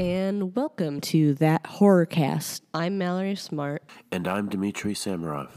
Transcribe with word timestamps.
and 0.00 0.56
welcome 0.56 0.98
to 0.98 1.34
that 1.34 1.66
horror 1.66 2.06
cast. 2.06 2.62
I'm 2.72 2.96
Mallory 2.96 3.34
Smart. 3.34 3.82
And 4.10 4.26
I'm 4.26 4.48
Dmitry 4.48 4.94
Samarov. 4.94 5.50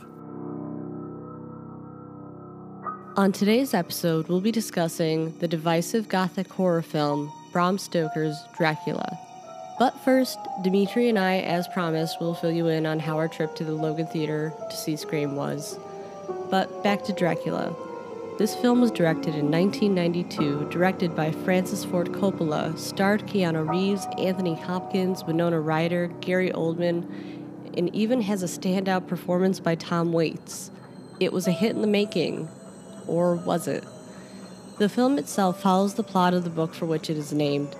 On 3.16 3.32
today's 3.32 3.73
episode, 3.73 4.27
we'll 4.27 4.41
be 4.41 4.52
discussing 4.52 5.34
the 5.40 5.48
divisive 5.48 6.09
gothic 6.09 6.52
horror 6.52 6.82
film 6.82 7.32
Bram 7.54 7.77
Stoker's 7.77 8.36
Dracula. 8.58 9.18
But 9.80 9.98
first, 10.04 10.38
Dmitry 10.62 11.07
and 11.07 11.18
I, 11.18 11.38
as 11.40 11.66
promised, 11.70 12.20
will 12.20 12.35
fill 12.35 12.52
you 12.52 12.68
in 12.68 12.85
on 12.85 12.99
how 12.99 13.16
our 13.16 13.30
trip 13.30 13.55
to 13.55 13.63
the 13.63 13.71
Logan 13.71 14.07
Theater 14.07 14.52
to 14.70 14.76
see 14.76 14.98
Scream 14.98 15.38
was. 15.38 15.80
But 16.52 16.84
back 16.84 17.05
to 17.05 17.13
Dracula. 17.13 17.73
This 18.44 18.56
film 18.56 18.82
was 18.82 18.92
directed 18.92 19.36
in 19.36 19.50
1992, 19.50 20.68
directed 20.70 21.16
by 21.16 21.32
Francis 21.32 21.86
Ford 21.86 22.12
Coppola, 22.12 22.78
starred 22.78 23.26
Keanu 23.26 23.66
Reeves, 23.66 24.06
Anthony 24.18 24.54
Hopkins, 24.54 25.24
Winona 25.24 25.62
Ryder, 25.62 26.08
Gary 26.20 26.52
Oldman, 26.52 27.08
and 27.78 27.96
even 27.96 28.20
has 28.20 28.44
a 28.44 28.48
standout 28.48 29.08
performance 29.08 29.62
by 29.62 29.76
Tom 29.76 30.12
Waits. 30.12 30.72
It 31.22 31.32
was 31.32 31.48
a 31.48 31.54
hit 31.54 31.74
in 31.74 31.80
the 31.80 31.88
making. 31.88 32.50
Or 33.08 33.34
was 33.34 33.66
it? 33.66 33.86
The 34.78 34.90
film 34.90 35.18
itself 35.18 35.62
follows 35.62 35.94
the 35.94 36.04
plot 36.04 36.34
of 36.34 36.44
the 36.44 36.50
book 36.50 36.74
for 36.74 36.86
which 36.86 37.10
it 37.10 37.16
is 37.16 37.32
named. 37.32 37.74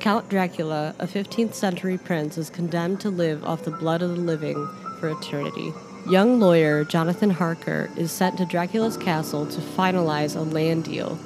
Count 0.00 0.28
Dracula, 0.28 0.96
a 0.98 1.06
15th 1.06 1.54
century 1.54 1.96
prince, 1.96 2.36
is 2.36 2.50
condemned 2.50 3.00
to 3.02 3.08
live 3.08 3.44
off 3.44 3.62
the 3.62 3.70
blood 3.70 4.02
of 4.02 4.10
the 4.10 4.16
living 4.16 4.68
for 4.98 5.10
eternity. 5.10 5.72
Young 6.06 6.40
lawyer 6.40 6.84
Jonathan 6.84 7.30
Harker 7.30 7.90
is 7.96 8.10
sent 8.10 8.38
to 8.38 8.46
Dracula's 8.46 8.96
castle 8.96 9.46
to 9.46 9.60
finalize 9.60 10.36
a 10.36 10.40
land 10.40 10.84
deal. 10.84 11.18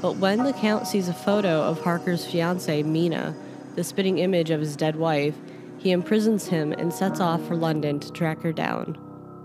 But 0.00 0.16
when 0.16 0.44
the 0.44 0.52
Count 0.52 0.86
sees 0.86 1.08
a 1.08 1.12
photo 1.12 1.62
of 1.62 1.80
Harker's 1.80 2.26
fiancée, 2.26 2.84
Mina, 2.84 3.34
the 3.74 3.84
spitting 3.84 4.18
image 4.18 4.50
of 4.50 4.60
his 4.60 4.74
dead 4.74 4.96
wife, 4.96 5.34
he 5.78 5.90
imprisons 5.90 6.46
him 6.46 6.72
and 6.72 6.94
sets 6.94 7.20
off 7.20 7.46
for 7.46 7.56
London 7.56 8.00
to 8.00 8.12
track 8.12 8.40
her 8.42 8.52
down. 8.52 8.96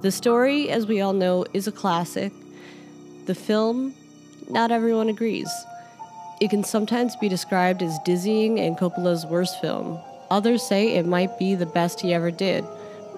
The 0.02 0.12
story, 0.12 0.70
as 0.70 0.86
we 0.86 1.02
all 1.02 1.14
know, 1.14 1.46
is 1.54 1.68
a 1.68 1.72
classic. 1.72 2.32
The 3.26 3.36
film, 3.36 3.94
not 4.48 4.72
everyone 4.72 5.10
agrees. 5.10 5.52
It 6.40 6.50
can 6.50 6.64
sometimes 6.64 7.16
be 7.16 7.28
described 7.28 7.82
as 7.82 7.98
dizzying 8.06 8.60
and 8.60 8.78
Coppola's 8.78 9.26
worst 9.26 9.60
film. 9.60 10.00
Others 10.30 10.64
say 10.64 10.94
it 10.94 11.06
might 11.06 11.38
be 11.40 11.56
the 11.56 11.66
best 11.66 12.00
he 12.00 12.14
ever 12.14 12.32
did. 12.32 12.64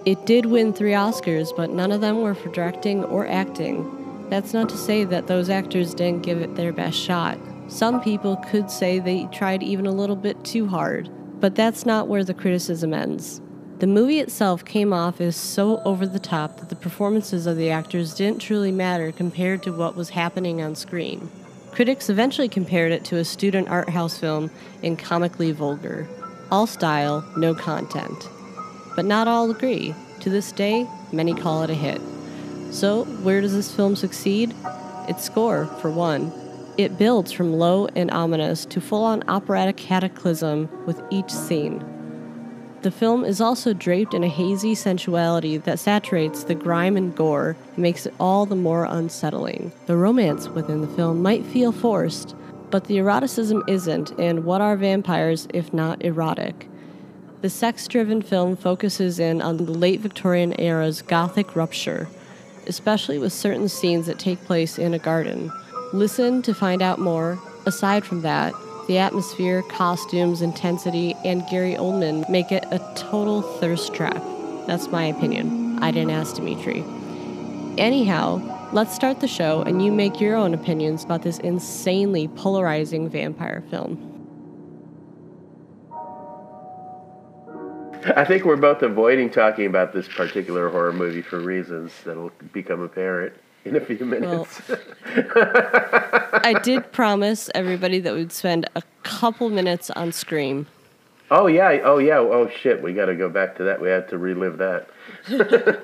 It 0.05 0.25
did 0.25 0.45
win 0.45 0.71
three 0.71 0.93
Oscars, 0.93 1.53
but 1.55 1.71
none 1.71 1.91
of 1.91 1.99
them 1.99 2.21
were 2.21 2.33
for 2.33 2.49
directing 2.49 3.03
or 3.03 3.27
acting. 3.27 4.27
That's 4.29 4.53
not 4.53 4.69
to 4.69 4.77
say 4.77 5.03
that 5.03 5.27
those 5.27 5.49
actors 5.49 5.93
didn't 5.93 6.23
give 6.23 6.41
it 6.41 6.55
their 6.55 6.71
best 6.71 6.97
shot. 6.97 7.37
Some 7.67 8.01
people 8.01 8.37
could 8.49 8.71
say 8.71 8.99
they 8.99 9.27
tried 9.33 9.61
even 9.61 9.85
a 9.85 9.91
little 9.91 10.15
bit 10.15 10.41
too 10.45 10.67
hard, 10.67 11.09
but 11.41 11.53
that's 11.53 11.85
not 11.85 12.07
where 12.07 12.23
the 12.23 12.33
criticism 12.33 12.93
ends. 12.93 13.41
The 13.79 13.87
movie 13.87 14.19
itself 14.19 14.63
came 14.63 14.93
off 14.93 15.19
as 15.19 15.35
so 15.35 15.81
over 15.83 16.07
the 16.07 16.19
top 16.19 16.57
that 16.59 16.69
the 16.69 16.75
performances 16.75 17.45
of 17.45 17.57
the 17.57 17.69
actors 17.69 18.13
didn't 18.13 18.41
truly 18.41 18.71
matter 18.71 19.11
compared 19.11 19.63
to 19.63 19.73
what 19.73 19.97
was 19.97 20.09
happening 20.09 20.61
on 20.61 20.75
screen. 20.75 21.29
Critics 21.71 22.09
eventually 22.09 22.49
compared 22.49 22.93
it 22.93 23.03
to 23.05 23.17
a 23.17 23.25
student 23.25 23.67
art 23.67 23.89
house 23.89 24.17
film 24.17 24.49
and 24.81 24.97
comically 24.97 25.51
vulgar. 25.51 26.07
All 26.51 26.67
style, 26.67 27.23
no 27.35 27.53
content 27.53 28.29
but 28.99 29.05
not 29.05 29.29
all 29.29 29.49
agree. 29.49 29.95
To 30.19 30.29
this 30.29 30.51
day, 30.51 30.85
many 31.13 31.33
call 31.33 31.63
it 31.63 31.69
a 31.69 31.73
hit. 31.73 32.01
So, 32.69 33.05
where 33.23 33.39
does 33.39 33.53
this 33.53 33.73
film 33.73 33.95
succeed? 33.95 34.53
Its 35.07 35.23
score, 35.23 35.67
for 35.79 35.89
one. 35.89 36.33
It 36.77 36.97
builds 36.97 37.31
from 37.31 37.53
low 37.53 37.87
and 37.95 38.11
ominous 38.11 38.65
to 38.65 38.81
full 38.81 39.05
on 39.05 39.23
operatic 39.29 39.77
cataclysm 39.77 40.67
with 40.85 41.01
each 41.11 41.31
scene. 41.31 41.81
The 42.81 42.91
film 42.91 43.23
is 43.23 43.39
also 43.39 43.71
draped 43.71 44.13
in 44.13 44.25
a 44.25 44.27
hazy 44.27 44.75
sensuality 44.75 45.55
that 45.55 45.79
saturates 45.79 46.43
the 46.43 46.55
grime 46.55 46.97
and 46.97 47.15
gore 47.15 47.55
and 47.75 47.77
makes 47.77 48.05
it 48.05 48.13
all 48.19 48.45
the 48.45 48.57
more 48.57 48.83
unsettling. 48.83 49.71
The 49.85 49.95
romance 49.95 50.49
within 50.49 50.81
the 50.81 50.93
film 50.97 51.21
might 51.21 51.45
feel 51.45 51.71
forced, 51.71 52.35
but 52.69 52.83
the 52.83 52.97
eroticism 52.97 53.63
isn't, 53.65 54.11
and 54.19 54.43
what 54.43 54.59
are 54.59 54.75
vampires 54.75 55.47
if 55.53 55.73
not 55.73 56.03
erotic? 56.03 56.67
The 57.41 57.49
sex 57.49 57.87
driven 57.87 58.21
film 58.21 58.57
focuses 58.57 59.17
in 59.17 59.41
on 59.41 59.55
the 59.55 59.71
late 59.71 60.01
Victorian 60.01 60.59
era's 60.59 61.01
Gothic 61.01 61.55
rupture, 61.55 62.09
especially 62.67 63.17
with 63.17 63.31
certain 63.31 63.69
scenes 63.69 64.07
that 64.07 64.19
take 64.19 64.43
place 64.43 64.77
in 64.77 64.93
a 64.93 64.99
garden. 64.99 65.49
Listen 65.93 66.41
to 66.41 66.53
find 66.53 66.81
out 66.81 66.99
more. 66.99 67.39
Aside 67.65 68.03
from 68.03 68.23
that, 68.23 68.53
the 68.89 68.97
atmosphere, 68.97 69.61
costumes, 69.69 70.41
intensity, 70.41 71.15
and 71.23 71.47
Gary 71.49 71.75
Oldman 71.75 72.29
make 72.29 72.51
it 72.51 72.65
a 72.71 72.79
total 72.97 73.41
thirst 73.41 73.93
trap. 73.93 74.21
That's 74.67 74.89
my 74.89 75.05
opinion. 75.05 75.81
I 75.81 75.91
didn't 75.91 76.11
ask 76.11 76.35
Dmitry. 76.35 76.83
Anyhow, 77.77 78.41
let's 78.73 78.93
start 78.93 79.21
the 79.21 79.29
show 79.29 79.61
and 79.61 79.81
you 79.85 79.93
make 79.93 80.19
your 80.19 80.35
own 80.35 80.53
opinions 80.53 81.05
about 81.05 81.21
this 81.21 81.39
insanely 81.39 82.27
polarizing 82.27 83.09
vampire 83.09 83.63
film. 83.69 84.08
I 88.15 88.25
think 88.25 88.45
we're 88.45 88.55
both 88.55 88.81
avoiding 88.81 89.29
talking 89.29 89.65
about 89.65 89.93
this 89.93 90.07
particular 90.07 90.69
horror 90.69 90.93
movie 90.93 91.21
for 91.21 91.39
reasons 91.39 91.91
that'll 92.05 92.31
become 92.53 92.81
apparent 92.81 93.33
in 93.65 93.75
a 93.75 93.79
few 93.79 94.05
minutes. 94.05 94.61
Well, 94.67 94.79
I 95.05 96.59
did 96.63 96.91
promise 96.91 97.49
everybody 97.53 97.99
that 97.99 98.13
we'd 98.13 98.31
spend 98.31 98.69
a 98.75 98.83
couple 99.03 99.49
minutes 99.49 99.89
on 99.91 100.11
Scream. 100.11 100.67
Oh 101.31 101.47
yeah, 101.47 101.79
oh 101.83 101.99
yeah, 101.99 102.17
oh 102.17 102.49
shit, 102.49 102.81
we 102.81 102.93
got 102.93 103.05
to 103.05 103.15
go 103.15 103.29
back 103.29 103.55
to 103.57 103.63
that. 103.63 103.79
We 103.79 103.89
had 103.89 104.09
to 104.09 104.17
relive 104.17 104.57
that. 104.57 104.89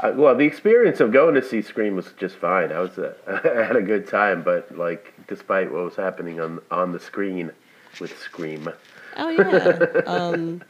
uh, 0.00 0.12
well, 0.14 0.34
the 0.34 0.44
experience 0.44 1.00
of 1.00 1.12
going 1.12 1.34
to 1.34 1.42
see 1.42 1.60
Scream 1.60 1.96
was 1.96 2.12
just 2.18 2.36
fine. 2.36 2.72
I 2.72 2.80
was 2.80 2.98
uh, 2.98 3.14
I 3.26 3.64
had 3.64 3.76
a 3.76 3.82
good 3.82 4.08
time, 4.08 4.42
but 4.42 4.76
like 4.76 5.12
despite 5.28 5.70
what 5.70 5.84
was 5.84 5.96
happening 5.96 6.40
on 6.40 6.60
on 6.70 6.92
the 6.92 7.00
screen 7.00 7.50
with 8.00 8.18
Scream. 8.18 8.70
Oh 9.16 9.28
yeah. 9.30 10.00
Um, 10.06 10.62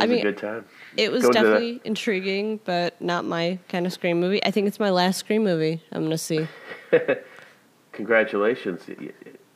I 0.00 0.06
mean, 0.06 0.20
a 0.20 0.22
good 0.22 0.38
time. 0.38 0.64
It 0.96 1.10
was 1.10 1.22
Go 1.22 1.32
definitely 1.32 1.80
intriguing, 1.84 2.60
but 2.64 3.00
not 3.00 3.24
my 3.24 3.58
kind 3.68 3.84
of 3.86 3.92
Scream 3.92 4.20
movie. 4.20 4.44
I 4.44 4.50
think 4.50 4.68
it's 4.68 4.78
my 4.78 4.90
last 4.90 5.18
Scream 5.18 5.42
movie 5.42 5.82
I'm 5.92 6.04
gonna 6.04 6.18
see. 6.18 6.46
Congratulations. 7.92 8.82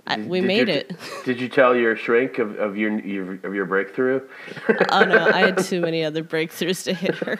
I, 0.04 0.16
we 0.18 0.41
did 0.41 0.46
made 0.46 0.68
you, 0.68 0.74
it. 0.74 0.92
Did 1.24 1.41
you 1.41 1.48
tell 1.48 1.76
your 1.76 1.94
shrink 1.94 2.41
of, 2.41 2.58
of 2.58 2.76
your, 2.76 2.98
your 2.98 3.34
of 3.44 3.54
your 3.54 3.66
breakthrough? 3.66 4.20
oh 4.91 5.04
no, 5.04 5.30
I 5.32 5.38
had 5.42 5.58
too 5.58 5.80
many 5.80 6.04
other 6.04 6.24
breakthroughs 6.24 6.82
to 6.84 6.92
hit 6.92 7.14
her. 7.16 7.38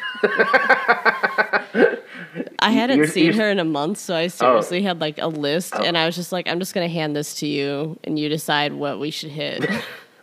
I 2.61 2.71
hadn't 2.71 2.99
you're, 2.99 3.09
seen 3.09 3.27
you're, 3.27 3.35
her 3.35 3.51
in 3.51 3.59
a 3.59 3.65
month, 3.65 3.99
so 3.99 4.15
I 4.15 4.29
seriously 4.29 4.79
oh. 4.79 4.83
had 4.85 5.01
like 5.01 5.19
a 5.19 5.27
list, 5.27 5.75
oh. 5.77 5.83
and 5.83 5.99
I 5.99 6.07
was 6.07 6.15
just 6.15 6.31
like, 6.31 6.47
I'm 6.47 6.61
just 6.61 6.73
gonna 6.73 6.89
hand 6.89 7.17
this 7.17 7.35
to 7.37 7.49
you, 7.49 7.99
and 8.05 8.17
you 8.17 8.29
decide 8.29 8.73
what 8.73 9.01
we 9.01 9.11
should 9.11 9.31
hit. 9.31 9.69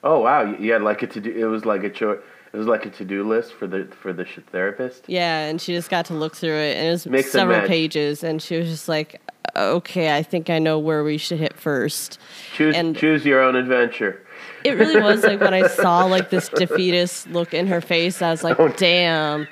Oh 0.03 0.19
wow, 0.19 0.43
you 0.43 0.71
had 0.71 0.81
like 0.81 1.01
a 1.03 1.07
to 1.07 1.19
do. 1.19 1.31
It 1.31 1.45
was 1.45 1.65
like 1.65 1.83
a 1.83 2.11
It 2.11 2.21
was 2.53 2.67
like 2.67 2.85
a 2.85 2.89
to 2.91 3.05
do 3.05 3.27
list 3.27 3.53
for 3.53 3.67
the 3.67 3.85
for 3.85 4.13
the 4.13 4.25
therapist. 4.25 5.03
Yeah, 5.07 5.41
and 5.41 5.59
she 5.59 5.73
just 5.73 5.89
got 5.89 6.05
to 6.05 6.13
look 6.13 6.35
through 6.35 6.57
it, 6.57 6.77
and 6.77 6.87
it 6.87 6.91
was 6.91 7.05
Mix 7.05 7.31
several 7.31 7.67
pages, 7.67 8.23
and 8.23 8.41
she 8.41 8.57
was 8.57 8.69
just 8.69 8.87
like, 8.87 9.21
"Okay, 9.55 10.15
I 10.15 10.23
think 10.23 10.49
I 10.49 10.59
know 10.59 10.79
where 10.79 11.03
we 11.03 11.17
should 11.17 11.39
hit 11.39 11.57
first. 11.57 12.19
Choose 12.53 12.75
and 12.75 12.95
choose 12.95 13.25
your 13.25 13.41
own 13.41 13.55
adventure. 13.55 14.25
It 14.63 14.71
really 14.71 15.01
was 15.01 15.23
like 15.23 15.40
when 15.41 15.53
I 15.53 15.67
saw 15.67 16.05
like 16.05 16.29
this 16.29 16.49
defeatist 16.49 17.29
look 17.29 17.53
in 17.53 17.67
her 17.67 17.81
face, 17.81 18.22
I 18.22 18.31
was 18.31 18.43
like, 18.43 18.59
oh. 18.59 18.69
"Damn, 18.69 19.47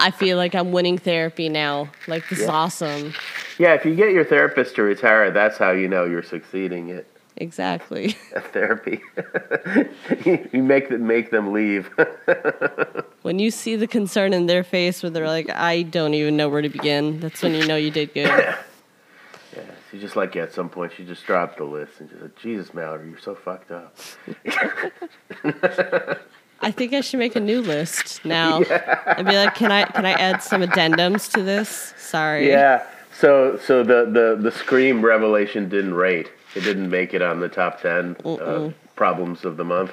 I 0.00 0.10
feel 0.10 0.36
like 0.36 0.56
I'm 0.56 0.72
winning 0.72 0.98
therapy 0.98 1.48
now. 1.48 1.90
Like 2.08 2.28
this 2.28 2.40
yeah. 2.40 2.44
is 2.44 2.50
awesome." 2.50 3.14
Yeah, 3.58 3.74
if 3.74 3.84
you 3.84 3.94
get 3.94 4.10
your 4.10 4.24
therapist 4.24 4.74
to 4.76 4.82
retire, 4.82 5.30
that's 5.30 5.56
how 5.56 5.70
you 5.70 5.86
know 5.86 6.04
you're 6.04 6.24
succeeding 6.24 6.88
it. 6.88 7.06
Exactly. 7.36 8.08
Therapy. 8.52 9.00
you 10.24 10.62
make 10.62 10.88
them 10.88 11.06
make 11.06 11.30
them 11.30 11.52
leave. 11.52 11.90
when 13.22 13.38
you 13.38 13.50
see 13.50 13.74
the 13.76 13.88
concern 13.88 14.32
in 14.32 14.46
their 14.46 14.62
face, 14.62 15.02
where 15.02 15.10
they're 15.10 15.26
like, 15.26 15.50
"I 15.50 15.82
don't 15.82 16.14
even 16.14 16.36
know 16.36 16.48
where 16.48 16.62
to 16.62 16.68
begin," 16.68 17.18
that's 17.18 17.42
when 17.42 17.54
you 17.54 17.66
know 17.66 17.76
you 17.76 17.90
did 17.90 18.14
good. 18.14 18.28
yeah, 18.28 18.56
she 19.90 19.98
just 19.98 20.14
like 20.14 20.36
at 20.36 20.52
some 20.52 20.68
point 20.68 20.92
she 20.96 21.04
just 21.04 21.26
dropped 21.26 21.58
the 21.58 21.64
list 21.64 22.00
and 22.00 22.08
she's 22.08 22.20
like, 22.20 22.36
"Jesus, 22.36 22.72
Mallory, 22.72 23.10
you're 23.10 23.18
so 23.18 23.34
fucked 23.34 23.72
up." 23.72 23.96
I 26.60 26.70
think 26.70 26.92
I 26.94 27.00
should 27.00 27.18
make 27.18 27.34
a 27.34 27.40
new 27.40 27.60
list 27.60 28.24
now. 28.24 28.60
Yeah. 28.60 29.00
I'd 29.06 29.26
be 29.26 29.36
like, 29.36 29.56
"Can 29.56 29.72
I 29.72 29.86
can 29.86 30.06
I 30.06 30.12
add 30.12 30.40
some 30.40 30.62
addendums 30.62 31.32
to 31.32 31.42
this?" 31.42 31.94
Sorry. 31.96 32.48
Yeah. 32.48 32.84
So 33.12 33.58
so 33.58 33.82
the 33.82 34.04
the 34.04 34.38
the 34.40 34.52
Scream 34.52 35.04
revelation 35.04 35.68
didn't 35.68 35.94
rate. 35.94 36.30
It 36.54 36.60
didn't 36.60 36.90
make 36.90 37.14
it 37.14 37.22
on 37.22 37.40
the 37.40 37.48
top 37.48 37.80
10 37.80 38.16
uh, 38.24 38.70
problems 38.96 39.44
of 39.44 39.56
the 39.56 39.64
month. 39.64 39.90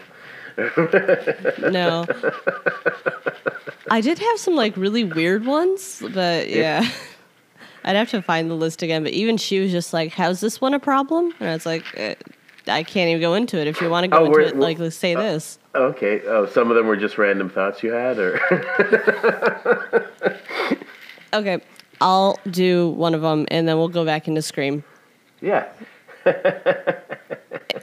no. 1.72 2.06
I 3.90 4.02
did 4.02 4.20
have 4.20 4.40
some 4.40 4.56
like 4.56 4.76
really 4.78 5.04
weird 5.04 5.46
ones, 5.46 6.02
but 6.14 6.50
yeah. 6.50 6.88
I'd 7.84 7.96
have 7.96 8.10
to 8.12 8.22
find 8.22 8.50
the 8.50 8.56
list 8.56 8.84
again, 8.84 9.02
but 9.04 9.12
even 9.14 9.38
she 9.38 9.60
was 9.60 9.72
just 9.72 9.92
like, 9.92 10.12
"How's 10.14 10.40
this 10.40 10.62
one 10.62 10.74
a 10.76 10.80
problem?" 10.80 11.34
And 11.40 11.50
I 11.50 11.54
was 11.54 11.66
like, 11.66 11.84
eh, 11.98 12.14
I 12.68 12.84
can't 12.84 13.10
even 13.10 13.22
go 13.22 13.34
into 13.34 13.58
it. 13.60 13.66
If 13.66 13.82
you 13.82 13.90
want 13.90 14.04
to 14.04 14.08
go 14.08 14.18
Oh, 14.20 14.26
into 14.26 14.40
it, 14.40 14.56
like 14.56 14.78
let's 14.78 14.96
say 14.96 15.16
this. 15.16 15.58
Okay. 15.74 16.22
Oh, 16.28 16.46
some 16.46 16.70
of 16.70 16.76
them 16.76 16.86
were 16.86 16.96
just 16.98 17.18
random 17.18 17.50
thoughts 17.50 17.82
you 17.82 17.92
had, 17.92 18.20
or 18.20 18.40
Okay, 21.34 21.60
I'll 22.02 22.38
do 22.50 22.90
one 22.90 23.16
of 23.16 23.22
them, 23.22 23.46
and 23.50 23.68
then 23.68 23.78
we'll 23.78 23.88
go 23.88 24.06
back 24.06 24.28
into 24.28 24.42
Scream. 24.42 24.84
yeah. 25.42 25.68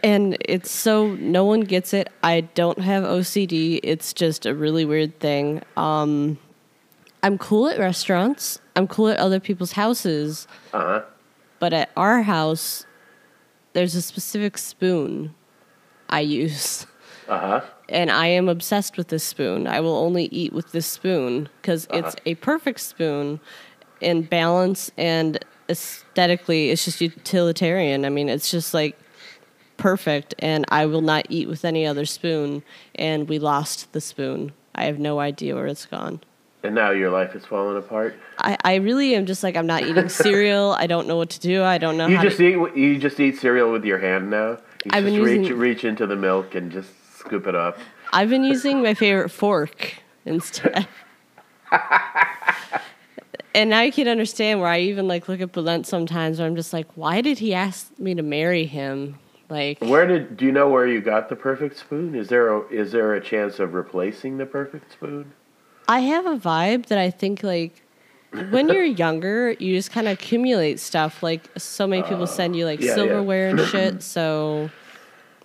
And 0.02 0.37
it's 0.40 0.70
so 0.70 1.14
no 1.14 1.44
one 1.44 1.61
gets 1.62 1.93
it. 1.93 2.08
I 2.23 2.43
don't 2.43 2.81
have 2.81 3.05
OCD. 3.05 3.81
It's 3.82 4.12
just 4.12 4.46
a 4.46 4.55
really 4.55 4.85
weird 4.85 5.19
thing. 5.19 5.62
Um, 5.76 6.38
I'm 7.23 7.38
cool 7.38 7.69
at 7.69 7.79
restaurants. 7.79 8.61
I'm 8.76 8.87
cool 8.87 9.08
at 9.08 9.19
other 9.19 9.40
people's 9.40 9.73
houses. 9.73 10.46
Uh 10.73 10.79
huh. 10.79 11.02
But 11.58 11.73
at 11.73 11.90
our 11.96 12.23
house, 12.23 12.87
there's 13.73 13.94
a 13.94 14.02
specific 14.02 14.56
spoon 14.58 15.35
I 16.08 16.20
use. 16.20 16.87
Uh 17.29 17.38
huh. 17.38 17.61
And 17.88 18.11
I 18.11 18.26
am 18.29 18.49
obsessed 18.49 18.96
with 18.96 19.08
this 19.08 19.25
spoon. 19.25 19.67
I 19.67 19.81
will 19.81 19.96
only 19.96 20.26
eat 20.26 20.52
with 20.52 20.73
this 20.73 20.87
spoon 20.87 21.49
because 21.61 21.88
it's 21.90 22.14
a 22.25 22.37
perfect 22.37 22.81
spoon 22.81 23.40
in 24.00 24.23
balance 24.23 24.90
and 24.96 25.44
aesthetically, 25.69 26.70
it's 26.70 26.85
just 26.85 27.00
utilitarian. 27.00 28.05
I 28.05 28.09
mean, 28.09 28.29
it's 28.29 28.50
just 28.50 28.75
like 28.75 28.99
perfect. 29.76 30.35
And 30.38 30.65
I 30.69 30.87
will 30.87 31.00
not 31.03 31.26
eat 31.29 31.49
with 31.49 31.65
any 31.65 31.87
other 31.87 32.05
spoon. 32.05 32.62
And 32.94 33.29
we 33.29 33.38
lost 33.38 33.93
the 33.93 34.00
spoon. 34.00 34.53
I 34.75 34.85
have 34.85 34.99
no 34.99 35.19
idea 35.20 35.55
where 35.55 35.67
it's 35.67 35.87
gone. 35.87 36.20
And 36.65 36.75
now 36.75 36.91
your 36.91 37.11
life 37.11 37.37
is 37.37 37.44
falling 37.44 37.76
apart. 37.76 38.17
I, 38.38 38.56
I 38.65 38.75
really 38.76 39.15
am 39.15 39.26
just 39.26 39.43
like, 39.44 39.56
I'm 39.56 39.67
not 39.67 39.85
eating 39.85 40.09
cereal. 40.09 40.73
I 40.73 40.87
don't 40.88 41.06
know 41.06 41.17
what 41.17 41.31
to 41.31 41.41
do. 41.41 41.62
I 41.62 41.79
don't 41.79 41.97
know 41.97 42.09
You 42.09 42.17
how 42.17 42.23
just 42.25 42.38
to. 42.38 42.67
eat. 42.69 42.76
You 42.76 42.99
just 42.99 43.21
eat 43.21 43.38
cereal 43.38 43.71
with 43.71 43.85
your 43.85 43.99
hand 43.99 44.29
now. 44.31 44.59
You 44.85 44.91
I've 44.93 45.05
just 45.05 45.14
been 45.17 45.23
reach 45.25 45.38
using- 45.43 45.59
reach 45.59 45.85
into 45.85 46.06
the 46.06 46.17
milk 46.17 46.55
and 46.56 46.71
just 46.73 46.91
scoop 47.17 47.47
it 47.47 47.55
up. 47.55 47.79
I've 48.12 48.29
been 48.31 48.43
using 48.44 48.82
my 48.82 48.94
favorite 48.94 49.29
fork 49.31 49.94
instead. 50.25 50.88
and 53.59 53.71
now 53.71 53.81
you 53.83 53.91
can 53.91 54.07
understand 54.07 54.61
where 54.61 54.69
I 54.69 54.79
even 54.81 55.09
like 55.09 55.29
look 55.29 55.41
at 55.41 55.53
Bulent 55.53 55.85
sometimes 55.85 56.39
where 56.39 56.47
I'm 56.47 56.55
just 56.55 56.73
like, 56.73 56.87
why 56.95 57.21
did 57.21 57.39
he 57.41 57.53
ask 57.55 57.91
me 57.99 58.15
to 58.15 58.23
marry 58.23 58.67
him? 58.67 59.19
Like, 59.51 59.81
Where 59.81 60.07
did 60.07 60.37
do 60.37 60.45
you 60.45 60.53
know 60.53 60.69
where 60.69 60.87
you 60.87 61.01
got 61.01 61.29
the 61.29 61.35
perfect 61.37 61.77
spoon? 61.79 62.15
Is 62.15 62.29
there 62.29 62.55
a, 62.55 62.67
is 62.69 62.93
there 62.93 63.15
a 63.15 63.21
chance 63.21 63.59
of 63.59 63.75
replacing 63.75 64.39
the 64.39 64.47
perfect 64.47 64.93
spoon? 64.93 65.33
I 65.89 66.01
have 66.01 66.27
a 66.27 66.37
vibe 66.37 66.87
that 66.87 66.99
I 66.99 67.11
think 67.11 67.43
like 67.43 67.83
when 68.51 68.69
you're 68.69 68.85
younger, 69.05 69.53
you 69.53 69.75
just 69.75 69.91
kind 69.91 70.07
of 70.07 70.13
accumulate 70.13 70.79
stuff. 70.79 71.23
Like 71.23 71.49
so 71.57 71.87
many 71.87 72.03
people 72.03 72.27
send 72.29 72.55
you 72.55 72.65
like 72.65 72.81
yeah, 72.81 72.89
yeah. 72.89 72.95
silverware 72.95 73.49
and 73.49 73.61
shit. 73.69 74.03
So 74.03 74.71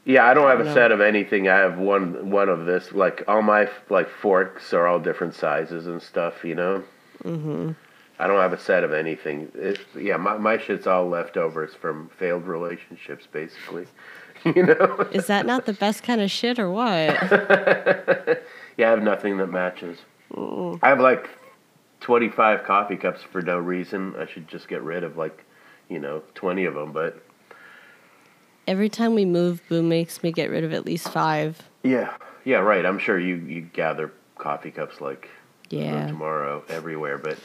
Yeah, 0.06 0.26
I 0.28 0.34
don't 0.36 0.48
have 0.50 0.60
don't 0.60 0.68
a 0.68 0.70
know. 0.70 0.76
set 0.76 0.92
of 0.92 1.02
anything. 1.02 1.48
I 1.48 1.58
have 1.58 1.80
one 1.80 2.30
one 2.30 2.50
of 2.50 2.66
this. 2.68 2.92
Like 2.92 3.24
all 3.28 3.42
my 3.42 3.70
like 3.90 4.10
forks 4.10 4.72
are 4.74 4.86
all 4.86 5.00
different 5.00 5.34
sizes 5.34 5.88
and 5.88 6.00
stuff. 6.02 6.44
You 6.44 6.56
know. 6.56 6.84
Mm-hmm. 7.24 7.72
I 8.20 8.28
don't 8.28 8.40
have 8.40 8.54
a 8.54 8.60
set 8.60 8.84
of 8.84 8.94
anything. 8.94 9.52
It, 9.56 9.80
yeah, 10.00 10.18
my 10.18 10.38
my 10.38 10.58
shit's 10.58 10.88
all 10.88 11.08
leftovers 11.10 11.74
from 11.74 12.10
failed 12.18 12.46
relationships, 12.46 13.28
basically. 13.32 13.88
you 14.46 14.64
know. 14.66 15.08
is 15.12 15.28
that 15.28 15.46
not 15.46 15.66
the 15.66 15.74
best 15.74 16.04
kind 16.04 16.20
of 16.22 16.30
shit 16.32 16.60
or 16.60 16.70
what? 16.72 17.18
Yeah, 18.76 18.88
I 18.88 18.90
have 18.90 19.04
nothing 19.04 19.38
that 19.38 19.48
matches. 19.52 20.00
I 20.36 20.80
have 20.90 21.00
like 21.00 21.30
25 22.00 22.64
coffee 22.64 22.96
cups 22.98 23.22
for 23.22 23.40
no 23.44 23.60
reason. 23.60 24.16
I 24.18 24.26
should 24.26 24.48
just 24.48 24.68
get 24.68 24.82
rid 24.82 25.04
of 25.04 25.16
like, 25.16 25.44
you 25.90 26.00
know, 26.00 26.24
20 26.34 26.66
of 26.66 26.74
them. 26.74 26.92
But 26.92 27.22
Every 28.68 28.90
time 28.90 29.14
we 29.14 29.26
move, 29.26 29.62
Boo 29.70 29.84
makes 29.84 30.24
me 30.24 30.32
get 30.32 30.50
rid 30.50 30.64
of 30.64 30.74
at 30.74 30.86
least 30.88 31.10
five. 31.10 31.62
yeah, 31.84 32.16
yeah, 32.46 32.58
right. 32.58 32.84
I'm 32.84 32.98
sure 32.98 33.20
you 33.20 33.36
you 33.36 33.62
gather 33.62 34.12
coffee 34.40 34.72
cups 34.72 35.00
like 35.02 35.30
Yeah. 35.70 36.08
tomorrow 36.08 36.64
everywhere. 36.68 37.20
But 37.20 37.38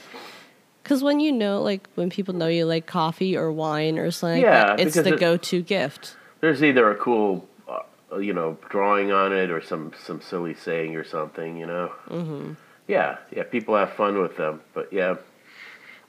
Because 0.88 1.02
when 1.02 1.20
you 1.20 1.32
know, 1.32 1.60
like, 1.60 1.86
when 1.96 2.08
people 2.08 2.32
know 2.32 2.46
you 2.46 2.64
like 2.64 2.86
coffee 2.86 3.36
or 3.36 3.52
wine 3.52 3.98
or 3.98 4.10
something 4.10 4.40
Yeah, 4.40 4.68
like 4.70 4.76
that, 4.78 4.86
it's 4.86 4.94
the 4.96 5.12
it- 5.12 5.20
go 5.20 5.36
to 5.36 5.60
gift. 5.60 6.16
there's 6.40 6.64
either 6.64 6.90
a 6.90 6.94
cool, 6.94 7.46
uh, 7.68 8.16
you 8.16 8.32
know, 8.32 8.56
drawing 8.70 9.12
on 9.12 9.34
it 9.34 9.50
or 9.50 9.60
some 9.60 9.92
some 10.02 10.22
silly 10.22 10.54
saying 10.54 10.96
or 10.96 11.04
something. 11.04 11.58
You 11.58 11.66
know. 11.66 11.92
Mm-hmm. 12.08 12.52
Yeah, 12.86 13.18
yeah. 13.30 13.42
People 13.42 13.76
have 13.76 13.92
fun 13.92 14.16
with 14.18 14.38
them, 14.38 14.62
but 14.72 14.90
yeah. 14.90 15.16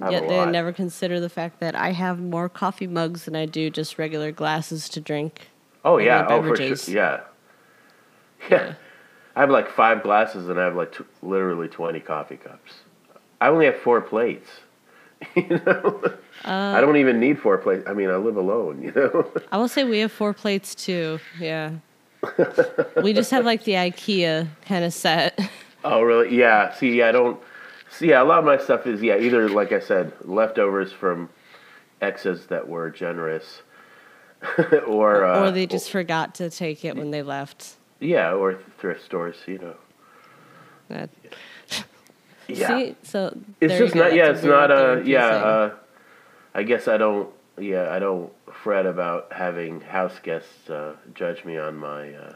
Yet 0.09 0.29
they 0.29 0.37
lot. 0.37 0.51
never 0.51 0.71
consider 0.71 1.19
the 1.19 1.27
fact 1.27 1.59
that 1.59 1.75
I 1.75 1.91
have 1.91 2.17
more 2.21 2.47
coffee 2.47 2.87
mugs 2.87 3.25
than 3.25 3.35
I 3.35 3.45
do 3.45 3.69
just 3.69 3.97
regular 3.99 4.31
glasses 4.31 4.87
to 4.89 5.01
drink. 5.01 5.49
Oh 5.83 5.97
yeah, 5.97 6.25
oh 6.29 6.37
for 6.37 6.41
beverages. 6.53 6.85
sure, 6.85 6.95
yeah. 6.95 7.19
yeah, 8.49 8.73
I 9.35 9.41
have 9.41 9.49
like 9.49 9.69
five 9.69 10.03
glasses 10.03 10.47
and 10.47 10.57
I 10.57 10.63
have 10.63 10.75
like 10.77 10.97
t- 10.97 11.03
literally 11.21 11.67
twenty 11.67 11.99
coffee 11.99 12.37
cups. 12.37 12.75
I 13.41 13.49
only 13.49 13.65
have 13.65 13.75
four 13.75 13.99
plates. 13.99 14.47
you 15.35 15.61
know, 15.65 16.01
Uh, 16.45 16.73
I 16.77 16.79
don't 16.81 16.95
even 16.97 17.19
need 17.19 17.37
four 17.39 17.57
plates. 17.57 17.83
I 17.85 17.93
mean, 17.93 18.09
I 18.09 18.15
live 18.15 18.37
alone. 18.37 18.81
You 18.81 18.91
know, 18.93 19.29
I 19.51 19.57
will 19.57 19.67
say 19.67 19.83
we 19.83 19.99
have 19.99 20.11
four 20.11 20.33
plates 20.33 20.73
too. 20.73 21.19
Yeah. 21.39 21.73
we 23.03 23.13
just 23.13 23.31
have 23.31 23.45
like 23.45 23.63
the 23.65 23.73
IKEA 23.73 24.47
kind 24.65 24.85
of 24.85 24.93
set. 24.93 25.37
oh 25.83 26.01
really? 26.01 26.35
Yeah. 26.37 26.73
See, 26.73 27.01
I 27.01 27.11
don't. 27.11 27.39
See, 27.91 28.09
yeah, 28.09 28.21
a 28.21 28.23
lot 28.23 28.39
of 28.39 28.45
my 28.45 28.57
stuff 28.57 28.87
is 28.87 29.01
yeah, 29.01 29.17
either 29.17 29.49
like 29.49 29.71
I 29.71 29.79
said, 29.79 30.13
leftovers 30.23 30.91
from 30.93 31.29
exes 32.01 32.45
that 32.47 32.67
were 32.69 32.89
generous, 32.89 33.61
or 34.87 35.25
uh, 35.25 35.47
or 35.47 35.51
they 35.51 35.65
just 35.67 35.89
forgot 35.91 36.35
to 36.35 36.49
take 36.49 36.85
it 36.85 36.95
when 36.95 37.11
they 37.11 37.23
left. 37.23 37.75
yeah, 37.99 38.31
or 38.33 38.59
thrift 38.79 39.03
stores. 39.03 39.37
You 39.45 39.57
know. 39.59 39.75
That, 40.87 41.09
Yeah. 41.23 41.31
See, 42.55 42.95
so 43.03 43.37
It's 43.61 43.77
just 43.77 43.95
not. 43.95 44.13
Yeah, 44.13 44.31
it's 44.31 44.43
not 44.43 44.71
a. 44.71 45.01
Yeah. 45.05 45.27
Uh, 45.27 45.71
I 46.53 46.63
guess 46.63 46.87
I 46.87 46.97
don't. 46.97 47.29
Yeah, 47.59 47.89
I 47.93 47.99
don't 47.99 48.31
fret 48.51 48.85
about 48.85 49.31
having 49.33 49.81
house 49.81 50.17
guests 50.23 50.69
uh, 50.69 50.95
judge 51.13 51.43
me 51.45 51.57
on 51.57 51.75
my 51.77 52.13
uh, 52.13 52.35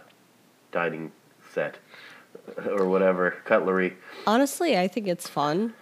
dining 0.71 1.12
set 1.54 1.77
or 2.67 2.88
whatever 2.89 3.36
cutlery. 3.46 3.96
Honestly, 4.27 4.77
I 4.77 4.88
think 4.88 5.08
it's 5.08 5.27
fun. 5.29 5.74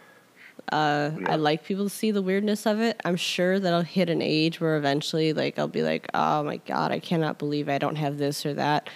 Uh, 0.71 1.11
Yeah. 1.19 1.31
I 1.31 1.35
like 1.38 1.63
people 1.63 1.85
to 1.85 1.89
see 1.89 2.11
the 2.11 2.21
weirdness 2.21 2.65
of 2.67 2.79
it. 2.79 3.01
I'm 3.03 3.15
sure 3.15 3.59
that 3.59 3.73
I'll 3.73 3.81
hit 3.81 4.09
an 4.09 4.21
age 4.21 4.61
where 4.61 4.77
eventually, 4.77 5.33
like, 5.33 5.57
I'll 5.57 5.67
be 5.67 5.81
like, 5.81 6.07
"Oh 6.13 6.43
my 6.43 6.57
god, 6.57 6.91
I 6.91 7.00
cannot 7.00 7.39
believe 7.39 7.67
I 7.67 7.77
don't 7.79 7.95
have 7.95 8.17
this 8.17 8.45
or 8.45 8.53
that." 8.53 8.89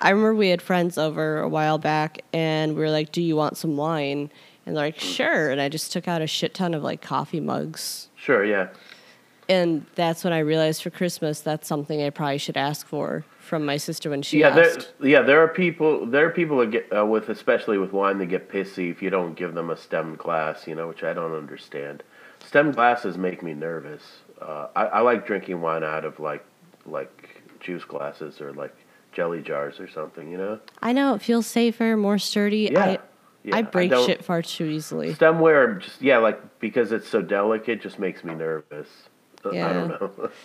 I 0.00 0.10
remember 0.10 0.34
we 0.34 0.48
had 0.48 0.62
friends 0.62 0.96
over 0.98 1.40
a 1.40 1.48
while 1.48 1.78
back, 1.78 2.22
and 2.32 2.74
we 2.74 2.80
were 2.80 2.90
like, 2.90 3.12
"Do 3.12 3.20
you 3.22 3.36
want 3.36 3.56
some 3.56 3.76
wine?" 3.76 4.30
And 4.66 4.76
they're 4.76 4.84
like, 4.84 4.98
"Sure." 5.00 5.50
And 5.50 5.60
I 5.60 5.68
just 5.68 5.92
took 5.92 6.08
out 6.08 6.22
a 6.22 6.26
shit 6.26 6.54
ton 6.54 6.74
of 6.74 6.82
like 6.82 7.00
coffee 7.02 7.40
mugs, 7.40 8.08
Sure. 8.16 8.44
Yeah. 8.44 8.68
and 9.48 9.84
that's 9.96 10.22
when 10.24 10.32
I 10.32 10.38
realized 10.38 10.82
for 10.82 10.90
Christmas 10.90 11.40
that's 11.40 11.66
something 11.66 12.00
I 12.02 12.10
probably 12.10 12.38
should 12.38 12.56
ask 12.56 12.86
for 12.86 13.24
from 13.40 13.64
my 13.66 13.76
sister 13.78 14.08
when 14.10 14.22
she 14.22 14.38
yeah. 14.40 14.50
There. 14.50 14.64
asked. 14.70 14.92
Yeah. 15.02 15.22
There 15.22 15.42
are 15.42 15.48
people. 15.48 16.06
There 16.06 16.26
are 16.26 16.30
people 16.30 16.58
that 16.58 16.70
get 16.70 16.88
uh, 16.96 17.04
with, 17.04 17.28
especially 17.28 17.78
with 17.78 17.92
wine, 17.92 18.18
that 18.18 18.26
get 18.26 18.50
pissy 18.50 18.90
if 18.90 19.02
you 19.02 19.10
don't 19.10 19.34
give 19.34 19.54
them 19.54 19.70
a 19.70 19.76
stemmed 19.76 20.18
glass. 20.18 20.66
You 20.66 20.74
know, 20.76 20.88
which 20.88 21.02
I 21.02 21.12
don't 21.12 21.34
understand. 21.34 22.02
Stemmed 22.46 22.74
glasses 22.74 23.18
make 23.18 23.42
me 23.42 23.52
nervous. 23.52 24.02
Uh, 24.40 24.68
I, 24.74 24.84
I 24.86 25.00
like 25.00 25.26
drinking 25.26 25.60
wine 25.60 25.84
out 25.84 26.06
of 26.06 26.18
like 26.20 26.42
like 26.86 27.42
juice 27.60 27.84
glasses 27.84 28.40
or 28.40 28.52
like 28.54 28.74
jelly 29.12 29.40
jars 29.42 29.80
or 29.80 29.88
something. 29.88 30.30
You 30.30 30.38
know. 30.38 30.60
I 30.82 30.92
know 30.92 31.14
it 31.14 31.22
feels 31.22 31.46
safer, 31.46 31.96
more 31.96 32.18
sturdy. 32.18 32.70
Yeah. 32.72 32.84
I, 32.84 32.98
Yeah, 33.42 33.56
I 33.56 33.62
break 33.62 33.90
don't- 33.90 34.06
shit 34.06 34.24
far 34.24 34.42
too 34.42 34.66
easily. 34.66 35.14
Stemware, 35.14 35.80
just 35.80 36.00
yeah, 36.02 36.18
like 36.18 36.58
because 36.60 36.92
it's 36.92 37.08
so 37.08 37.22
delicate, 37.22 37.80
just 37.80 37.98
makes 37.98 38.22
me 38.24 38.34
nervous. 38.34 38.88
Uh, 39.44 39.50
I 39.50 39.54
Yeah. 39.54 39.72
don't 39.72 39.88
know. 40.00 40.30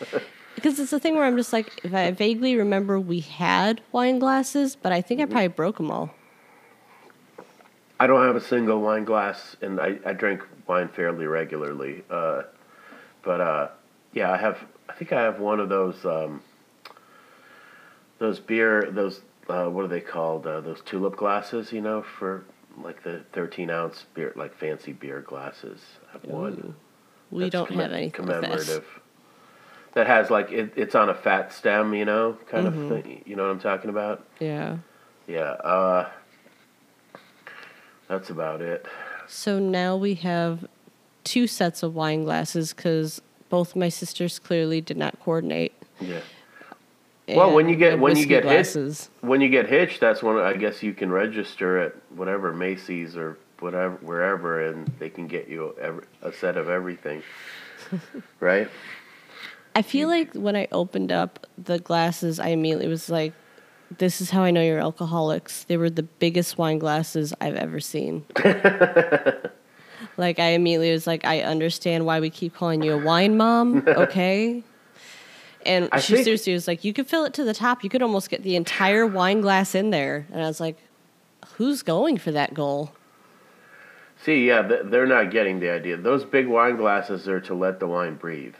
Because 0.56 0.80
it's 0.80 0.94
a 0.94 1.00
thing 1.02 1.16
where 1.16 1.26
I'm 1.26 1.36
just 1.36 1.52
like, 1.52 1.82
if 1.84 1.94
I 1.94 2.12
vaguely 2.12 2.56
remember 2.56 2.98
we 2.98 3.20
had 3.20 3.82
wine 3.92 4.20
glasses, 4.20 4.78
but 4.82 4.94
I 4.94 5.02
think 5.02 5.20
I 5.20 5.26
probably 5.26 5.50
broke 5.50 5.76
them 5.76 5.92
all. 5.92 6.12
I 8.00 8.08
don't 8.08 8.26
have 8.26 8.38
a 8.38 8.42
single 8.42 8.82
wine 8.82 9.04
glass, 9.04 9.58
and 9.62 9.82
I, 9.82 10.00
I 10.06 10.14
drink 10.14 10.44
wine 10.66 10.88
fairly 10.88 11.28
regularly. 11.28 12.04
Uh, 12.10 12.44
but 13.22 13.42
uh, 13.42 13.68
yeah, 14.14 14.32
I 14.32 14.38
have. 14.38 14.58
I 14.88 14.94
think 14.94 15.12
I 15.12 15.22
have 15.22 15.40
one 15.42 15.60
of 15.60 15.68
those 15.68 16.06
um, 16.06 16.42
those 18.20 18.40
beer. 18.40 18.90
Those 18.92 19.22
uh, 19.50 19.66
what 19.66 19.86
are 19.86 19.88
they 19.90 20.02
called? 20.02 20.46
Uh, 20.48 20.62
those 20.62 20.82
tulip 20.86 21.16
glasses, 21.18 21.72
you 21.72 21.82
know, 21.82 22.02
for 22.02 22.44
like 22.82 23.04
the 23.04 23.22
thirteen 23.34 23.70
ounce 23.70 24.06
beer, 24.14 24.34
like 24.36 24.56
fancy 24.56 24.94
beer 24.94 25.22
glasses. 25.22 25.82
I 26.10 26.14
have 26.14 26.26
one. 26.26 26.76
We 27.32 27.44
That's 27.44 27.52
don't 27.54 27.70
commem- 27.70 27.82
have 27.82 27.92
anything 27.92 28.26
that. 28.26 28.42
commemorative. 28.42 28.86
That 29.94 30.08
has 30.08 30.30
like 30.30 30.52
it, 30.52 30.74
it's 30.76 30.94
on 30.96 31.10
a 31.10 31.16
fat 31.16 31.54
stem, 31.54 31.94
you 31.94 32.06
know, 32.06 32.38
kind 32.50 32.68
Mm-hmm. 32.68 32.92
of 32.92 33.04
thing. 33.04 33.24
You 33.26 33.36
know 33.36 33.44
what 33.44 33.52
I'm 33.52 33.60
talking 33.62 33.90
about? 33.90 34.26
Yeah. 34.40 34.78
Yeah. 35.28 35.52
Uh, 35.52 36.10
that's 38.08 38.30
about 38.30 38.62
it. 38.62 38.86
So 39.28 39.58
now 39.60 39.96
we 39.96 40.16
have 40.16 40.68
two 41.24 41.48
sets 41.48 41.82
of 41.82 41.96
wine 41.96 42.24
glasses 42.24 42.74
because 42.74 43.22
both 43.50 43.76
my 43.76 43.90
sisters 43.90 44.38
clearly 44.38 44.82
did 44.82 44.98
not 44.98 45.20
coordinate. 45.20 45.74
Yeah. 46.00 46.20
Well, 47.28 47.54
when 47.54 47.68
you 47.70 47.76
get- 47.76 48.00
when 48.00 48.16
you 48.16 48.26
get 48.26 48.44
hit- 48.44 48.52
glasses. 48.52 49.10
when 49.22 49.42
you 49.42 49.50
get 49.50 49.68
hitched, 49.68 50.00
that's 50.00 50.22
when 50.22 50.38
I 50.38 50.54
guess 50.54 50.84
you 50.84 50.94
can 50.94 51.12
register 51.12 51.80
at 51.80 51.96
whatever 52.16 52.54
Macy's 52.54 53.18
or 53.18 53.38
whatever 53.60 53.96
wherever, 54.02 54.60
and 54.68 54.88
they 55.00 55.10
can 55.10 55.28
get 55.28 55.48
you 55.48 55.74
a, 56.22 56.28
a 56.30 56.34
set 56.34 56.56
of 56.58 56.70
everything, 56.70 57.24
right? 58.40 58.70
I 59.76 59.82
feel 59.82 60.08
like 60.08 60.34
when 60.34 60.56
I 60.56 60.68
opened 60.72 61.12
up 61.12 61.48
the 61.58 61.80
glasses, 61.80 62.40
I 62.40 62.50
immediately 62.50 62.88
was 62.88 63.10
like, 63.10 63.34
"This 63.98 64.22
is 64.22 64.30
how 64.30 64.44
I 64.44 64.52
know 64.52 64.62
you're 64.62 64.80
alcoholics." 64.80 65.64
They 65.66 65.78
were 65.78 65.90
the 65.90 66.04
biggest 66.04 66.58
wine 66.58 66.80
glasses 66.80 67.34
I've 67.42 67.56
ever 67.56 67.80
seen. 67.80 68.24
like 70.18 70.40
I 70.40 70.50
immediately 70.52 70.92
was 70.92 71.08
like, 71.08 71.26
"I 71.26 71.42
understand 71.42 72.06
why 72.06 72.20
we 72.20 72.30
keep 72.30 72.54
calling 72.56 72.84
you 72.84 72.94
a 72.94 72.98
wine 72.98 73.36
mom." 73.38 73.84
Okay. 74.06 74.64
And 75.66 75.90
I 75.92 76.00
she 76.00 76.14
think- 76.14 76.26
seriously 76.26 76.54
was 76.54 76.68
like, 76.68 76.84
"You 76.84 76.94
could 76.94 77.08
fill 77.08 77.26
it 77.26 77.34
to 77.36 77.44
the 77.44 77.54
top. 77.54 77.84
You 77.84 77.90
could 77.90 78.02
almost 78.02 78.30
get 78.30 78.44
the 78.44 78.56
entire 78.56 79.06
wine 79.06 79.42
glass 79.42 79.76
in 79.76 79.90
there." 79.90 80.26
And 80.32 80.42
I 80.44 80.48
was 80.48 80.60
like, 80.60 80.78
"Who's 81.58 81.82
going 81.82 82.18
for 82.18 82.32
that 82.32 82.54
goal?" 82.54 82.92
See, 84.24 84.48
yeah, 84.48 84.62
they're 84.86 85.06
not 85.06 85.30
getting 85.32 85.60
the 85.60 85.70
idea. 85.70 85.98
Those 85.98 86.24
big 86.26 86.48
wine 86.48 86.78
glasses 86.78 87.28
are 87.28 87.40
to 87.42 87.54
let 87.54 87.80
the 87.80 87.88
wine 87.88 88.16
breathe. 88.16 88.56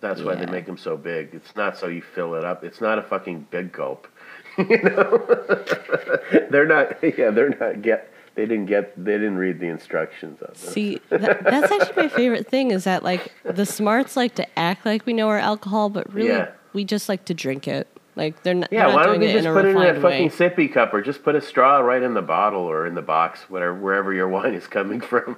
That's 0.00 0.20
why 0.22 0.34
they 0.34 0.44
make 0.46 0.66
them 0.66 0.76
so 0.76 0.98
big. 0.98 1.30
It's 1.32 1.56
not 1.56 1.78
so 1.78 1.86
you 1.86 2.02
fill 2.02 2.34
it 2.34 2.44
up. 2.44 2.62
It's 2.62 2.80
not 2.80 2.98
a 2.98 3.02
fucking 3.02 3.46
big 3.50 3.72
gulp. 3.72 4.06
you 4.58 4.82
know, 4.82 5.26
they're 6.50 6.66
not. 6.66 7.02
Yeah, 7.18 7.30
they're 7.30 7.56
not 7.58 7.80
get. 7.82 8.10
They 8.34 8.46
didn't 8.46 8.66
get. 8.66 8.92
They 9.02 9.12
didn't 9.12 9.36
read 9.36 9.60
the 9.60 9.66
instructions 9.68 10.42
on 10.42 10.48
this. 10.54 10.60
See, 10.60 11.00
that, 11.10 11.44
that's 11.44 11.70
actually 11.70 12.02
my 12.02 12.08
favorite 12.08 12.48
thing 12.48 12.72
is 12.72 12.84
that 12.84 13.02
like 13.04 13.32
the 13.44 13.64
smarts 13.64 14.16
like 14.16 14.34
to 14.36 14.58
act 14.58 14.84
like 14.84 15.06
we 15.06 15.12
know 15.12 15.28
our 15.28 15.38
alcohol, 15.38 15.88
but 15.88 16.12
really 16.12 16.30
Yeah. 16.30 16.50
we 16.72 16.84
just 16.84 17.08
like 17.08 17.24
to 17.26 17.34
drink 17.34 17.68
it. 17.68 17.86
Like 18.16 18.42
they're 18.42 18.54
not. 18.54 18.72
Yeah, 18.72 18.86
they're 18.86 18.88
not 18.88 18.96
why 18.96 19.06
don't 19.06 19.22
you 19.22 19.28
it 19.28 19.32
just 19.34 19.46
in 19.46 19.50
a 19.52 19.54
put 19.54 19.64
it 19.64 19.68
in 19.68 19.74
that 19.76 19.94
refined 19.96 20.02
fucking 20.30 20.56
way. 20.56 20.66
sippy 20.68 20.72
cup, 20.72 20.92
or 20.94 21.00
just 21.02 21.22
put 21.22 21.34
a 21.36 21.40
straw 21.40 21.78
right 21.78 22.02
in 22.02 22.14
the 22.14 22.22
bottle 22.22 22.62
or 22.62 22.86
in 22.86 22.94
the 22.94 23.02
box, 23.02 23.48
whatever, 23.50 23.74
wherever 23.74 24.12
your 24.12 24.28
wine 24.28 24.54
is 24.54 24.66
coming 24.66 25.00
from. 25.10 25.36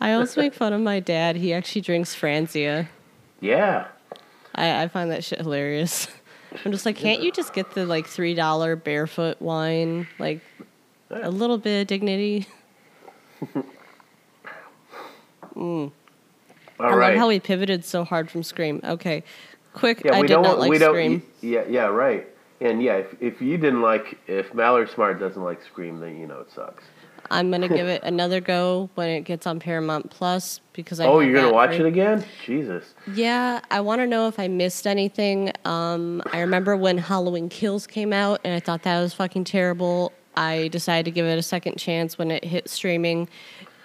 I 0.00 0.12
always 0.12 0.36
make 0.36 0.54
fun 0.54 0.72
of 0.72 0.80
my 0.80 1.00
dad. 1.00 1.36
He 1.36 1.52
actually 1.52 1.80
drinks 1.82 2.14
Franzia. 2.14 2.88
yeah, 3.40 3.86
I, 4.54 4.82
I 4.84 4.88
find 4.88 5.10
that 5.10 5.24
shit 5.24 5.40
hilarious. 5.40 6.08
I'm 6.64 6.70
just 6.72 6.86
like, 6.86 6.96
can't 6.96 7.20
you 7.22 7.32
just 7.32 7.52
get 7.52 7.72
the 7.72 7.84
like 7.86 8.06
three 8.06 8.34
dollar 8.34 8.76
barefoot 8.76 9.40
wine? 9.40 10.06
Like 10.18 10.40
a 11.22 11.30
little 11.30 11.58
bit 11.58 11.82
of 11.82 11.86
dignity. 11.86 12.46
all 15.56 15.90
I 16.80 16.94
right. 16.94 17.10
love 17.10 17.18
how 17.18 17.28
we 17.28 17.40
pivoted 17.40 17.84
so 17.84 18.04
hard 18.04 18.30
from 18.30 18.42
Scream. 18.42 18.80
Okay, 18.84 19.22
quick. 19.72 20.02
yeah, 20.04 20.16
I 20.16 20.20
we 20.20 20.26
did 20.26 20.34
don't. 20.34 20.42
not 20.42 20.58
like 20.58 20.70
we 20.70 20.78
don't. 20.78 20.92
Scream. 20.94 21.22
Yeah, 21.40 21.64
yeah, 21.68 21.86
right. 21.86 22.26
And 22.60 22.82
yeah, 22.82 22.96
if, 22.96 23.06
if 23.20 23.42
you 23.42 23.58
didn't 23.58 23.82
like, 23.82 24.18
if 24.26 24.54
Mallory 24.54 24.88
Smart 24.88 25.18
doesn't 25.18 25.42
like 25.42 25.62
Scream, 25.64 26.00
then 26.00 26.18
you 26.18 26.26
know 26.26 26.40
it 26.40 26.50
sucks. 26.52 26.84
I'm 27.30 27.50
gonna 27.50 27.68
give 27.68 27.86
it 27.94 28.02
another 28.02 28.40
go 28.40 28.90
when 28.94 29.08
it 29.08 29.22
gets 29.22 29.46
on 29.46 29.58
Paramount 29.60 30.10
Plus 30.10 30.60
because 30.72 31.00
I. 31.00 31.06
oh, 31.06 31.20
you're 31.20 31.34
gonna 31.34 31.52
watch 31.52 31.70
for- 31.76 31.84
it 31.84 31.86
again? 31.86 32.24
Jesus. 32.44 32.94
Yeah, 33.12 33.60
I 33.70 33.80
want 33.80 34.00
to 34.00 34.06
know 34.06 34.28
if 34.28 34.38
I 34.38 34.48
missed 34.48 34.86
anything. 34.86 35.52
Um, 35.64 36.22
I 36.32 36.40
remember 36.40 36.76
when 36.76 36.98
Halloween 36.98 37.48
Kills 37.48 37.86
came 37.86 38.12
out, 38.12 38.40
and 38.44 38.54
I 38.54 38.60
thought 38.60 38.82
that 38.82 39.00
was 39.00 39.14
fucking 39.14 39.44
terrible. 39.44 40.12
I 40.36 40.68
decided 40.68 41.04
to 41.06 41.10
give 41.10 41.26
it 41.26 41.38
a 41.38 41.42
second 41.42 41.76
chance 41.76 42.18
when 42.18 42.30
it 42.30 42.44
hit 42.44 42.68
streaming. 42.68 43.28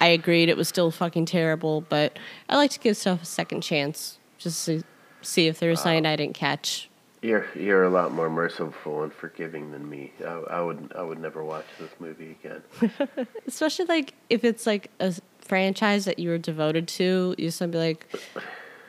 I 0.02 0.08
agreed 0.08 0.50
it 0.50 0.58
was 0.58 0.68
still 0.68 0.92
fucking 0.92 1.26
terrible, 1.26 1.82
but 1.82 2.18
I 2.48 2.56
like 2.56 2.72
to 2.72 2.80
give 2.80 2.96
stuff 2.98 3.22
a 3.22 3.26
second 3.26 3.62
chance 3.62 4.18
just 4.38 4.66
to 4.66 4.84
see 5.22 5.48
if 5.48 5.60
there's 5.60 5.82
something 5.82 6.06
I 6.06 6.16
didn't 6.16 6.36
catch. 6.36 6.90
You're 7.22 7.48
you're 7.54 7.84
a 7.84 7.90
lot 7.90 8.14
more 8.14 8.30
merciful 8.30 9.04
and 9.04 9.12
forgiving 9.12 9.72
than 9.72 9.90
me. 9.90 10.14
I, 10.26 10.32
I 10.52 10.62
would 10.62 10.94
I 10.96 11.02
would 11.02 11.20
never 11.20 11.44
watch 11.44 11.66
this 11.78 11.90
movie 12.00 12.38
again. 12.42 12.64
Especially 13.48 13.86
like 13.86 14.14
if 14.30 14.46
it's 14.46 14.66
like 14.66 14.90
a 15.02 15.14
franchise 15.42 16.06
that 16.06 16.18
you 16.18 16.30
were 16.30 16.38
devoted 16.38 16.88
to, 16.88 17.36
you 17.38 17.48
just 17.48 17.60
be 17.72 17.78
like, 17.78 18.08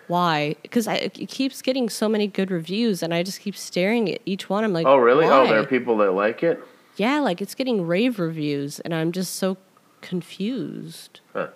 why? 0.06 0.54
Because 0.62 0.86
it 0.86 1.14
keeps 1.28 1.60
getting 1.60 1.88
so 1.88 2.08
many 2.08 2.28
good 2.28 2.52
reviews, 2.52 3.02
and 3.02 3.12
I 3.12 3.24
just 3.24 3.40
keep 3.40 3.56
staring 3.56 4.08
at 4.12 4.20
each 4.24 4.48
one. 4.48 4.62
I'm 4.62 4.72
like, 4.72 4.86
Oh 4.86 4.96
really? 4.96 5.26
Oh, 5.26 5.48
there 5.48 5.58
are 5.58 5.66
people 5.66 5.96
that 5.98 6.12
like 6.12 6.44
it. 6.44 6.62
Yeah, 7.00 7.20
like 7.20 7.40
it's 7.40 7.54
getting 7.54 7.86
rave 7.86 8.18
reviews, 8.18 8.78
and 8.80 8.94
I'm 8.94 9.10
just 9.10 9.36
so 9.36 9.56
confused. 10.02 11.20
Huh. 11.32 11.48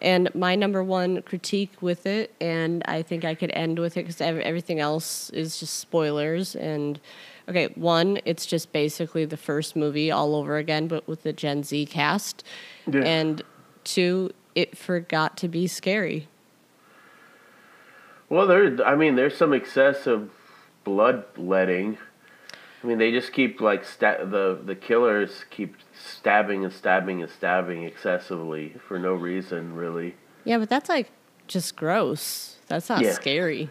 And 0.00 0.32
my 0.32 0.54
number 0.54 0.80
one 0.80 1.22
critique 1.22 1.72
with 1.80 2.06
it, 2.06 2.32
and 2.40 2.84
I 2.86 3.02
think 3.02 3.24
I 3.24 3.34
could 3.34 3.50
end 3.52 3.80
with 3.80 3.96
it 3.96 4.06
because 4.06 4.20
everything 4.20 4.78
else 4.78 5.28
is 5.30 5.58
just 5.58 5.80
spoilers. 5.80 6.54
And 6.54 7.00
okay, 7.48 7.72
one, 7.74 8.20
it's 8.24 8.46
just 8.46 8.70
basically 8.70 9.24
the 9.24 9.36
first 9.36 9.74
movie 9.74 10.12
all 10.12 10.36
over 10.36 10.56
again, 10.56 10.86
but 10.86 11.08
with 11.08 11.24
the 11.24 11.32
Gen 11.32 11.64
Z 11.64 11.86
cast. 11.86 12.44
Yeah. 12.86 13.00
And 13.00 13.42
two, 13.82 14.30
it 14.54 14.78
forgot 14.78 15.36
to 15.38 15.48
be 15.48 15.66
scary. 15.66 16.28
Well, 18.28 18.46
there. 18.46 18.86
I 18.86 18.94
mean, 18.94 19.16
there's 19.16 19.36
some 19.36 19.52
excessive 19.52 20.30
bloodletting. 20.84 21.98
I 22.84 22.86
mean, 22.86 22.98
they 22.98 23.10
just 23.12 23.32
keep 23.32 23.62
like 23.62 23.82
sta- 23.84 24.24
the 24.26 24.58
the 24.62 24.74
killers 24.74 25.46
keep 25.50 25.74
stabbing 25.98 26.64
and 26.64 26.72
stabbing 26.72 27.22
and 27.22 27.30
stabbing 27.32 27.82
excessively 27.84 28.74
for 28.86 28.98
no 28.98 29.14
reason, 29.14 29.74
really. 29.74 30.16
Yeah, 30.44 30.58
but 30.58 30.68
that's 30.68 30.90
like 30.90 31.10
just 31.48 31.76
gross. 31.76 32.58
That's 32.68 32.90
not 32.90 33.00
Yeah. 33.00 33.12
scary. 33.12 33.70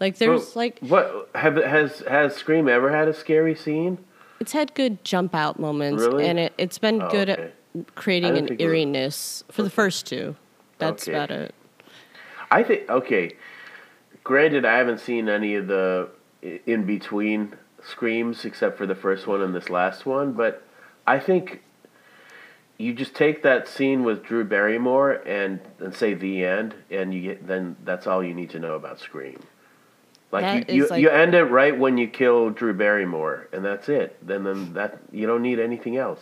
Like 0.00 0.18
there's 0.18 0.40
Well, 0.40 0.50
like 0.56 0.80
what 0.80 1.30
have 1.36 1.54
has 1.56 2.00
has 2.00 2.34
Scream 2.34 2.68
ever 2.68 2.90
had 2.90 3.06
a 3.06 3.14
scary 3.14 3.54
scene? 3.54 3.98
it's 4.40 4.50
had 4.52 4.74
good 4.74 5.02
jump 5.04 5.32
out 5.34 5.60
moments 5.60 6.02
Really? 6.02 6.26
and 6.26 6.38
it, 6.38 6.52
it's 6.58 6.76
been 6.78 7.00
Oh, 7.00 7.08
good 7.08 7.30
okay. 7.30 7.52
at 7.78 7.94
creating 7.94 8.36
an 8.36 8.44
it 8.46 8.50
was- 8.50 8.60
eeriness 8.60 9.44
for 9.52 9.62
the 9.62 9.70
first 9.70 10.04
two. 10.06 10.34
That's 10.78 11.06
Okay. 11.06 11.16
about 11.16 11.30
it. 11.30 11.54
I 12.50 12.64
think 12.64 12.90
okay. 12.90 13.36
Granted, 14.24 14.64
I 14.64 14.78
haven't 14.78 14.98
seen 14.98 15.28
any 15.28 15.54
of 15.54 15.68
the 15.68 16.08
in 16.66 16.84
between 16.84 17.54
screams 17.86 18.44
except 18.44 18.78
for 18.78 18.86
the 18.86 18.94
first 18.94 19.26
one 19.26 19.40
and 19.40 19.54
this 19.54 19.70
last 19.70 20.06
one, 20.06 20.32
but 20.32 20.62
I 21.06 21.18
think 21.18 21.62
you 22.78 22.92
just 22.92 23.14
take 23.14 23.42
that 23.42 23.68
scene 23.68 24.02
with 24.02 24.24
Drew 24.24 24.44
Barrymore 24.44 25.12
and 25.26 25.60
and 25.78 25.94
say 25.94 26.14
the 26.14 26.44
end, 26.44 26.74
and 26.90 27.14
you 27.14 27.22
get 27.22 27.46
then 27.46 27.76
that's 27.84 28.06
all 28.06 28.22
you 28.24 28.34
need 28.34 28.50
to 28.50 28.58
know 28.58 28.74
about 28.74 28.98
Scream. 29.00 29.40
Like 30.32 30.68
you, 30.68 30.76
you, 30.76 30.86
like- 30.88 31.00
you 31.00 31.10
end 31.10 31.34
it 31.34 31.44
right 31.44 31.78
when 31.78 31.96
you 31.98 32.08
kill 32.08 32.50
Drew 32.50 32.74
Barrymore, 32.74 33.48
and 33.52 33.64
that's 33.64 33.88
it. 33.88 34.16
Then 34.26 34.44
then 34.44 34.72
that 34.74 34.98
you 35.12 35.26
don't 35.26 35.42
need 35.42 35.60
anything 35.60 35.96
else. 35.96 36.20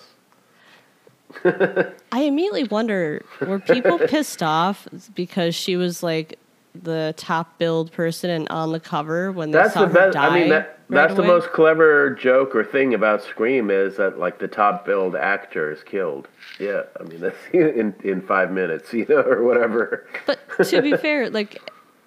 I 1.45 2.23
immediately 2.25 2.65
wonder 2.65 3.25
were 3.41 3.59
people 3.59 3.99
pissed 4.07 4.43
off 4.43 4.87
because 5.15 5.55
she 5.55 5.77
was 5.77 6.03
like 6.03 6.39
the 6.75 7.15
top 7.17 7.59
billed 7.59 7.93
person 7.93 8.31
and 8.31 8.49
on 8.49 8.73
the 8.73 8.81
cover 8.81 9.31
when 9.31 9.51
they 9.51 9.59
That's 9.59 9.75
saw 9.75 9.81
the 9.83 9.89
her 9.89 9.93
best. 9.93 10.15
die? 10.15 10.27
I 10.27 10.41
mean, 10.41 10.49
that 10.49 10.79
right 10.89 11.07
that's 11.09 11.15
the 11.15 11.23
most 11.23 11.51
clever 11.53 12.11
joke 12.15 12.55
or 12.55 12.65
thing 12.65 12.95
about 12.95 13.23
Scream 13.23 13.71
is 13.71 13.97
that 13.99 14.19
like 14.19 14.39
the 14.39 14.49
top 14.49 14.85
billed 14.87 15.15
actor 15.17 15.71
is 15.71 15.83
killed. 15.83 16.29
Yeah, 16.59 16.83
I 16.99 17.03
mean 17.05 17.21
that's 17.21 17.37
in 17.53 17.95
in 18.03 18.23
five 18.23 18.51
minutes, 18.51 18.93
you 18.93 19.07
know, 19.09 19.21
or 19.23 19.43
whatever. 19.43 20.07
But 20.27 20.39
to 20.65 20.81
be 20.83 20.97
fair, 20.97 21.29
like 21.41 21.61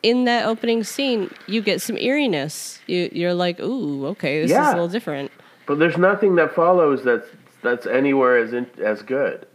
in 0.03 0.25
that 0.25 0.45
opening 0.45 0.83
scene, 0.83 1.31
you 1.47 1.61
get 1.61 1.81
some 1.81 1.97
eeriness. 1.97 2.79
You 2.87 3.09
you're 3.11 3.33
like, 3.33 3.59
ooh, 3.59 4.07
okay, 4.07 4.41
this 4.41 4.51
is 4.51 4.57
a 4.57 4.71
little 4.71 4.87
different. 4.87 5.31
But 5.67 5.79
there's 5.79 5.97
nothing 5.97 6.35
that 6.35 6.53
follows 6.53 7.03
that's 7.03 7.27
that's 7.61 7.85
anywhere 7.87 8.37
as 8.37 8.53
in, 8.53 8.67
as 8.83 9.01
good. 9.01 9.47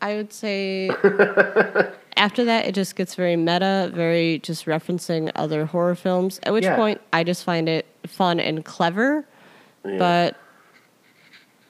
I 0.00 0.14
would 0.14 0.32
say 0.32 0.88
after 2.22 2.44
that, 2.44 2.66
it 2.66 2.72
just 2.76 2.94
gets 2.94 3.16
very 3.16 3.34
meta, 3.34 3.90
very 3.92 4.38
just 4.38 4.66
referencing 4.66 5.32
other 5.34 5.66
horror 5.66 5.96
films. 5.96 6.38
At 6.44 6.52
which 6.52 6.62
Yeah. 6.62 6.76
point, 6.76 7.00
I 7.12 7.24
just 7.24 7.42
find 7.42 7.68
it 7.68 7.84
fun 8.06 8.38
and 8.38 8.64
clever. 8.64 9.26
Yeah. 9.84 9.98
But 9.98 10.36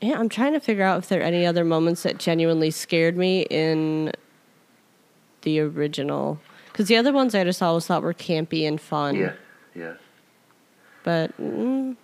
yeah, 0.02 0.18
I'm 0.18 0.28
trying 0.28 0.52
to 0.52 0.60
figure 0.60 0.84
out 0.84 0.98
if 0.98 1.08
there 1.08 1.20
are 1.20 1.24
any 1.24 1.46
other 1.46 1.64
moments 1.64 2.02
that 2.02 2.18
genuinely 2.18 2.70
scared 2.70 3.16
me 3.16 3.46
in 3.48 4.12
the 5.40 5.58
original. 5.60 6.38
Because 6.70 6.86
the 6.86 6.96
other 6.98 7.14
ones 7.14 7.34
I 7.34 7.44
just 7.44 7.62
always 7.62 7.86
thought 7.86 8.02
were 8.02 8.12
campy 8.12 8.68
and 8.68 8.78
fun. 8.78 9.16
yeah, 9.16 9.32
yeah. 9.74 9.94
But 11.02 11.34
mm, 11.40 11.96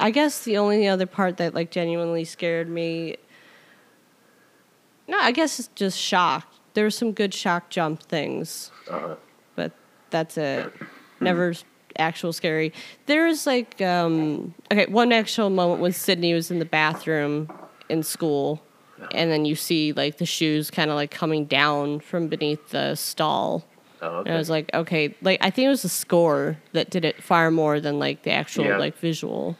I 0.00 0.10
guess 0.10 0.42
the 0.42 0.58
only 0.58 0.88
other 0.88 1.06
part 1.06 1.36
that 1.36 1.54
like 1.54 1.70
genuinely 1.70 2.24
scared 2.24 2.68
me. 2.68 3.18
No, 5.06 5.16
I 5.20 5.30
guess 5.30 5.60
it's 5.60 5.68
just 5.76 5.96
shock. 5.96 6.48
There 6.74 6.84
were 6.84 6.90
some 6.90 7.12
good 7.12 7.34
shock 7.34 7.68
jump 7.70 8.02
things, 8.02 8.70
Uh-uh. 8.90 9.16
but 9.56 9.72
that's 10.10 10.36
it. 10.38 10.72
Never 11.20 11.54
actual 11.98 12.32
scary. 12.32 12.72
There's 13.06 13.46
like 13.46 13.80
um 13.82 14.54
okay, 14.72 14.86
one 14.86 15.12
actual 15.12 15.50
moment 15.50 15.80
when 15.80 15.92
Sydney 15.92 16.32
was 16.34 16.50
in 16.50 16.58
the 16.58 16.64
bathroom 16.64 17.50
in 17.88 18.02
school, 18.02 18.62
and 19.12 19.30
then 19.30 19.44
you 19.44 19.54
see 19.54 19.92
like 19.92 20.18
the 20.18 20.26
shoes 20.26 20.70
kind 20.70 20.90
of 20.90 20.96
like 20.96 21.10
coming 21.10 21.44
down 21.44 22.00
from 22.00 22.28
beneath 22.28 22.70
the 22.70 22.94
stall. 22.94 23.64
Oh, 24.00 24.20
And 24.20 24.30
I 24.34 24.36
was 24.36 24.50
like, 24.50 24.68
okay, 24.74 25.14
like 25.22 25.38
I 25.44 25.50
think 25.50 25.66
it 25.66 25.68
was 25.68 25.82
the 25.82 25.88
score 25.88 26.58
that 26.72 26.90
did 26.90 27.04
it 27.04 27.22
far 27.22 27.50
more 27.52 27.78
than 27.78 27.98
like 27.98 28.22
the 28.22 28.32
actual 28.32 28.64
Yeah. 28.64 28.74
Hmm. 28.74 28.80
like 28.80 28.96
visual. 28.98 29.56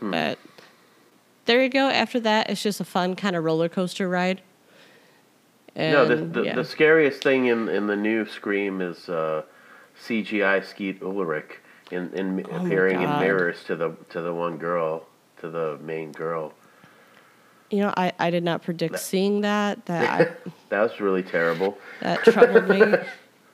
But 0.00 0.38
there 1.46 1.62
you 1.62 1.68
go. 1.68 1.88
After 1.90 2.20
that, 2.20 2.48
it's 2.50 2.62
just 2.62 2.80
a 2.80 2.84
fun 2.84 3.16
kind 3.16 3.34
of 3.34 3.42
roller 3.44 3.68
coaster 3.68 4.08
ride. 4.08 4.40
No, 5.78 6.06
the 6.06 6.16
the, 6.16 6.42
yeah. 6.42 6.54
the 6.54 6.64
scariest 6.64 7.22
thing 7.22 7.46
in, 7.46 7.68
in 7.68 7.86
the 7.86 7.96
new 7.96 8.26
Scream 8.26 8.80
is 8.80 9.08
uh, 9.08 9.42
CGI 10.06 10.64
Skeet 10.64 11.02
Ulrich 11.02 11.60
in, 11.90 12.12
in 12.14 12.46
Oh 12.50 12.64
appearing 12.64 13.00
in 13.02 13.08
mirrors 13.20 13.64
to 13.64 13.76
the 13.76 13.96
to 14.10 14.20
the 14.20 14.34
one 14.34 14.58
girl 14.58 15.06
to 15.40 15.48
the 15.48 15.78
main 15.82 16.12
girl. 16.12 16.52
you 17.70 17.78
know, 17.80 17.92
I, 17.96 18.12
I 18.18 18.30
did 18.30 18.44
not 18.44 18.62
predict 18.62 18.98
seeing 18.98 19.42
that. 19.42 19.84
That 19.86 20.20
I, 20.20 20.50
That 20.70 20.80
was 20.82 21.00
really 21.00 21.22
terrible. 21.22 21.78
that 22.00 22.22
troubled 22.24 22.68
me. 22.68 22.94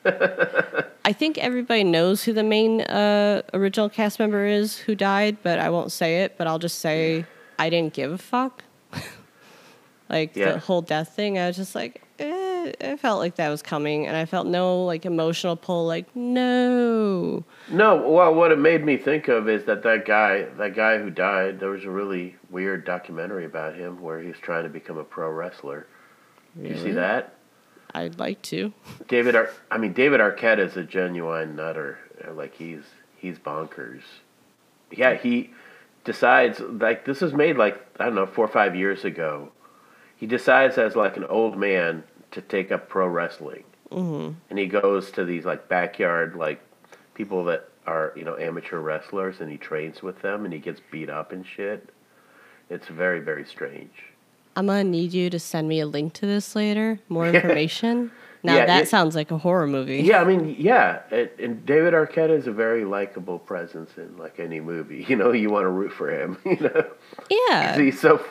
I 1.06 1.12
think 1.12 1.38
everybody 1.38 1.84
knows 1.84 2.24
who 2.24 2.32
the 2.32 2.42
main 2.42 2.80
uh, 2.82 3.42
original 3.52 3.88
cast 3.88 4.18
member 4.18 4.46
is 4.46 4.76
who 4.76 4.94
died, 4.94 5.38
but 5.42 5.58
I 5.58 5.70
won't 5.70 5.92
say 5.92 6.22
it. 6.22 6.36
But 6.38 6.46
I'll 6.46 6.58
just 6.58 6.78
say 6.78 7.24
I 7.58 7.70
didn't 7.70 7.92
give 7.94 8.10
a 8.12 8.18
fuck. 8.18 8.64
Like 10.08 10.36
Yeah. 10.36 10.52
the 10.52 10.58
whole 10.58 10.82
death 10.82 11.10
thing, 11.14 11.38
I 11.38 11.46
was 11.46 11.56
just 11.56 11.74
like, 11.74 12.02
eh, 12.18 12.72
I 12.80 12.96
felt 12.96 13.18
like 13.18 13.36
that 13.36 13.48
was 13.48 13.62
coming, 13.62 14.06
and 14.06 14.16
I 14.16 14.24
felt 14.24 14.46
no 14.46 14.84
like 14.84 15.04
emotional 15.06 15.56
pull. 15.56 15.86
Like 15.86 16.14
no, 16.14 17.44
No, 17.70 17.96
well, 18.08 18.34
what 18.34 18.52
it 18.52 18.58
made 18.58 18.84
me 18.84 18.96
think 18.96 19.28
of 19.28 19.48
is 19.48 19.64
that 19.64 19.82
that 19.82 20.04
guy, 20.06 20.42
that 20.58 20.74
guy 20.74 20.98
who 20.98 21.10
died, 21.10 21.60
there 21.60 21.70
was 21.70 21.84
a 21.84 21.90
really 21.90 22.36
weird 22.50 22.84
documentary 22.84 23.44
about 23.44 23.74
him 23.74 24.00
where 24.00 24.20
he 24.20 24.28
was 24.28 24.38
trying 24.38 24.64
to 24.64 24.68
become 24.70 24.98
a 24.98 25.04
pro 25.04 25.30
wrestler. 25.30 25.86
Did 26.60 26.76
you 26.76 26.82
see 26.82 26.92
that? 26.92 27.34
I'd 27.96 28.18
like 28.18 28.42
to. 28.42 28.72
David, 29.08 29.36
Ar- 29.36 29.50
I 29.70 29.78
mean, 29.78 29.92
David 29.92 30.20
Arquette 30.20 30.58
is 30.58 30.76
a 30.76 30.82
genuine 30.82 31.54
nutter. 31.56 31.98
Uh, 32.26 32.32
Like 32.32 32.54
he's 32.54 32.82
he's 33.16 33.38
bonkers. 33.38 34.02
Yeah, 34.90 35.14
he 35.14 35.50
decides 36.04 36.60
like 36.60 37.04
this 37.04 37.20
was 37.20 37.32
made 37.32 37.56
like 37.56 37.84
I 37.98 38.04
don't 38.04 38.14
know 38.14 38.26
four 38.26 38.44
or 38.44 38.48
five 38.48 38.74
years 38.76 39.04
ago. 39.04 39.50
He 40.16 40.26
decides 40.26 40.78
as 40.78 40.96
like 40.96 41.16
an 41.16 41.24
old 41.24 41.58
man 41.58 42.04
to 42.30 42.40
take 42.40 42.72
up 42.72 42.88
pro 42.88 43.06
wrestling, 43.06 43.64
mm-hmm. 43.90 44.34
and 44.50 44.58
he 44.58 44.66
goes 44.66 45.10
to 45.12 45.24
these 45.24 45.44
like 45.44 45.68
backyard 45.68 46.34
like 46.36 46.60
people 47.14 47.44
that 47.44 47.68
are 47.86 48.12
you 48.16 48.24
know 48.24 48.36
amateur 48.36 48.78
wrestlers, 48.80 49.40
and 49.40 49.50
he 49.50 49.56
trains 49.56 50.02
with 50.02 50.20
them, 50.22 50.44
and 50.44 50.52
he 50.52 50.60
gets 50.60 50.80
beat 50.90 51.10
up 51.10 51.32
and 51.32 51.46
shit. 51.46 51.88
It's 52.70 52.86
very 52.88 53.20
very 53.20 53.44
strange. 53.44 53.92
I'm 54.56 54.66
gonna 54.66 54.84
need 54.84 55.12
you 55.12 55.30
to 55.30 55.38
send 55.38 55.68
me 55.68 55.80
a 55.80 55.86
link 55.86 56.12
to 56.14 56.26
this 56.26 56.54
later. 56.54 57.00
More 57.08 57.26
information. 57.34 58.10
Now 58.44 58.56
Yeah, 58.56 58.66
that 58.66 58.82
it- 58.82 58.88
sounds 58.88 59.14
like 59.16 59.30
a 59.30 59.38
horror 59.38 59.66
movie. 59.66 60.02
Yeah, 60.02 60.20
I 60.20 60.24
mean, 60.24 60.54
yeah, 60.58 61.00
it, 61.10 61.34
and 61.40 61.64
David 61.64 61.94
Arquette 61.94 62.30
is 62.30 62.46
a 62.46 62.52
very 62.52 62.84
likable 62.84 63.38
presence 63.38 63.90
in 63.96 64.16
like 64.18 64.38
any 64.38 64.60
movie. 64.60 65.04
You 65.08 65.16
know, 65.16 65.32
you 65.32 65.50
want 65.50 65.64
to 65.64 65.70
root 65.70 65.92
for 65.92 66.10
him. 66.10 66.36
You 66.44 66.58
know. 66.60 66.86
Yeah. 67.30 67.76
he's 67.78 67.98
so 68.00 68.22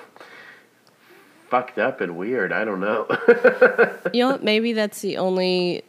fucked 1.54 1.78
up 1.78 2.02
and 2.02 2.18
weird. 2.18 2.52
I 2.52 2.66
don't 2.66 2.80
know. 2.80 3.06
You 4.12 4.28
know? 4.28 4.40
Maybe 4.42 4.74
that's 4.74 5.02
the 5.02 5.18
only 5.18 5.84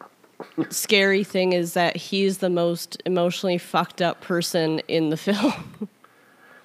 scary 0.69 1.25
thing 1.25 1.55
is 1.55 1.73
that 1.73 1.97
he's 1.97 2.37
the 2.39 2.51
most 2.51 3.01
emotionally 3.07 3.57
fucked 3.57 4.03
up 4.03 4.21
person 4.21 4.81
in 4.89 5.09
the 5.09 5.17
film. 5.29 5.89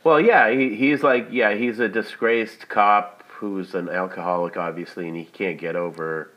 well, 0.03 0.19
yeah, 0.19 0.51
he, 0.51 0.75
he's 0.75 1.01
like, 1.01 1.29
yeah, 1.31 1.53
he's 1.53 1.79
a 1.79 1.87
disgraced 1.87 2.67
cop 2.67 3.23
who's 3.29 3.73
an 3.73 3.87
alcoholic, 3.87 4.57
obviously, 4.57 5.07
and 5.07 5.15
he 5.15 5.23
can't 5.23 5.57
get 5.57 5.77
over 5.77 6.29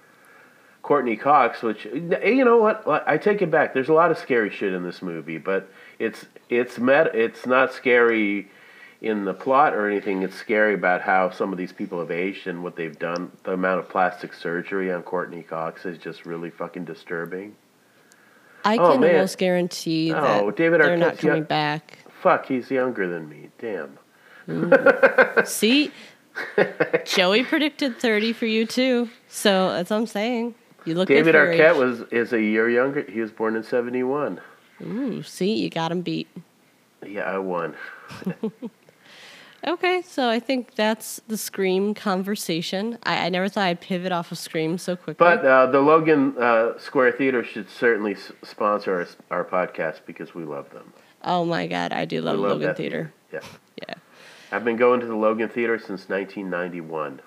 Courteney 0.84 1.16
Cox. 1.16 1.62
Which 1.62 1.84
you 1.87 2.44
know 2.44 2.58
what? 2.58 2.87
I 3.08 3.18
take 3.18 3.42
it 3.42 3.50
back. 3.50 3.74
There's 3.74 3.88
a 3.88 3.92
lot 3.92 4.12
of 4.12 4.18
scary 4.18 4.50
shit 4.50 4.72
in 4.72 4.84
this 4.84 5.02
movie, 5.02 5.38
but 5.38 5.68
it's 5.98 6.26
it's 6.48 6.78
met. 6.78 7.12
It's 7.12 7.44
not 7.44 7.72
scary 7.72 8.52
in 9.02 9.24
the 9.24 9.34
plot 9.34 9.74
or 9.74 9.86
anything. 9.90 10.22
It's 10.22 10.36
scary 10.36 10.74
about 10.74 11.02
how 11.02 11.28
some 11.30 11.52
of 11.52 11.58
these 11.58 11.72
people 11.72 11.98
have 12.00 12.10
aged 12.10 12.46
and 12.46 12.62
what 12.62 12.76
they've 12.76 12.98
done. 12.98 13.30
The 13.44 13.52
amount 13.52 13.80
of 13.80 13.88
plastic 13.88 14.32
surgery 14.32 14.90
on 14.92 15.02
Courteney 15.02 15.42
Cox 15.42 15.84
is 15.84 15.98
just 15.98 16.24
really 16.24 16.50
fucking 16.50 16.84
disturbing. 16.86 17.54
I 18.64 18.76
Oh, 18.78 18.92
can 18.92 19.00
man. 19.00 19.14
almost 19.16 19.38
guarantee 19.38 20.12
oh, 20.14 20.20
that 20.22 20.42
Oh, 20.44 20.50
David 20.52 20.80
they're 20.80 20.96
not 20.96 21.14
Arquette's 21.14 21.20
coming 21.20 21.36
young- 21.38 21.44
back. 21.46 21.98
Fuck, 22.22 22.46
he's 22.46 22.70
younger 22.70 23.08
than 23.08 23.28
me. 23.28 23.48
Damn. 23.58 23.98
Mm. 24.48 25.46
See, 25.46 25.90
Joey 27.04 27.42
predicted 27.44 27.98
thirty 27.98 28.32
for 28.32 28.46
you 28.46 28.64
too. 28.66 29.08
So 29.28 29.70
that's 29.72 29.90
what 29.90 29.96
I'm 29.96 30.06
saying. 30.06 30.54
You 30.84 30.94
look 30.94 31.08
David 31.08 31.32
good 31.32 31.34
for 31.34 31.52
your 31.52 31.72
Arquette 31.74 31.74
age. 31.74 31.78
was 31.78 32.00
is 32.12 32.32
a 32.32 32.40
year 32.40 32.68
younger. 32.70 33.02
He 33.02 33.20
was 33.20 33.30
born 33.32 33.56
in 33.56 33.64
seventy 33.64 34.02
one. 34.04 34.40
Ooh, 34.80 35.22
see, 35.24 35.54
you 35.54 35.68
got 35.70 35.90
him 35.92 36.02
beat. 36.02 36.28
Yeah, 37.04 37.22
I 37.22 37.38
won. 37.38 37.74
Okay, 39.64 40.03
so 40.03 40.29
I 40.29 40.40
think 40.40 40.75
that's 40.75 41.20
the 41.29 41.37
Scream 41.37 41.94
conversation. 41.94 42.98
I, 43.05 43.27
I 43.27 43.29
never 43.29 43.48
thought 43.48 43.64
I'd 43.64 43.81
pivot 43.81 44.11
off 44.11 44.33
of 44.33 44.38
Scream 44.38 44.77
so 44.77 44.96
quickly. 44.96 45.14
But 45.25 45.44
uh, 45.44 45.66
the 45.66 45.81
Logan 45.81 46.35
uh, 46.37 46.79
Square 46.79 47.12
Theater 47.12 47.44
should 47.44 47.70
certainly 47.70 48.14
s- 48.14 48.33
sponsor 48.42 49.07
our, 49.31 49.38
our 49.38 49.44
podcast 49.44 50.01
because 50.05 50.35
we 50.35 50.42
love 50.44 50.70
them. 50.70 50.92
oh 51.25 51.44
my 51.44 51.68
god, 51.68 51.92
I 51.92 52.05
do 52.07 52.20
love, 52.20 52.38
love 52.40 52.51
Logan 52.53 52.66
that 52.68 52.77
Theater. 52.77 53.12
Yeah, 53.33 53.40
Yeah. 53.88 53.94
I've 54.51 54.64
been 54.64 54.77
going 54.77 54.98
to 55.01 55.07
the 55.07 55.14
Logan 55.16 55.48
Theater 55.48 55.79
since 55.79 56.09
1991, 56.09 57.20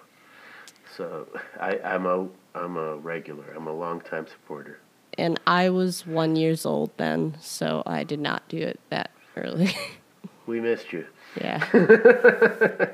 so 0.98 1.28
I, 1.60 1.80
I'm 1.80 2.06
a 2.06 2.28
I'm 2.54 2.76
a 2.78 2.98
regular. 2.98 3.46
I'm 3.56 3.68
a 3.68 3.74
longtime 3.74 4.28
supporter. 4.28 4.80
And 5.18 5.40
I 5.48 5.70
was 5.70 6.06
one 6.06 6.36
years 6.36 6.66
old 6.66 6.92
then, 6.98 7.38
so 7.40 7.82
I 7.86 8.04
did 8.04 8.20
not 8.20 8.48
do 8.50 8.58
it 8.58 8.80
that 8.90 9.12
early. 9.38 9.74
We 10.48 10.60
missed 10.62 10.94
you. 10.94 11.06
yeah. 11.40 11.64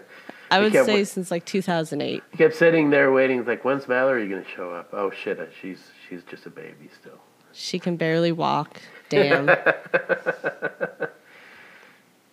I 0.51 0.59
would 0.59 0.73
say 0.73 1.03
since 1.05 1.31
like 1.31 1.45
2008. 1.45 2.15
You 2.15 2.37
kept 2.37 2.55
sitting 2.55 2.89
there 2.89 3.11
waiting, 3.13 3.45
like, 3.45 3.63
when's 3.63 3.87
Mallory 3.87 4.27
gonna 4.27 4.43
show 4.55 4.71
up? 4.71 4.89
Oh 4.91 5.09
shit, 5.11 5.39
uh, 5.39 5.45
she's 5.61 5.79
she's 6.09 6.23
just 6.23 6.45
a 6.45 6.49
baby 6.49 6.89
still. 6.99 7.19
She 7.53 7.79
can 7.79 7.95
barely 7.97 8.31
walk. 8.33 8.81
Damn. 9.09 9.45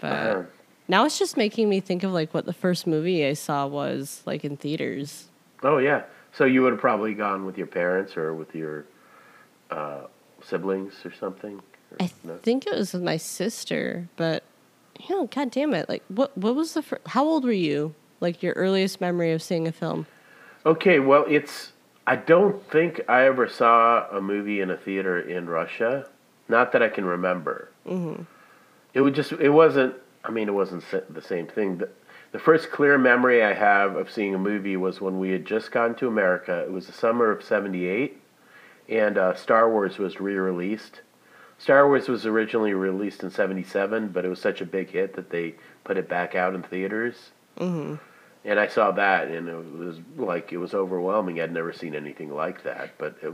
but 0.00 0.02
Uh, 0.02 0.42
now 0.88 1.04
it's 1.04 1.18
just 1.18 1.36
making 1.36 1.68
me 1.68 1.80
think 1.80 2.02
of 2.02 2.12
like 2.12 2.32
what 2.34 2.44
the 2.46 2.52
first 2.52 2.86
movie 2.86 3.24
I 3.26 3.32
saw 3.34 3.66
was 3.66 4.22
like 4.26 4.44
in 4.44 4.56
theaters. 4.56 5.28
Oh 5.62 5.78
yeah. 5.78 6.02
So 6.32 6.44
you 6.44 6.62
would 6.62 6.72
have 6.72 6.80
probably 6.80 7.14
gone 7.14 7.44
with 7.46 7.58
your 7.58 7.66
parents 7.66 8.16
or 8.16 8.34
with 8.34 8.54
your 8.54 8.84
uh, 9.70 10.02
siblings 10.42 10.94
or 11.04 11.12
something. 11.12 11.60
Or 11.90 11.96
I 12.00 12.10
no? 12.24 12.36
think 12.36 12.66
it 12.66 12.74
was 12.74 12.92
with 12.92 13.02
my 13.02 13.16
sister, 13.16 14.08
but 14.16 14.42
you 14.98 15.14
know, 15.14 15.26
god 15.26 15.50
damn 15.50 15.74
it. 15.74 15.88
Like 15.88 16.02
what 16.08 16.36
what 16.36 16.54
was 16.54 16.74
the 16.74 16.82
fir- 16.82 17.00
how 17.06 17.24
old 17.24 17.44
were 17.44 17.52
you? 17.52 17.94
Like 18.20 18.42
your 18.42 18.52
earliest 18.54 19.00
memory 19.00 19.32
of 19.32 19.42
seeing 19.42 19.68
a 19.68 19.72
film? 19.72 20.06
Okay, 20.66 20.98
well, 20.98 21.24
it's. 21.28 21.72
I 22.06 22.16
don't 22.16 22.68
think 22.70 23.00
I 23.08 23.26
ever 23.26 23.48
saw 23.48 24.08
a 24.10 24.20
movie 24.20 24.60
in 24.60 24.70
a 24.70 24.76
theater 24.76 25.20
in 25.20 25.48
Russia. 25.48 26.08
Not 26.48 26.72
that 26.72 26.82
I 26.82 26.88
can 26.88 27.04
remember. 27.04 27.70
Mm-hmm. 27.86 28.22
It 28.94 29.02
would 29.02 29.14
just. 29.14 29.32
It 29.32 29.50
wasn't. 29.50 29.94
I 30.24 30.30
mean, 30.30 30.48
it 30.48 30.52
wasn't 30.52 30.84
the 31.10 31.22
same 31.22 31.46
thing. 31.46 31.78
The, 31.78 31.88
the 32.32 32.38
first 32.38 32.70
clear 32.70 32.98
memory 32.98 33.42
I 33.42 33.54
have 33.54 33.96
of 33.96 34.10
seeing 34.10 34.34
a 34.34 34.38
movie 34.38 34.76
was 34.76 35.00
when 35.00 35.18
we 35.18 35.30
had 35.30 35.46
just 35.46 35.70
gone 35.70 35.94
to 35.96 36.08
America. 36.08 36.60
It 36.60 36.72
was 36.72 36.86
the 36.86 36.92
summer 36.92 37.30
of 37.30 37.42
'78, 37.42 38.20
and 38.88 39.16
uh, 39.16 39.34
Star 39.34 39.70
Wars 39.70 39.98
was 39.98 40.20
re-released. 40.20 41.02
Star 41.58 41.88
Wars 41.88 42.08
was 42.08 42.24
originally 42.24 42.72
released 42.72 43.22
in 43.22 43.30
'77, 43.30 44.08
but 44.08 44.24
it 44.24 44.28
was 44.28 44.40
such 44.40 44.60
a 44.60 44.64
big 44.64 44.90
hit 44.90 45.14
that 45.16 45.30
they 45.30 45.56
put 45.84 45.96
it 45.96 46.08
back 46.08 46.34
out 46.34 46.54
in 46.54 46.62
theaters. 46.62 47.30
Mm-hmm. 47.58 47.96
And 48.44 48.60
I 48.60 48.68
saw 48.68 48.92
that, 48.92 49.28
and 49.28 49.48
it 49.48 49.56
was 49.74 49.98
like 50.16 50.52
it 50.52 50.58
was 50.58 50.72
overwhelming. 50.72 51.40
I'd 51.40 51.52
never 51.52 51.72
seen 51.72 51.94
anything 51.94 52.32
like 52.32 52.62
that, 52.62 52.96
but 52.96 53.16
it, 53.20 53.32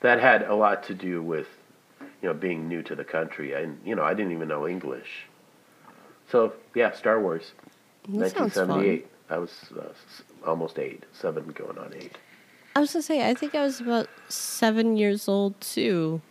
that 0.00 0.18
had 0.20 0.42
a 0.42 0.54
lot 0.54 0.82
to 0.84 0.94
do 0.94 1.22
with, 1.22 1.48
you 2.22 2.28
know, 2.28 2.34
being 2.34 2.66
new 2.66 2.82
to 2.82 2.94
the 2.94 3.04
country. 3.04 3.52
And 3.52 3.78
you 3.84 3.94
know, 3.94 4.02
I 4.02 4.14
didn't 4.14 4.32
even 4.32 4.48
know 4.48 4.66
English. 4.66 5.26
So 6.30 6.54
yeah, 6.74 6.92
Star 6.92 7.20
Wars, 7.20 7.52
That 8.08 8.32
sounds 8.32 8.54
fun. 8.54 8.68
1978. 8.68 9.06
I 9.28 9.38
was 9.38 9.52
uh, 9.78 10.48
almost 10.48 10.78
eight, 10.78 11.04
seven 11.12 11.48
going 11.48 11.78
on 11.78 11.92
eight. 11.94 12.16
I 12.74 12.80
was 12.80 12.92
gonna 12.92 13.02
say 13.02 13.28
I 13.28 13.34
think 13.34 13.54
I 13.54 13.62
was 13.62 13.80
about 13.80 14.08
seven 14.28 14.96
years 14.96 15.28
old 15.28 15.60
too 15.60 16.22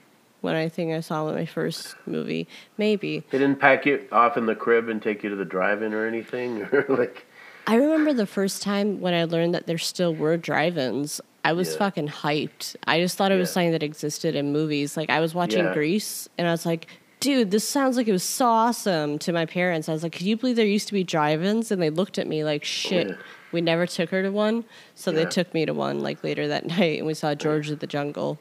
when 0.45 0.55
I 0.55 0.69
think 0.69 0.93
I 0.93 1.01
saw 1.01 1.29
my 1.31 1.45
first 1.45 1.95
movie. 2.05 2.47
Maybe. 2.77 3.23
They 3.31 3.39
didn't 3.39 3.59
pack 3.59 3.85
you 3.85 4.07
off 4.11 4.37
in 4.37 4.45
the 4.45 4.55
crib 4.55 4.87
and 4.87 5.01
take 5.01 5.23
you 5.23 5.29
to 5.31 5.35
the 5.35 5.43
drive-in 5.43 5.93
or 5.93 6.05
anything, 6.07 6.61
or 6.71 6.85
like. 6.87 7.25
I 7.67 7.75
remember 7.75 8.13
the 8.13 8.27
first 8.27 8.61
time 8.61 9.01
when 9.01 9.13
I 9.15 9.23
learned 9.25 9.55
that 9.55 9.65
there 9.65 9.79
still 9.79 10.13
were 10.13 10.37
drive-ins. 10.37 11.19
I 11.43 11.53
was 11.53 11.71
Yeah. 11.73 11.79
fucking 11.79 12.07
hyped. 12.09 12.75
I 12.87 12.99
just 12.99 13.17
thought 13.17 13.31
it 13.31 13.37
was 13.39 13.49
Yeah. 13.49 13.53
something 13.55 13.71
that 13.71 13.83
existed 13.83 14.35
in 14.35 14.53
movies. 14.53 14.95
Like 14.95 15.09
I 15.09 15.19
was 15.19 15.33
watching 15.35 15.65
Yeah. 15.65 15.73
Grease, 15.73 16.29
and 16.37 16.47
I 16.47 16.51
was 16.51 16.65
like, 16.65 16.87
"Dude, 17.19 17.49
this 17.51 17.67
sounds 17.67 17.97
like 17.97 18.07
it 18.07 18.11
was 18.11 18.23
so 18.23 18.45
awesome." 18.45 19.17
To 19.19 19.33
my 19.33 19.45
parents, 19.47 19.89
I 19.89 19.93
was 19.93 20.03
like, 20.03 20.11
"Could 20.13 20.27
you 20.27 20.37
believe 20.37 20.55
there 20.57 20.65
used 20.65 20.87
to 20.87 20.93
be 20.93 21.03
drive-ins?" 21.03 21.71
And 21.71 21.81
they 21.81 21.89
looked 21.89 22.17
at 22.19 22.27
me 22.27 22.43
like, 22.43 22.63
"Shit." 22.63 23.07
Yeah. 23.09 23.15
We 23.51 23.61
never 23.61 23.87
took 23.87 24.09
her 24.09 24.21
to 24.21 24.29
one, 24.31 24.65
so 24.95 25.11
they 25.11 25.25
took 25.25 25.53
me 25.53 25.65
to 25.65 25.73
one 25.73 26.01
like 26.01 26.23
later 26.23 26.47
that 26.49 26.65
night, 26.77 26.97
and 26.99 27.07
we 27.07 27.13
saw 27.15 27.33
George 27.35 27.69
of 27.71 27.79
the 27.79 27.87
Jungle. 27.87 28.37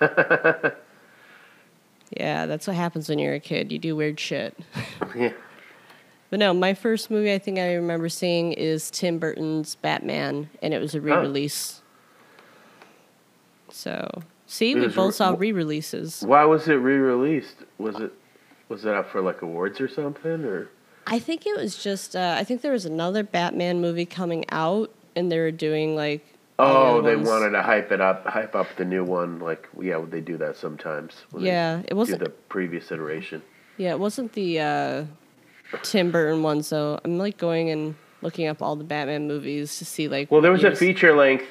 yeah, 2.10 2.46
that's 2.46 2.66
what 2.66 2.76
happens 2.76 3.08
when 3.08 3.18
you're 3.18 3.34
a 3.34 3.40
kid. 3.40 3.70
You 3.72 3.78
do 3.78 3.96
weird 3.96 4.18
shit. 4.20 4.58
Yeah. 5.16 5.32
But 6.30 6.38
no, 6.38 6.54
my 6.54 6.74
first 6.74 7.10
movie 7.10 7.32
I 7.32 7.38
think 7.40 7.58
I 7.58 7.74
remember 7.74 8.08
seeing 8.08 8.52
is 8.52 8.88
Tim 8.92 9.18
Burton's 9.18 9.74
Batman, 9.74 10.48
and 10.62 10.72
it 10.72 10.78
was 10.78 10.94
a 10.94 11.00
re-release. 11.00 11.82
So, 13.68 14.08
see, 14.46 14.76
we 14.76 14.86
both 14.86 14.96
re- 14.96 15.12
saw 15.12 15.34
re-releases. 15.36 16.22
Why 16.22 16.44
was 16.44 16.68
it 16.68 16.74
re-released? 16.74 17.56
Was 17.78 17.96
it 17.96 18.12
was 18.68 18.84
it 18.84 18.94
up 18.94 19.10
for 19.10 19.20
like 19.20 19.42
awards 19.42 19.80
or 19.80 19.88
something 19.88 20.44
or? 20.44 20.68
I 21.06 21.18
think 21.18 21.46
it 21.46 21.56
was 21.56 21.82
just. 21.82 22.14
Uh, 22.14 22.36
I 22.38 22.44
think 22.44 22.62
there 22.62 22.72
was 22.72 22.86
another 22.86 23.24
Batman 23.24 23.80
movie 23.80 24.06
coming 24.06 24.44
out, 24.50 24.92
and 25.16 25.30
they 25.32 25.38
were 25.38 25.50
doing 25.50 25.96
like. 25.96 26.24
Oh, 26.62 27.02
they 27.02 27.16
ones. 27.16 27.28
wanted 27.28 27.50
to 27.50 27.62
hype 27.62 27.90
it 27.92 28.00
up, 28.00 28.26
hype 28.26 28.54
up 28.54 28.66
the 28.76 28.84
new 28.84 29.04
one. 29.04 29.38
Like, 29.40 29.68
yeah, 29.80 30.02
they 30.08 30.20
do 30.20 30.36
that 30.38 30.56
sometimes. 30.56 31.14
Yeah, 31.38 31.82
it 31.88 31.94
wasn't. 31.94 32.22
the 32.24 32.30
previous 32.30 32.90
iteration. 32.92 33.42
Yeah, 33.76 33.90
it 33.92 33.98
wasn't 34.00 34.32
the 34.34 34.60
uh, 34.60 35.04
Tim 35.82 36.10
Burton 36.10 36.42
one. 36.42 36.62
So 36.62 37.00
I'm 37.04 37.18
like 37.18 37.38
going 37.38 37.70
and 37.70 37.94
looking 38.22 38.46
up 38.46 38.60
all 38.62 38.76
the 38.76 38.84
Batman 38.84 39.26
movies 39.26 39.78
to 39.78 39.84
see 39.84 40.08
like. 40.08 40.30
Well, 40.30 40.40
there 40.40 40.52
was 40.52 40.64
a 40.64 40.74
feature 40.74 41.16
length 41.16 41.46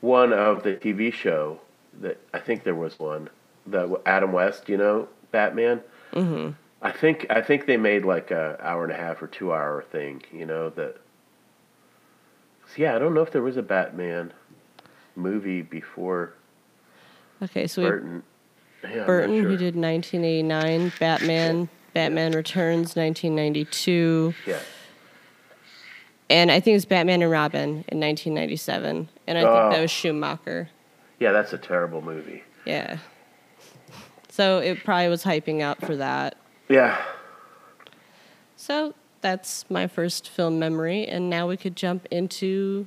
one 0.00 0.32
of 0.32 0.62
the 0.62 0.74
TV 0.74 1.12
show 1.12 1.60
that 2.00 2.18
I 2.32 2.38
think 2.38 2.62
there 2.64 2.74
was 2.74 2.98
one 2.98 3.28
that 3.66 3.88
Adam 4.06 4.32
West, 4.32 4.68
you 4.68 4.76
know, 4.76 5.08
Batman. 5.32 5.80
Mhm. 6.12 6.54
I 6.80 6.92
think 6.92 7.26
I 7.28 7.40
think 7.42 7.66
they 7.66 7.76
made 7.76 8.04
like 8.04 8.30
a 8.30 8.56
hour 8.62 8.84
and 8.84 8.92
a 8.92 8.96
half 8.96 9.20
or 9.20 9.26
two 9.26 9.52
hour 9.52 9.84
thing, 9.90 10.22
you 10.32 10.46
know 10.46 10.70
that. 10.70 10.96
Yeah, 12.76 12.94
I 12.94 12.98
don't 12.98 13.14
know 13.14 13.22
if 13.22 13.30
there 13.32 13.42
was 13.42 13.56
a 13.56 13.62
Batman 13.62 14.32
movie 15.16 15.62
before 15.62 16.34
Okay, 17.42 17.66
so 17.66 17.82
we 17.82 17.88
Burton. 17.88 18.22
Yeah, 18.82 19.04
Burton, 19.04 19.40
sure. 19.40 19.50
who 19.50 19.56
did 19.56 19.74
1989, 19.76 20.92
Batman, 21.00 21.68
Batman 21.94 22.32
Returns, 22.32 22.94
1992, 22.96 24.34
Yeah. 24.46 24.58
and 26.30 26.50
I 26.50 26.60
think 26.60 26.72
it 26.74 26.76
was 26.76 26.84
Batman 26.84 27.22
and 27.22 27.30
Robin 27.30 27.84
in 27.88 27.98
1997, 28.00 29.08
and 29.26 29.38
I 29.38 29.40
think 29.40 29.50
Oh. 29.50 29.70
that 29.70 29.80
was 29.80 29.90
oh. 29.90 29.94
Schumacher. 29.94 30.68
Yeah, 31.18 31.32
that's 31.32 31.52
a 31.52 31.58
terrible 31.58 32.02
movie. 32.02 32.44
Yeah. 32.64 32.98
So 34.28 34.58
it 34.58 34.84
probably 34.84 35.08
was 35.08 35.24
hyping 35.24 35.62
up 35.62 35.84
for 35.84 35.96
that. 35.96 36.36
Yeah. 36.68 36.96
So 38.56 38.94
that's 39.20 39.64
my 39.70 39.86
first 39.86 40.28
film 40.28 40.58
memory, 40.58 41.06
and 41.06 41.28
now 41.28 41.48
we 41.48 41.56
could 41.56 41.76
jump 41.76 42.06
into 42.10 42.86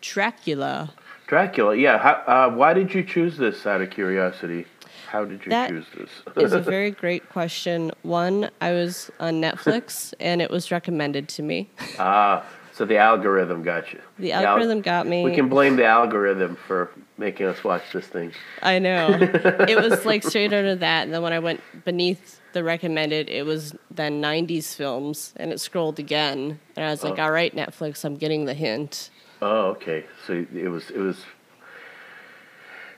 Dracula. 0.00 0.92
Dracula. 1.26 1.76
Yeah. 1.76 1.98
How, 1.98 2.12
uh, 2.26 2.50
why 2.54 2.74
did 2.74 2.92
you 2.92 3.04
choose 3.04 3.36
this 3.36 3.66
out 3.66 3.80
of 3.80 3.90
curiosity? 3.90 4.66
How 5.08 5.24
did 5.24 5.44
you 5.44 5.50
That 5.50 5.70
choose 5.70 5.86
this? 5.96 6.10
It's 6.36 6.52
a 6.52 6.60
very 6.76 6.90
great 6.90 7.28
question. 7.28 7.92
One, 8.02 8.50
I 8.60 8.72
was 8.72 9.10
on 9.20 9.40
Netflix, 9.40 10.14
and 10.20 10.40
it 10.42 10.50
was 10.50 10.70
recommended 10.70 11.28
to 11.30 11.42
me. 11.42 11.68
Ah, 11.98 12.44
so 12.72 12.84
the 12.84 12.96
algorithm 12.96 13.62
got 13.62 13.92
you. 13.92 14.00
The 14.18 14.32
al- 14.32 14.46
algorithm 14.46 14.80
got 14.80 15.06
me. 15.06 15.24
We 15.24 15.34
can 15.34 15.48
blame 15.48 15.76
the 15.76 15.84
algorithm 15.84 16.56
for 16.66 16.90
making 17.20 17.46
us 17.46 17.62
watch 17.62 17.82
this 17.92 18.06
thing. 18.06 18.32
I 18.62 18.80
know. 18.80 19.10
it 19.20 19.76
was 19.80 20.04
like 20.10 20.24
straight 20.24 20.52
out 20.52 20.64
of 20.64 20.80
that. 20.80 21.04
And 21.04 21.14
then 21.14 21.22
when 21.22 21.32
I 21.32 21.38
went 21.38 21.60
beneath 21.84 22.40
the 22.52 22.64
recommended, 22.64 23.28
it 23.28 23.44
was 23.46 23.76
then 23.90 24.20
90s 24.20 24.74
films. 24.74 25.32
And 25.36 25.52
it 25.52 25.60
scrolled 25.60 25.98
again. 26.00 26.58
And 26.74 26.84
I 26.84 26.90
was 26.90 27.04
like, 27.04 27.18
Oh. 27.18 27.24
all 27.24 27.30
right, 27.30 27.54
Netflix, 27.54 28.04
I'm 28.04 28.16
getting 28.16 28.46
the 28.46 28.54
hint. 28.54 29.10
Oh, 29.42 29.66
okay. 29.76 30.04
So 30.26 30.44
it 30.54 30.68
was 30.68 30.90
it 30.90 30.98
was 30.98 31.18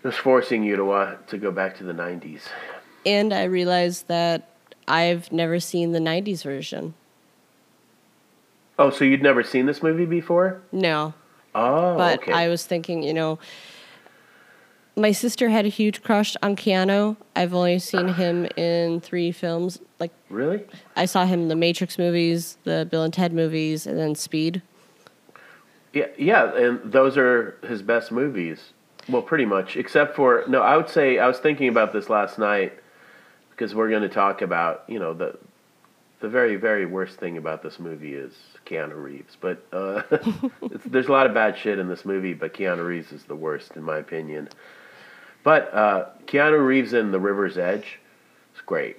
it 0.03 0.07
was 0.07 0.17
forcing 0.17 0.65
you 0.65 0.77
to 0.77 0.91
uh, 0.91 1.17
to 1.29 1.39
go 1.39 1.53
back 1.53 1.77
to 1.79 1.85
the 1.85 1.93
'90s. 1.93 2.41
And 3.07 3.33
I 3.33 3.45
realized 3.45 4.09
that 4.09 4.49
I've 4.89 5.31
never 5.31 5.61
seen 5.61 5.93
the 5.93 6.01
90s 6.01 6.43
version. 6.43 6.95
Oh, 8.79 8.91
so 8.91 9.05
you'd 9.05 9.23
never 9.23 9.45
seen 9.45 9.67
this 9.67 9.83
movie 9.83 10.07
before? 10.07 10.61
No. 10.73 11.15
Oh, 11.55 11.97
but 11.97 12.21
okay. 12.23 12.33
I 12.33 12.49
was 12.49 12.65
thinking, 12.67 13.03
you 13.03 13.13
know, 13.15 13.39
my 14.97 15.13
sister 15.13 15.49
had 15.49 15.65
a 15.65 15.69
huge 15.69 16.03
crush 16.03 16.37
on 16.43 16.57
Keanu. 16.57 17.17
I've 17.35 17.55
only 17.55 17.79
seen 17.79 18.09
him 18.09 18.47
in 18.57 19.01
three 19.01 19.33
films. 19.33 19.79
Like, 19.99 20.13
really? 20.29 20.65
I 20.97 21.07
saw 21.07 21.25
him 21.25 21.43
in 21.43 21.49
the 21.49 21.57
Matrix 21.57 21.99
movies, 21.99 22.59
the 22.65 22.87
Bill 22.91 23.03
and 23.03 23.13
Ted 23.13 23.33
movies, 23.33 23.87
and 23.87 23.99
then 23.99 24.15
Speed. 24.15 24.63
Yeah, 25.93 26.07
yeah, 26.19 26.57
and 26.57 26.81
those 26.91 27.17
are 27.17 27.59
his 27.67 27.83
best 27.83 28.13
movies. 28.13 28.73
Well, 29.09 29.23
pretty 29.23 29.45
much, 29.45 29.77
except 29.77 30.15
for 30.15 30.45
no. 30.49 30.63
I 30.63 30.77
would 30.77 30.89
say 30.89 31.19
I 31.19 31.27
was 31.27 31.39
thinking 31.39 31.69
about 31.69 31.93
this 31.93 32.09
last 32.09 32.39
night 32.39 32.73
because 33.51 33.75
we're 33.75 33.91
going 33.91 34.03
to 34.03 34.09
talk 34.09 34.43
about 34.43 34.85
you 34.87 34.99
know 34.99 35.13
the 35.13 35.37
the 36.21 36.29
very 36.29 36.57
very 36.57 36.87
worst 36.87 37.19
thing 37.19 37.37
about 37.37 37.63
this 37.63 37.79
movie 37.79 38.15
is 38.15 38.33
Keanu 38.65 39.03
Reeves. 39.03 39.37
But 39.41 39.67
uh, 39.73 40.03
it's, 40.63 40.85
there's 40.87 41.09
a 41.09 41.13
lot 41.13 41.27
of 41.27 41.35
bad 41.35 41.59
shit 41.59 41.79
in 41.79 41.89
this 41.89 42.05
movie, 42.05 42.33
but 42.33 42.55
Keanu 42.55 42.87
Reeves 42.87 43.13
is 43.13 43.25
the 43.25 43.37
worst 43.37 43.73
in 43.77 43.83
my 43.83 43.99
opinion. 43.99 44.49
But 45.45 45.73
uh, 45.75 46.07
Keanu 46.27 46.65
Reeves 46.65 46.93
in 46.93 47.11
The 47.11 47.19
River's 47.21 47.59
Edge, 47.59 47.99
it's 48.53 48.61
great. 48.63 48.97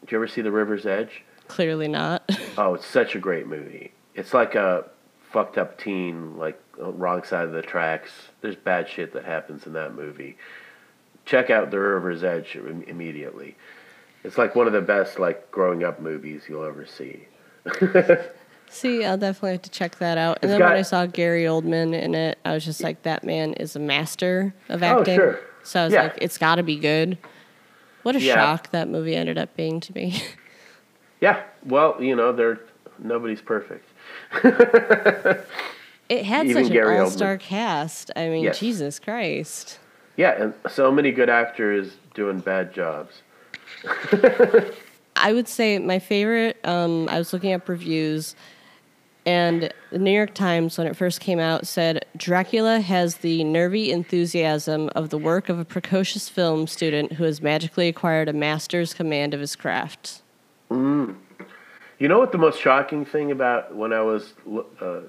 Did 0.00 0.12
you 0.12 0.18
ever 0.18 0.28
see 0.28 0.40
The 0.40 0.52
River's 0.52 0.86
Edge? 0.86 1.22
Clearly 1.48 1.88
not. 1.88 2.28
Oh, 2.58 2.74
it's 2.74 2.84
such 2.86 3.14
a 3.14 3.18
great 3.18 3.46
movie. 3.46 3.92
It's 4.14 4.34
like 4.34 4.54
a 4.54 4.84
fucked 5.30 5.56
up 5.56 5.78
teen, 5.78 6.36
like 6.36 6.60
uh, 6.78 6.90
wrong 6.92 7.22
side 7.22 7.44
of 7.46 7.52
the 7.52 7.62
tracks. 7.62 8.10
There's 8.42 8.56
bad 8.56 8.86
shit 8.88 9.14
that 9.14 9.24
happens 9.24 9.66
in 9.66 9.72
that 9.74 9.94
movie. 9.94 10.36
Check 11.24 11.48
out 11.48 11.70
The 11.70 11.78
River's 11.78 12.22
Edge 12.22 12.54
im- 12.56 12.82
immediately. 12.86 13.56
It's 14.24 14.36
like 14.36 14.54
one 14.54 14.66
of 14.66 14.74
the 14.74 14.82
best 14.82 15.18
like 15.18 15.50
growing 15.50 15.84
up 15.84 16.00
movies 16.00 16.42
you'll 16.48 16.64
ever 16.64 16.84
see. 16.84 17.26
See, 18.68 19.04
I'll 19.04 19.16
definitely 19.18 19.52
have 19.52 19.62
to 19.62 19.70
check 19.70 19.96
that 19.98 20.18
out. 20.18 20.38
And 20.42 20.50
It's 20.50 20.58
then 20.58 20.68
when 20.68 20.78
I 20.78 20.82
saw 20.82 21.06
Gary 21.06 21.44
Oldman 21.44 21.92
in 21.98 22.14
it, 22.14 22.38
I 22.44 22.52
was 22.52 22.64
just 22.64 22.82
like, 22.82 23.02
that 23.02 23.24
man 23.24 23.54
is 23.54 23.74
a 23.74 23.80
master 23.80 24.54
of 24.68 24.82
acting. 24.82 24.96
Oh, 24.98 25.00
acting. 25.00 25.16
sure. 25.16 25.40
So 25.70 25.80
I 25.80 25.84
was 25.84 25.94
Yeah. 25.94 26.02
like, 26.02 26.18
it's 26.20 26.36
got 26.36 26.56
to 26.56 26.64
be 26.64 26.76
good. 26.76 27.16
What 28.02 28.16
a 28.16 28.20
Yeah. 28.20 28.34
shock 28.34 28.72
that 28.72 28.88
movie 28.88 29.14
ended 29.14 29.38
up 29.38 29.54
being 29.56 29.78
to 29.80 29.94
me. 29.94 30.20
Yeah, 31.20 31.42
well, 31.66 31.96
you 32.00 32.16
know, 32.16 32.32
they're 32.32 32.60
nobody's 32.98 33.42
perfect. 33.42 33.84
It 36.08 36.24
had 36.24 36.46
Even 36.46 36.64
such 36.64 36.72
Gary 36.72 36.96
an 36.96 37.02
all-star 37.02 37.36
cast. 37.36 38.10
I 38.16 38.30
mean, 38.30 38.44
Yes. 38.44 38.58
Jesus 38.58 38.98
Christ. 38.98 39.78
Yeah, 40.16 40.30
and 40.42 40.54
so 40.70 40.90
many 40.90 41.12
good 41.12 41.28
actors 41.28 41.92
doing 42.14 42.40
bad 42.40 42.72
jobs. 42.74 43.20
I 45.14 45.32
would 45.34 45.46
say 45.46 45.78
my 45.78 45.98
favorite. 45.98 46.56
Um, 46.64 47.06
I 47.10 47.18
was 47.18 47.32
looking 47.34 47.52
up 47.52 47.68
reviews, 47.68 48.34
and 49.26 49.72
the 49.90 49.98
New 49.98 50.12
York 50.12 50.34
Times, 50.34 50.78
when 50.78 50.86
it 50.86 50.96
first 50.96 51.20
came 51.20 51.38
out, 51.38 51.66
said 51.66 52.04
Dracula 52.16 52.80
has 52.80 53.16
the 53.16 53.44
nervy 53.44 53.90
enthusiasm 53.92 54.88
of 54.94 55.10
the 55.10 55.18
work 55.18 55.48
of 55.48 55.58
a 55.58 55.64
precocious 55.64 56.28
film 56.28 56.66
student 56.66 57.12
who 57.14 57.24
has 57.24 57.42
magically 57.42 57.88
acquired 57.88 58.28
a 58.28 58.32
master's 58.32 58.94
command 58.94 59.34
of 59.34 59.40
his 59.40 59.56
craft. 59.56 60.22
You 61.98 62.08
know 62.08 62.18
what 62.18 62.32
the 62.32 62.38
most 62.38 62.58
shocking 62.60 63.04
thing 63.04 63.30
about 63.30 63.74
when 63.74 63.92
I 63.92 64.00
was 64.00 64.32
uh, 64.80 65.00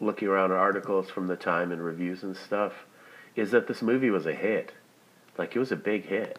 looking 0.00 0.28
around 0.28 0.52
articles 0.52 1.08
from 1.08 1.26
the 1.28 1.36
time 1.36 1.72
and 1.72 1.82
reviews 1.82 2.22
and 2.22 2.36
stuff 2.36 2.72
is 3.36 3.50
that 3.52 3.66
this 3.68 3.80
movie 3.80 4.10
was 4.10 4.26
a 4.26 4.34
hit. 4.34 4.72
Like 5.38 5.56
it 5.56 5.58
was 5.58 5.72
a 5.72 5.76
big 5.76 6.04
hit. 6.04 6.38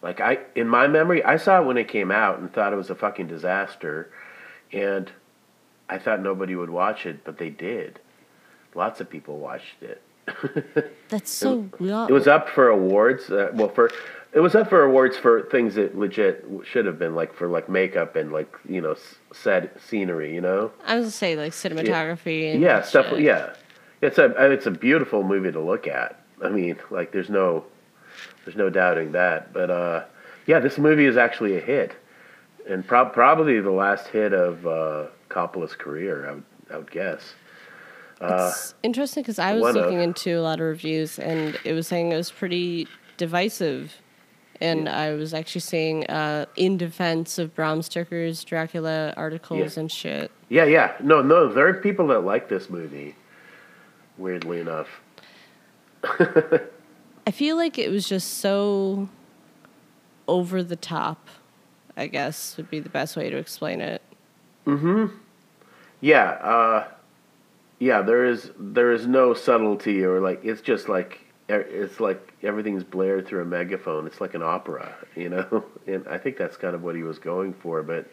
Like 0.00 0.20
I 0.20 0.38
in 0.54 0.68
my 0.68 0.86
memory, 0.86 1.24
I 1.24 1.38
saw 1.38 1.60
it 1.60 1.66
when 1.66 1.76
it 1.76 1.88
came 1.88 2.12
out 2.12 2.38
and 2.38 2.52
thought 2.52 2.72
it 2.72 2.76
was 2.76 2.90
a 2.90 2.94
fucking 2.94 3.26
disaster 3.26 4.10
and 4.72 5.10
I 5.88 5.98
thought 5.98 6.20
nobody 6.20 6.54
would 6.54 6.70
watch 6.70 7.06
it, 7.06 7.24
but 7.24 7.38
they 7.38 7.50
did. 7.50 8.00
Lots 8.74 9.00
of 9.00 9.08
people 9.08 9.38
watched 9.38 9.82
it. 9.82 10.02
That's 11.08 11.30
so 11.30 11.68
weird. 11.78 12.10
It 12.10 12.12
was 12.12 12.26
up 12.26 12.48
for 12.48 12.68
awards. 12.68 13.30
Uh, 13.30 13.50
well, 13.54 13.68
for 13.68 13.90
it 14.32 14.40
was 14.40 14.54
up 14.54 14.68
for 14.68 14.82
awards 14.82 15.16
for 15.16 15.42
things 15.42 15.74
that 15.76 15.96
legit 15.96 16.44
should 16.64 16.86
have 16.86 16.98
been 16.98 17.14
like 17.14 17.34
for 17.34 17.46
like 17.46 17.68
makeup 17.68 18.16
and 18.16 18.32
like 18.32 18.52
you 18.68 18.80
know 18.80 18.96
set 19.32 19.80
scenery. 19.80 20.34
You 20.34 20.40
know, 20.40 20.72
I 20.84 20.96
was 20.96 21.04
gonna 21.04 21.10
say 21.12 21.36
like 21.36 21.52
cinematography. 21.52 22.52
And 22.52 22.62
yeah, 22.62 22.82
stuff. 22.82 23.10
shit. 23.10 23.20
Yeah, 23.20 23.54
it's 24.00 24.18
a 24.18 24.50
it's 24.50 24.66
a 24.66 24.70
beautiful 24.70 25.22
movie 25.22 25.52
to 25.52 25.60
look 25.60 25.86
at. 25.86 26.20
I 26.42 26.48
mean, 26.48 26.76
like 26.90 27.12
there's 27.12 27.30
no 27.30 27.64
there's 28.44 28.56
no 28.56 28.70
doubting 28.70 29.12
that. 29.12 29.52
But 29.52 29.70
uh, 29.70 30.04
yeah, 30.46 30.58
this 30.58 30.78
movie 30.78 31.06
is 31.06 31.16
actually 31.16 31.56
a 31.56 31.60
hit, 31.60 31.94
and 32.68 32.86
prob- 32.86 33.12
probably 33.12 33.60
the 33.60 33.70
last 33.70 34.08
hit 34.08 34.32
of 34.32 34.66
uh, 34.66 35.06
Coppola's 35.28 35.74
career. 35.74 36.28
I 36.28 36.32
would 36.32 36.44
I 36.70 36.76
would 36.78 36.90
guess. 36.90 37.34
It's 38.20 38.74
interesting 38.82 39.22
because 39.22 39.38
I 39.38 39.54
was 39.54 39.76
of- 39.76 39.82
looking 39.82 40.00
into 40.00 40.38
a 40.38 40.40
lot 40.40 40.60
of 40.60 40.66
reviews 40.66 41.18
and 41.18 41.58
it 41.64 41.72
was 41.72 41.86
saying 41.86 42.12
it 42.12 42.16
was 42.16 42.30
pretty 42.30 42.88
divisive. 43.16 43.94
And 44.60 44.88
I 44.88 45.12
was 45.14 45.34
actually 45.34 45.60
seeing 45.62 46.06
uh, 46.06 46.46
in 46.56 46.76
defense 46.78 47.38
of 47.38 47.54
Bram 47.54 47.82
Stoker's 47.82 48.44
Dracula 48.44 49.12
articles 49.16 49.76
Yeah. 49.76 49.80
and 49.80 49.92
shit. 49.92 50.30
Yeah, 50.48 50.64
yeah. 50.64 50.92
No, 51.02 51.20
no, 51.22 51.52
there 51.52 51.66
are 51.66 51.74
people 51.74 52.06
that 52.06 52.20
like 52.20 52.48
this 52.48 52.70
movie. 52.70 53.16
Weirdly 54.16 54.60
enough. 54.60 54.86
I 56.04 57.30
feel 57.32 57.56
like 57.56 57.78
it 57.78 57.90
was 57.90 58.08
just 58.08 58.38
so 58.38 59.08
over 60.28 60.62
the 60.62 60.76
top. 60.76 61.28
I 61.96 62.06
guess 62.06 62.56
would 62.56 62.70
be 62.70 62.80
the 62.80 62.88
best 62.88 63.16
way 63.16 63.30
to 63.30 63.36
explain 63.36 63.80
it. 63.80 64.02
Yeah, 66.00 66.30
uh, 66.30 66.88
yeah. 67.78 68.02
There 68.02 68.24
is 68.24 68.50
there 68.58 68.92
is 68.92 69.06
no 69.06 69.34
subtlety 69.34 70.04
or 70.04 70.20
like 70.20 70.44
it's 70.44 70.60
just 70.60 70.88
like 70.88 71.20
it's 71.48 72.00
like 72.00 72.32
everything's 72.42 72.84
blared 72.84 73.26
through 73.26 73.42
a 73.42 73.46
megaphone. 73.46 74.06
It's 74.06 74.20
like 74.20 74.34
an 74.34 74.42
opera, 74.42 74.94
you 75.16 75.28
know. 75.28 75.64
And 75.86 76.06
I 76.08 76.16
think 76.16 76.38
that's 76.38 76.56
kind 76.56 76.74
of 76.74 76.82
what 76.82 76.96
he 76.96 77.02
was 77.02 77.18
going 77.18 77.52
for, 77.52 77.82
but 77.82 78.06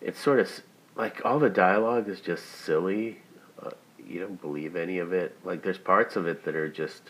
it's 0.00 0.20
sort 0.20 0.38
of 0.38 0.48
like 0.94 1.24
all 1.24 1.40
the 1.40 1.50
dialogue 1.50 2.08
is 2.08 2.20
just 2.20 2.44
silly. 2.64 3.18
Uh, 3.60 3.70
you 4.06 4.20
don't 4.20 4.40
believe 4.40 4.76
any 4.76 4.98
of 4.98 5.12
it. 5.12 5.36
Like 5.44 5.64
there's 5.64 5.78
parts 5.78 6.14
of 6.14 6.28
it 6.28 6.44
that 6.44 6.54
are 6.54 6.68
just 6.68 7.02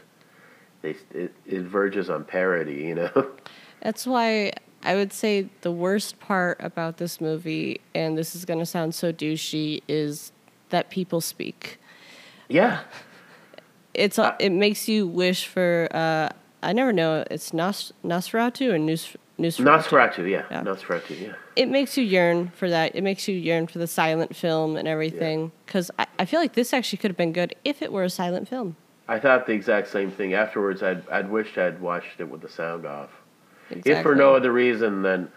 they 0.80 0.96
it, 1.12 1.34
it 1.44 1.62
verges 1.62 2.08
on 2.08 2.24
parody, 2.24 2.76
you 2.76 2.94
know. 2.94 3.30
That's 3.82 4.06
why 4.06 4.52
I 4.82 4.94
would 4.94 5.12
say 5.12 5.48
the 5.62 5.72
worst 5.72 6.20
part 6.20 6.58
about 6.60 6.98
this 6.98 7.20
movie, 7.20 7.80
and 7.94 8.16
this 8.16 8.36
is 8.36 8.44
going 8.44 8.60
to 8.60 8.66
sound 8.66 8.94
so 8.94 9.12
douchey, 9.12 9.82
is 9.88 10.32
that 10.70 10.90
people 10.90 11.20
speak. 11.20 11.78
yeah. 12.48 12.80
It's 13.94 14.18
it 14.38 14.50
makes 14.50 14.86
you 14.88 15.08
wish 15.08 15.46
for. 15.46 15.88
Uh, 15.90 16.28
I 16.62 16.72
never 16.72 16.92
know. 16.92 17.24
It's 17.30 17.52
Nos, 17.52 17.92
Nosferatu 18.04 18.72
or 18.72 18.78
Nus, 18.78 19.16
Nosferatu. 19.40 19.64
Nosferatu, 19.64 20.30
yeah. 20.30 20.44
Yeah. 20.50 20.62
Nosferatu, 20.62 21.20
yeah. 21.20 21.32
It 21.56 21.68
makes 21.68 21.96
you 21.96 22.04
yearn 22.04 22.52
for 22.54 22.70
that. 22.70 22.94
It 22.94 23.02
makes 23.02 23.26
you 23.26 23.34
yearn 23.34 23.66
for 23.66 23.78
the 23.80 23.88
silent 23.88 24.36
film 24.36 24.76
and 24.76 24.86
everything. 24.86 25.50
Because 25.66 25.90
I, 25.98 26.06
I 26.20 26.24
feel 26.26 26.38
like 26.38 26.52
this 26.52 26.72
actually 26.72 26.98
could 26.98 27.10
have 27.10 27.16
been 27.16 27.32
good 27.32 27.56
if 27.64 27.82
it 27.82 27.92
were 27.92 28.04
a 28.04 28.10
silent 28.10 28.46
film. 28.48 28.76
I 29.08 29.18
thought 29.18 29.46
the 29.46 29.52
exact 29.52 29.88
same 29.88 30.12
thing. 30.12 30.34
Afterwards, 30.34 30.82
I'd 30.82 31.08
I'd 31.08 31.28
wished 31.30 31.58
I'd 31.58 31.80
watched 31.80 32.20
it 32.20 32.28
with 32.28 32.40
the 32.42 32.48
sound 32.48 32.86
off, 32.86 33.10
if 33.70 34.02
for 34.02 34.14
no 34.14 34.34
other 34.34 34.52
reason 34.52 35.02
than 35.02 35.30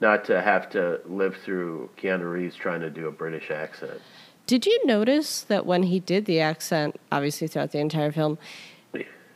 not 0.00 0.24
to 0.26 0.40
have 0.42 0.68
to 0.70 1.00
live 1.06 1.36
through 1.36 1.88
Keanu 1.96 2.30
Reeves 2.30 2.54
trying 2.56 2.80
to 2.80 2.90
do 2.90 3.06
a 3.08 3.12
British 3.12 3.50
accent. 3.50 4.00
Did 4.46 4.66
you 4.66 4.78
notice 4.86 5.40
that 5.42 5.66
when 5.66 5.84
he 5.84 5.98
did 5.98 6.26
the 6.26 6.40
accent, 6.40 7.00
obviously 7.10 7.48
throughout 7.48 7.72
the 7.72 7.78
entire 7.78 8.12
film, 8.12 8.38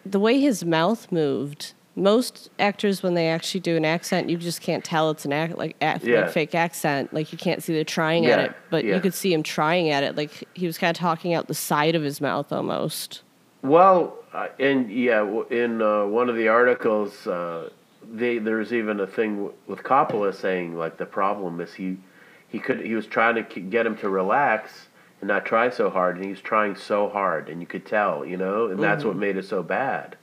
the 0.05 0.21
way 0.21 0.39
his 0.41 0.65
mouth 0.65 1.11
moved? 1.11 1.75
Most 1.97 2.51
actors, 2.59 3.03
when 3.03 3.15
they 3.15 3.29
actually 3.29 3.61
do 3.61 3.77
an 3.77 3.85
accent, 3.85 4.31
you 4.31 4.37
just 4.37 4.61
can't 4.61 4.85
tell 4.85 5.11
it's 5.11 5.25
an 5.25 5.33
act 5.33 5.59
like, 5.59 5.77
act, 5.81 6.05
Yeah. 6.05 6.23
like 6.23 6.31
fake 6.31 6.55
accent. 6.55 7.13
Like 7.13 7.33
you 7.33 7.39
can't 7.39 7.63
see 7.63 7.75
they're 7.75 7.85
trying 7.85 8.27
at 8.27 8.39
it, 8.39 8.55
but 8.71 8.85
yeah. 8.85 8.95
you 8.95 9.01
could 9.01 9.13
see 9.13 9.33
him 9.33 9.43
trying 9.43 9.91
at 9.91 10.05
it. 10.05 10.17
Like 10.17 10.47
he 10.55 10.67
was 10.67 10.79
kind 10.79 10.97
of 10.97 10.99
talking 10.99 11.35
out 11.35 11.49
the 11.49 11.55
side 11.55 11.97
of 11.97 12.03
his 12.03 12.21
mouth 12.21 12.53
almost. 12.53 13.23
Well, 13.63 14.17
uh, 14.33 14.47
and 14.59 14.91
yeah, 14.91 15.23
in 15.51 15.83
uh, 15.83 16.07
one 16.07 16.31
of 16.31 16.37
the 16.37 16.49
articles, 16.49 17.27
uh, 17.27 17.71
they 18.03 18.39
there's 18.39 18.73
even 18.73 19.01
a 19.01 19.07
thing 19.07 19.51
with 19.67 19.83
Coppola 19.83 20.35
saying 20.35 20.77
like 20.77 20.97
the 20.97 21.07
problem 21.07 21.61
is 21.61 21.75
he 21.75 21.99
he 22.49 22.59
could 22.59 22.81
he 22.81 22.95
was 22.95 23.07
trying 23.07 23.35
to 23.37 23.61
get 23.61 23.87
him 23.87 23.97
to 23.99 24.09
relax 24.09 24.89
and 25.21 25.29
not 25.29 25.45
try 25.45 25.71
so 25.71 25.91
hard, 25.91 26.17
and 26.17 26.25
he 26.25 26.31
was 26.31 26.41
trying 26.41 26.75
so 26.75 27.09
hard, 27.09 27.49
and 27.49 27.61
you 27.61 27.67
could 27.67 27.85
tell, 27.85 28.25
you 28.25 28.37
know, 28.37 28.67
and 28.67 28.83
that's 28.83 29.05
what 29.05 29.13
mm-hmm. 29.13 29.21
made 29.21 29.37
it 29.37 29.45
so 29.45 29.63
bad. 29.63 30.17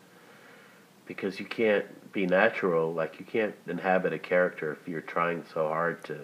Because 1.05 1.39
you 1.39 1.45
can't 1.45 1.85
be 2.11 2.25
natural, 2.25 2.93
like 2.93 3.19
you 3.19 3.25
can't 3.25 3.53
inhabit 3.67 4.13
a 4.13 4.19
character 4.19 4.71
if 4.71 4.87
you're 4.87 5.01
trying 5.01 5.43
so 5.53 5.67
hard 5.67 6.03
to 6.05 6.19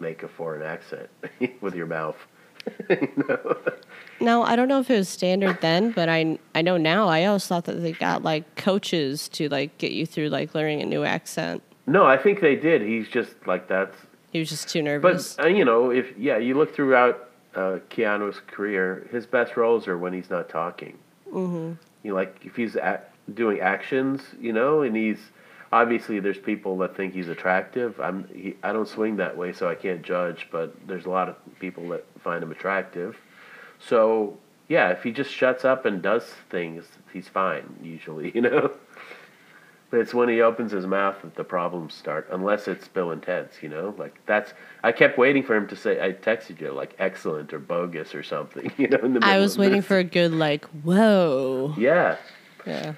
make 0.00 0.22
a 0.22 0.28
foreign 0.28 0.62
accent 0.62 1.08
with 1.60 1.74
your 1.74 1.86
mouth. 1.86 2.16
Know? 3.16 3.56
Now 4.20 4.42
I 4.42 4.54
don't 4.54 4.68
know 4.68 4.78
if 4.78 4.88
it 4.88 4.96
was 4.96 5.08
standard 5.08 5.58
then, 5.60 5.90
but 5.90 6.08
I 6.08 6.38
I 6.54 6.62
know 6.62 6.76
now. 6.76 7.08
I 7.08 7.24
always 7.24 7.44
thought 7.44 7.64
that 7.64 7.80
they 7.82 7.90
got 7.90 8.22
like 8.22 8.54
coaches 8.54 9.28
to 9.30 9.48
like 9.48 9.76
get 9.78 9.90
you 9.90 10.06
through 10.06 10.28
like 10.28 10.54
learning 10.54 10.80
a 10.80 10.86
new 10.86 11.02
accent. 11.02 11.60
No, 11.88 12.04
I 12.04 12.16
think 12.18 12.40
they 12.40 12.54
did. 12.54 12.82
He's 12.82 13.08
just 13.08 13.34
like 13.48 13.66
that's 13.66 13.96
He 14.30 14.38
was 14.38 14.48
just 14.48 14.68
too 14.68 14.78
But 14.80 14.84
nervous. 14.84 15.36
uh, 15.40 15.48
you 15.48 15.64
know, 15.64 15.90
if 15.90 16.16
yeah, 16.16 16.36
you 16.38 16.54
look 16.54 16.72
throughout 16.72 17.30
uh, 17.56 17.78
Keanu's 17.90 18.38
career, 18.46 19.08
his 19.10 19.26
best 19.26 19.56
roles 19.56 19.88
are 19.88 19.98
when 19.98 20.12
he's 20.12 20.30
not 20.30 20.48
talking. 20.48 20.96
Mm-hmm. 21.32 21.72
You 22.04 22.10
know, 22.10 22.14
like 22.14 22.36
if 22.44 22.54
he's 22.54 22.76
a- 22.76 23.00
doing 23.34 23.58
actions, 23.58 24.22
you 24.40 24.52
know, 24.52 24.82
and 24.82 24.94
he's 24.94 25.18
obviously 25.72 26.20
there's 26.20 26.38
people 26.38 26.76
that 26.78 26.96
think 26.96 27.14
he's 27.14 27.28
attractive. 27.28 27.98
I'm 28.00 28.28
he, 28.34 28.56
I 28.62 28.72
don't 28.72 28.88
swing 28.88 29.16
that 29.16 29.36
way, 29.36 29.52
so 29.52 29.68
I 29.68 29.74
can't 29.74 30.02
judge. 30.02 30.48
But 30.50 30.74
there's 30.86 31.06
a 31.06 31.10
lot 31.10 31.28
of 31.28 31.36
people 31.58 31.88
that 31.88 32.04
find 32.20 32.42
him 32.42 32.52
attractive. 32.52 33.16
So 33.78 34.38
yeah, 34.68 34.90
if 34.90 35.02
he 35.02 35.10
just 35.10 35.30
shuts 35.30 35.64
up 35.64 35.84
and 35.84 36.00
does 36.00 36.24
things, 36.50 36.84
he's 37.12 37.28
fine 37.28 37.76
usually, 37.82 38.30
you 38.34 38.42
know. 38.42 38.70
But 39.90 40.00
it's 40.00 40.14
when 40.14 40.30
he 40.30 40.40
opens 40.40 40.72
his 40.72 40.86
mouth 40.86 41.20
that 41.20 41.34
the 41.34 41.44
problems 41.44 41.92
start, 41.92 42.26
unless 42.32 42.66
it's 42.66 42.88
Bill 42.88 43.10
and 43.10 43.22
Ted's, 43.22 43.62
you 43.62 43.68
know? 43.68 43.94
Like, 43.98 44.18
that's. 44.24 44.54
I 44.82 44.90
kept 44.90 45.18
waiting 45.18 45.42
for 45.42 45.54
him 45.54 45.68
to 45.68 45.76
say, 45.76 46.02
I 46.02 46.12
texted 46.12 46.62
you, 46.62 46.72
like, 46.72 46.94
excellent 46.98 47.52
or 47.52 47.58
bogus 47.58 48.14
or 48.14 48.22
something, 48.22 48.72
you 48.78 48.88
know? 48.88 48.96
In 49.00 49.12
the 49.12 49.20
I 49.22 49.38
was 49.38 49.58
waiting 49.58 49.80
this. 49.80 49.86
for 49.86 49.98
a 49.98 50.04
good 50.04 50.32
like 50.32 50.64
whoa. 50.82 51.74
Yeah. 51.76 52.16
Yeah. 52.66 52.94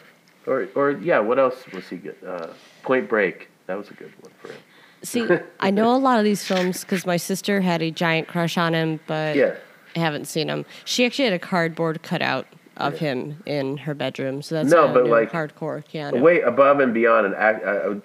Or, 0.47 0.69
or 0.75 0.93
yeah, 0.93 1.19
what 1.21 1.39
else 1.39 1.67
was 1.73 1.89
he 1.89 1.97
good? 1.97 2.17
Uh, 2.27 2.49
Point 2.83 3.09
Break. 3.09 3.49
That 3.67 3.79
was 3.79 3.89
a 3.91 3.95
good 3.95 4.13
one 4.21 4.33
for 4.39 4.49
him. 4.49 4.61
See, 5.03 5.27
I 5.61 5.71
know 5.71 5.95
a 5.95 5.99
lot 5.99 6.19
of 6.19 6.25
these 6.25 6.45
films 6.45 6.81
because 6.81 7.07
my 7.07 7.17
sister 7.17 7.61
had 7.61 7.83
a 7.83 7.91
giant 7.91 8.29
crush 8.29 8.57
on 8.57 8.75
him, 8.75 9.01
but 9.07 9.37
Yeah. 9.37 9.55
I 9.97 9.99
haven't 9.99 10.27
seen 10.27 10.49
him. 10.49 10.65
She 10.85 11.05
actually 11.07 11.27
had 11.27 11.35
a 11.35 11.39
cardboard 11.39 12.03
cutout 12.03 12.47
of 12.77 12.99
him 12.99 13.43
in 13.47 13.77
her 13.79 13.95
bedroom, 13.95 14.43
so 14.43 14.57
that's 14.57 14.71
No, 14.71 14.93
but, 14.93 15.07
like, 15.07 15.31
hardcore 15.31 15.85
Keanu. 15.87 16.21
Way 16.21 16.41
above 16.41 16.81
and 16.81 16.93
beyond 16.93 17.27
and 17.27 17.37
I 17.37 17.87
would 17.87 18.03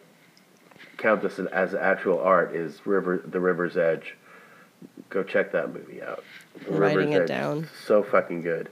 count 0.98 1.22
this 1.22 1.40
as 1.40 1.74
actual 1.74 2.20
art 2.20 2.54
is 2.54 2.86
River, 2.86 3.24
The 3.26 3.40
River's 3.40 3.78
Edge. 3.78 4.16
Go 5.10 5.24
check 5.24 5.52
that 5.54 5.74
movie 5.74 6.02
out. 6.02 6.24
The 6.66 6.72
Writing 6.74 7.14
it 7.14 7.24
Edge, 7.24 7.28
down. 7.28 7.68
So 7.88 8.04
fucking 8.04 8.42
good. 8.44 8.70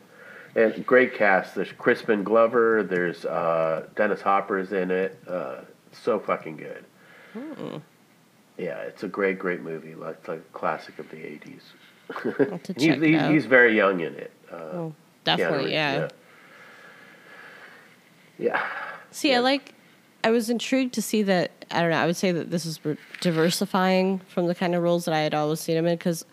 And 0.57 0.83
great 0.87 1.13
cast. 1.13 1.53
There's 1.55 1.71
Crispin 1.73 2.23
Glover. 2.23 2.81
There's 2.83 3.23
uh, 3.25 3.85
Dennis 3.95 4.21
Hopper's 4.21 4.73
in 4.73 4.89
it. 4.91 5.17
Uh, 5.27 5.57
so 5.91 6.19
fucking 6.19 6.57
good. 6.57 6.83
Hmm. 7.33 7.77
Yeah, 8.57 8.79
it's 8.79 9.03
a 9.03 9.07
great, 9.07 9.37
great 9.37 9.61
movie. 9.61 9.93
Like, 9.93 10.17
it's 10.19 10.27
like 10.27 10.39
a 10.39 10.57
classic 10.57 10.97
of 10.97 11.07
the 11.11 11.17
80s. 11.17 11.61
I'll 12.09 12.49
have 12.49 12.63
to 12.63 12.73
He's, 12.77 12.95
he's, 12.95 13.21
he's 13.27 13.45
very 13.45 13.75
young 13.75 13.99
in 13.99 14.15
it. 14.15 14.31
Uh, 14.51 14.55
Oh, 14.55 14.93
definitely, 15.23 15.73
yeah. 15.73 15.95
yeah. 15.99 16.07
Yeah. 18.39 18.65
See, 19.11 19.33
I 19.33 19.39
like. 19.39 19.73
I 20.23 20.31
was 20.31 20.49
intrigued 20.49 20.93
to 20.95 21.01
see 21.01 21.21
that. 21.23 21.51
I 21.71 21.81
don't 21.81 21.91
know. 21.91 21.97
I 21.97 22.05
would 22.05 22.15
say 22.17 22.31
that 22.31 22.49
this 22.51 22.65
is 22.65 22.79
diversifying 23.21 24.19
from 24.27 24.47
the 24.47 24.55
kind 24.55 24.73
of 24.75 24.81
roles 24.83 25.05
that 25.05 25.13
I 25.13 25.19
had 25.19 25.33
always 25.33 25.59
seen 25.59 25.77
him 25.77 25.85
in 25.85 25.95
because 25.97 26.25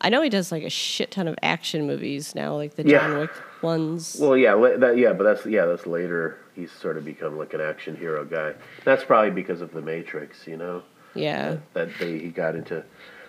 I 0.00 0.08
know 0.08 0.22
he 0.22 0.28
does 0.28 0.52
like 0.52 0.62
a 0.64 0.70
shit 0.70 1.10
ton 1.10 1.28
of 1.28 1.36
action 1.42 1.86
movies 1.86 2.34
now, 2.34 2.54
like 2.54 2.74
the 2.76 2.84
Yeah. 2.86 2.98
John 3.00 3.18
Wick 3.18 3.30
ones. 3.62 4.16
Well, 4.20 4.36
yeah, 4.36 4.54
that, 4.78 4.96
yeah, 4.96 5.12
but 5.12 5.24
that's 5.24 5.46
yeah, 5.46 5.66
that's 5.66 5.86
later. 5.86 6.38
He's 6.54 6.72
sort 6.72 6.96
of 6.96 7.04
become 7.04 7.38
like 7.38 7.54
an 7.54 7.60
action 7.60 7.96
hero 7.96 8.24
guy. 8.24 8.54
That's 8.84 9.04
probably 9.04 9.30
because 9.30 9.60
of 9.60 9.72
the 9.72 9.80
Matrix, 9.80 10.46
you 10.46 10.56
know, 10.56 10.82
yeah, 11.14 11.56
that 11.74 11.88
they, 11.98 12.18
he 12.18 12.28
got 12.28 12.54
into. 12.56 12.84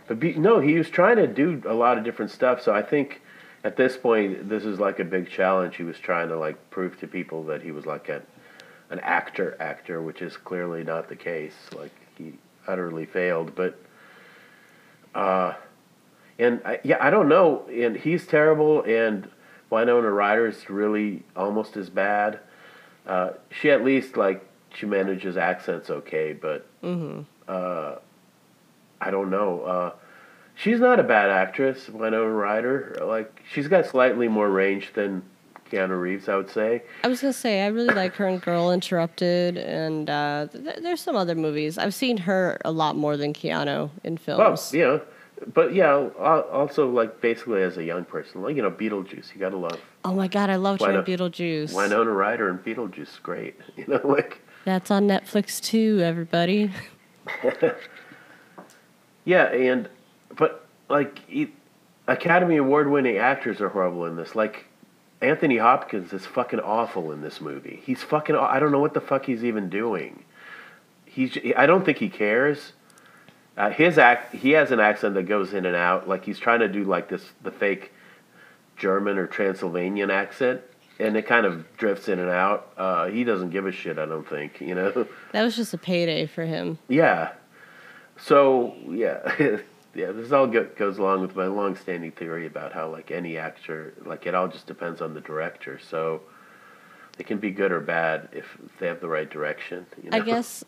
But 0.07 0.19
be, 0.19 0.33
no, 0.33 0.59
he 0.59 0.75
was 0.75 0.89
trying 0.89 1.17
to 1.17 1.27
do 1.27 1.61
a 1.65 1.73
lot 1.73 1.97
of 1.97 2.03
different 2.03 2.31
stuff. 2.31 2.61
So 2.61 2.73
I 2.73 2.81
think 2.81 3.21
at 3.63 3.77
this 3.77 3.95
point, 3.95 4.49
this 4.49 4.65
is 4.65 4.79
like 4.79 4.99
a 4.99 5.05
big 5.05 5.29
challenge. 5.29 5.77
He 5.77 5.83
was 5.83 5.97
trying 5.97 6.27
to 6.29 6.37
like 6.37 6.69
prove 6.69 6.99
to 6.99 7.07
people 7.07 7.43
that 7.45 7.61
he 7.61 7.71
was 7.71 7.85
like 7.85 8.09
an 8.09 8.21
an 8.89 8.99
actor 8.99 9.57
actor, 9.59 10.01
which 10.01 10.21
is 10.21 10.37
clearly 10.37 10.83
not 10.83 11.09
the 11.09 11.15
case. 11.15 11.55
Like 11.75 11.91
he 12.17 12.33
utterly 12.67 13.05
failed. 13.05 13.55
But 13.55 13.79
uh, 15.15 15.53
and 16.37 16.61
I, 16.65 16.79
yeah, 16.83 16.97
I 16.99 17.09
don't 17.09 17.29
know. 17.29 17.65
And 17.69 17.95
he's 17.95 18.27
terrible. 18.27 18.83
And 18.83 19.29
Winona 19.73 20.11
Ryder 20.11 20.47
is 20.47 20.69
really 20.69 21.23
almost 21.35 21.75
as 21.77 21.89
bad. 21.89 22.39
Uh, 23.07 23.31
she 23.49 23.71
at 23.71 23.83
least 23.83 24.15
like 24.15 24.47
she 24.73 24.85
manages 24.85 25.35
accents 25.35 25.89
okay, 25.89 26.33
but 26.33 26.67
uh, 27.47 27.95
I 29.01 29.11
don't 29.11 29.29
know. 29.31 29.61
Uh, 29.61 29.91
she's 30.55 30.79
not 30.79 30.99
a 30.99 31.03
bad 31.03 31.29
actress, 31.29 31.89
Winona 31.89 32.29
Ryder. 32.29 32.99
Like 33.03 33.41
she's 33.51 33.67
got 33.67 33.85
slightly 33.87 34.27
more 34.27 34.49
range 34.49 34.93
than 34.93 35.23
Keanu 35.71 35.99
Reeves, 35.99 36.29
I 36.29 36.35
would 36.35 36.51
say. 36.51 36.83
I 37.03 37.07
was 37.07 37.21
gonna 37.21 37.33
say 37.33 37.63
I 37.63 37.67
really 37.67 37.93
like 38.03 38.13
her 38.15 38.27
in 38.27 38.37
Girl 38.37 38.71
Interrupted, 38.71 39.57
and 39.57 40.07
uh, 40.07 40.47
th- 40.51 40.77
there's 40.83 41.01
some 41.01 41.15
other 41.15 41.35
movies. 41.35 41.79
I've 41.79 41.95
seen 41.95 42.17
her 42.17 42.59
a 42.63 42.71
lot 42.71 42.95
more 42.95 43.17
than 43.17 43.33
Keanu 43.33 43.89
in 44.03 44.17
films. 44.17 44.71
you 44.71 44.81
know, 44.81 45.01
but 45.53 45.73
yeah, 45.73 46.09
also 46.19 46.89
like 46.89 47.21
basically 47.21 47.61
as 47.63 47.77
a 47.77 47.83
young 47.83 48.05
person, 48.05 48.41
like 48.41 48.55
you 48.55 48.61
know, 48.61 48.71
Beetlejuice. 48.71 49.33
You 49.33 49.39
gotta 49.39 49.57
love 49.57 49.79
Oh 50.05 50.13
my 50.13 50.27
god, 50.27 50.49
I 50.49 50.57
loved 50.57 50.81
her 50.81 50.91
in 50.91 51.03
Wino- 51.03 51.05
Beetlejuice. 51.05 51.73
Winona 51.73 52.11
Ryder 52.11 52.49
and 52.49 52.59
Beetlejuice. 52.63 53.21
Great, 53.21 53.59
you 53.77 53.85
know, 53.87 54.01
like 54.03 54.41
That's 54.65 54.91
on 54.91 55.07
Netflix 55.07 55.61
too, 55.61 55.99
everybody. 56.03 56.71
yeah, 59.25 59.45
and 59.53 59.89
but 60.35 60.65
like 60.89 61.19
Academy 62.07 62.57
Award 62.57 62.89
winning 62.89 63.17
actors 63.17 63.61
are 63.61 63.69
horrible 63.69 64.05
in 64.05 64.15
this. 64.15 64.35
Like 64.35 64.65
Anthony 65.21 65.57
Hopkins 65.57 66.11
is 66.11 66.25
fucking 66.25 66.59
awful 66.59 67.11
in 67.11 67.21
this 67.21 67.39
movie. 67.39 67.81
He's 67.85 68.03
fucking. 68.03 68.35
I 68.35 68.59
don't 68.59 68.71
know 68.71 68.79
what 68.79 68.93
the 68.93 69.01
fuck 69.01 69.25
he's 69.25 69.43
even 69.43 69.69
doing. 69.69 70.25
He's. 71.05 71.37
I 71.55 71.65
don't 71.65 71.85
think 71.85 71.97
he 71.97 72.09
cares. 72.09 72.73
Uh, 73.55 73.69
his 73.69 73.97
act. 73.97 74.33
He 74.33 74.51
has 74.51 74.71
an 74.71 74.79
accent 74.79 75.13
that 75.15 75.23
goes 75.23 75.53
in 75.53 75.65
and 75.65 75.75
out. 75.75 76.07
Like 76.07 76.25
he's 76.25 76.39
trying 76.39 76.61
to 76.61 76.67
do 76.67 76.83
like 76.83 77.09
this 77.09 77.23
the 77.43 77.51
fake 77.51 77.91
German 78.77 79.17
or 79.17 79.27
Transylvanian 79.27 80.09
accent, 80.09 80.61
and 80.99 81.15
it 81.15 81.27
kind 81.27 81.45
of 81.45 81.77
drifts 81.77 82.07
in 82.07 82.19
and 82.19 82.29
out. 82.29 82.73
Uh, 82.77 83.07
he 83.07 83.23
doesn't 83.23 83.51
give 83.51 83.67
a 83.67 83.71
shit. 83.71 83.99
I 83.99 84.05
don't 84.05 84.27
think. 84.27 84.59
You 84.59 84.75
know. 84.75 85.07
That 85.33 85.43
was 85.43 85.55
just 85.55 85.73
a 85.73 85.77
payday 85.77 86.25
for 86.25 86.45
him. 86.45 86.79
Yeah. 86.87 87.33
So 88.17 88.75
yeah, 88.87 89.35
yeah. 89.93 90.11
This 90.11 90.31
all 90.31 90.47
go, 90.47 90.67
goes 90.75 90.97
along 90.97 91.21
with 91.21 91.35
my 91.35 91.47
long-standing 91.47 92.11
theory 92.11 92.47
about 92.47 92.73
how 92.73 92.89
like 92.89 93.11
any 93.11 93.37
actor, 93.37 93.93
like 94.05 94.25
it 94.25 94.33
all 94.33 94.47
just 94.47 94.65
depends 94.67 95.01
on 95.01 95.13
the 95.13 95.21
director. 95.21 95.79
So 95.79 96.21
they 97.17 97.23
can 97.23 97.37
be 97.37 97.51
good 97.51 97.71
or 97.71 97.79
bad 97.79 98.29
if 98.31 98.57
they 98.79 98.87
have 98.87 98.99
the 98.99 99.07
right 99.07 99.29
direction. 99.29 99.85
You 100.03 100.09
know? 100.09 100.17
I 100.17 100.21
guess 100.21 100.63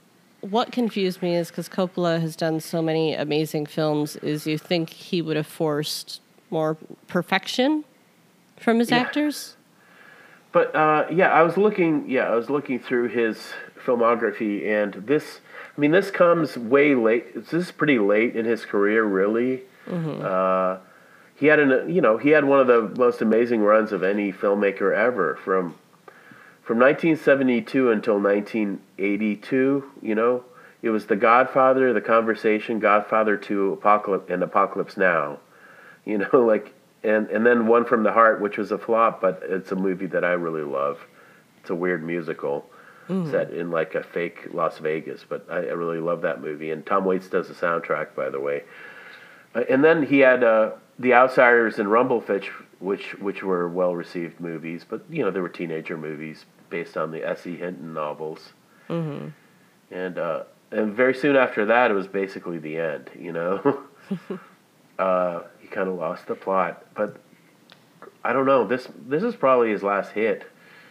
what 0.49 0.71
confused 0.71 1.21
me 1.21 1.35
is 1.35 1.49
because 1.49 1.67
Coppola 1.67 2.19
has 2.21 2.35
done 2.35 2.59
so 2.59 2.81
many 2.81 3.13
amazing 3.13 3.65
films, 3.65 4.15
is 4.17 4.45
you 4.45 4.57
think 4.57 4.89
he 4.89 5.21
would 5.21 5.35
have 5.37 5.47
forced 5.47 6.21
more 6.49 6.77
perfection 7.07 7.83
from 8.57 8.79
his 8.79 8.91
Yeah. 8.91 8.97
actors? 8.97 9.55
But 10.51 10.73
uh, 10.75 11.07
yeah, 11.11 11.31
I 11.33 11.41
was 11.43 11.57
looking. 11.57 12.09
Yeah, 12.09 12.29
I 12.31 12.35
was 12.35 12.49
looking 12.49 12.79
through 12.79 13.09
his 13.09 13.51
filmography, 13.85 14.65
and 14.67 14.93
this. 15.05 15.41
I 15.77 15.81
mean, 15.81 15.91
this 15.91 16.09
comes 16.11 16.57
way 16.57 16.95
late. 16.95 17.35
This 17.35 17.51
is 17.53 17.71
pretty 17.71 17.99
late 17.99 18.35
in 18.37 18.45
his 18.45 18.63
career, 18.63 19.03
really. 19.03 19.63
Uh, 19.91 20.77
he 21.35 21.47
had 21.47 21.59
an, 21.59 21.93
you 21.93 21.99
know, 21.99 22.17
he 22.17 22.29
had 22.29 22.45
one 22.45 22.61
of 22.61 22.67
the 22.67 22.81
most 22.97 23.21
amazing 23.21 23.61
runs 23.61 23.91
of 23.91 24.01
any 24.01 24.31
filmmaker 24.31 24.95
ever 24.95 25.37
from 25.43 25.75
from 26.65 26.79
1972 26.79 27.91
until 27.91 28.19
1982. 28.19 29.91
You 30.01 30.15
know, 30.15 30.43
it 30.81 30.89
was 30.89 31.05
The 31.05 31.15
Godfather, 31.15 31.93
The 31.93 32.01
Conversation, 32.01 32.79
Godfather 32.79 33.37
2, 33.37 33.73
Apocalypse, 33.73 34.29
and 34.29 34.43
Apocalypse 34.43 34.97
Now. 34.97 35.39
You 36.03 36.17
know, 36.33 36.43
like 36.43 36.73
and 37.03 37.29
and 37.29 37.45
then 37.45 37.67
One 37.67 37.85
from 37.85 38.03
the 38.03 38.11
Heart, 38.11 38.41
which 38.41 38.57
was 38.57 38.71
a 38.71 38.77
flop, 38.77 39.21
but 39.21 39.41
it's 39.43 39.71
a 39.71 39.75
movie 39.75 40.07
that 40.07 40.25
I 40.25 40.31
really 40.31 40.63
love. 40.63 40.99
It's 41.61 41.69
a 41.69 41.75
weird 41.75 42.03
musical 42.03 42.65
set 43.29 43.51
in 43.51 43.69
like 43.69 43.93
a 43.93 44.01
fake 44.01 44.47
Las 44.51 44.79
Vegas, 44.79 45.23
but 45.27 45.45
I, 45.47 45.57
I 45.57 45.73
really 45.73 45.99
love 45.99 46.23
that 46.23 46.41
movie. 46.41 46.71
And 46.71 46.83
Tom 46.83 47.05
Waits 47.05 47.27
does 47.27 47.47
the 47.47 47.53
soundtrack, 47.53 48.15
by 48.15 48.31
the 48.31 48.39
way. 48.39 48.63
Uh, 49.53 49.61
and 49.69 49.83
then 49.83 50.07
he 50.07 50.19
had 50.19 50.43
uh, 50.43 50.71
The 50.97 51.13
Outsiders 51.13 51.77
and 51.77 51.89
Rumblefish, 51.89 52.47
which 52.79 53.13
which 53.19 53.43
were 53.43 53.69
well 53.69 53.95
received 53.95 54.39
movies, 54.39 54.83
but 54.87 55.03
you 55.07 55.23
know 55.23 55.29
they 55.29 55.39
were 55.39 55.49
teenager 55.49 55.97
movies 55.97 56.45
based 56.69 56.97
on 56.97 57.11
the 57.11 57.27
S.E. 57.27 57.55
Hinton 57.55 57.93
novels. 57.93 58.53
Mm-hmm. 58.89 59.29
And 59.91 60.17
uh, 60.17 60.43
and 60.71 60.93
very 60.93 61.13
soon 61.13 61.35
after 61.35 61.65
that, 61.65 61.91
it 61.91 61.93
was 61.93 62.07
basically 62.07 62.57
the 62.57 62.77
end. 62.77 63.09
You 63.17 63.31
know, 63.31 63.83
uh, 64.99 65.41
he 65.59 65.67
kind 65.67 65.87
of 65.87 65.95
lost 65.95 66.27
the 66.27 66.35
plot. 66.35 66.85
But 66.95 67.17
I 68.23 68.33
don't 68.33 68.45
know. 68.45 68.65
This 68.65 68.87
this 69.07 69.23
is 69.23 69.35
probably 69.35 69.71
his 69.71 69.83
last 69.83 70.11
hit. 70.11 70.45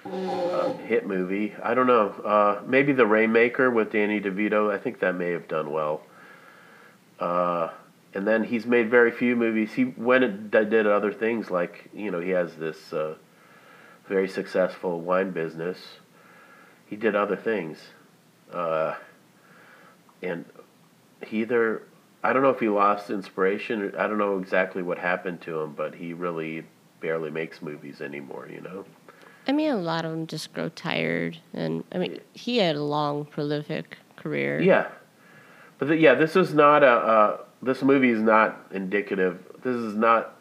Uh, 0.06 0.74
hit 0.86 1.06
movie. 1.06 1.54
I 1.62 1.72
don't 1.72 1.86
know. 1.86 2.10
Uh, 2.10 2.62
maybe 2.66 2.92
The 2.92 3.06
Rainmaker 3.06 3.70
with 3.70 3.90
Danny 3.90 4.20
DeVito. 4.20 4.70
I 4.70 4.76
think 4.76 5.00
that 5.00 5.14
may 5.14 5.30
have 5.30 5.48
done 5.48 5.72
well. 5.72 6.02
Uh, 7.18 7.70
and 8.12 8.26
then 8.26 8.44
he's 8.44 8.66
made 8.66 8.90
very 8.90 9.10
few 9.10 9.34
movies. 9.34 9.72
He 9.72 9.84
went 9.84 10.22
and 10.24 10.50
did 10.50 10.86
other 10.86 11.12
things, 11.12 11.50
like 11.50 11.90
you 11.94 12.10
know, 12.10 12.20
he 12.20 12.30
has 12.30 12.54
this 12.54 12.92
uh, 12.92 13.16
very 14.08 14.28
successful 14.28 15.00
wine 15.00 15.30
business. 15.30 15.78
He 16.86 16.96
did 16.96 17.14
other 17.14 17.36
things, 17.36 17.78
uh, 18.52 18.94
and 20.22 20.44
he 21.22 21.40
either 21.42 21.82
I 22.22 22.32
don't 22.32 22.42
know 22.42 22.50
if 22.50 22.60
he 22.60 22.68
lost 22.68 23.10
inspiration. 23.10 23.82
Or, 23.82 24.00
I 24.00 24.06
don't 24.06 24.18
know 24.18 24.38
exactly 24.38 24.82
what 24.82 24.98
happened 24.98 25.42
to 25.42 25.60
him, 25.60 25.74
but 25.74 25.94
he 25.94 26.14
really 26.14 26.64
barely 27.00 27.30
makes 27.30 27.60
movies 27.60 28.00
anymore. 28.00 28.48
You 28.50 28.62
know. 28.62 28.84
I 29.46 29.52
mean, 29.52 29.70
a 29.70 29.76
lot 29.76 30.06
of 30.06 30.10
them 30.10 30.26
just 30.26 30.54
grow 30.54 30.70
tired. 30.70 31.38
And 31.52 31.84
I 31.92 31.98
mean, 31.98 32.20
he 32.32 32.56
had 32.56 32.76
a 32.76 32.82
long, 32.82 33.26
prolific 33.26 33.98
career. 34.16 34.60
Yeah, 34.60 34.88
but 35.78 35.88
the, 35.88 35.96
yeah, 35.96 36.14
this 36.14 36.34
is 36.34 36.54
not 36.54 36.82
a. 36.82 36.86
Uh, 36.86 37.36
this 37.62 37.82
movie 37.82 38.10
is 38.10 38.20
not 38.20 38.58
indicative. 38.72 39.38
This 39.62 39.76
is 39.76 39.94
not 39.94 40.36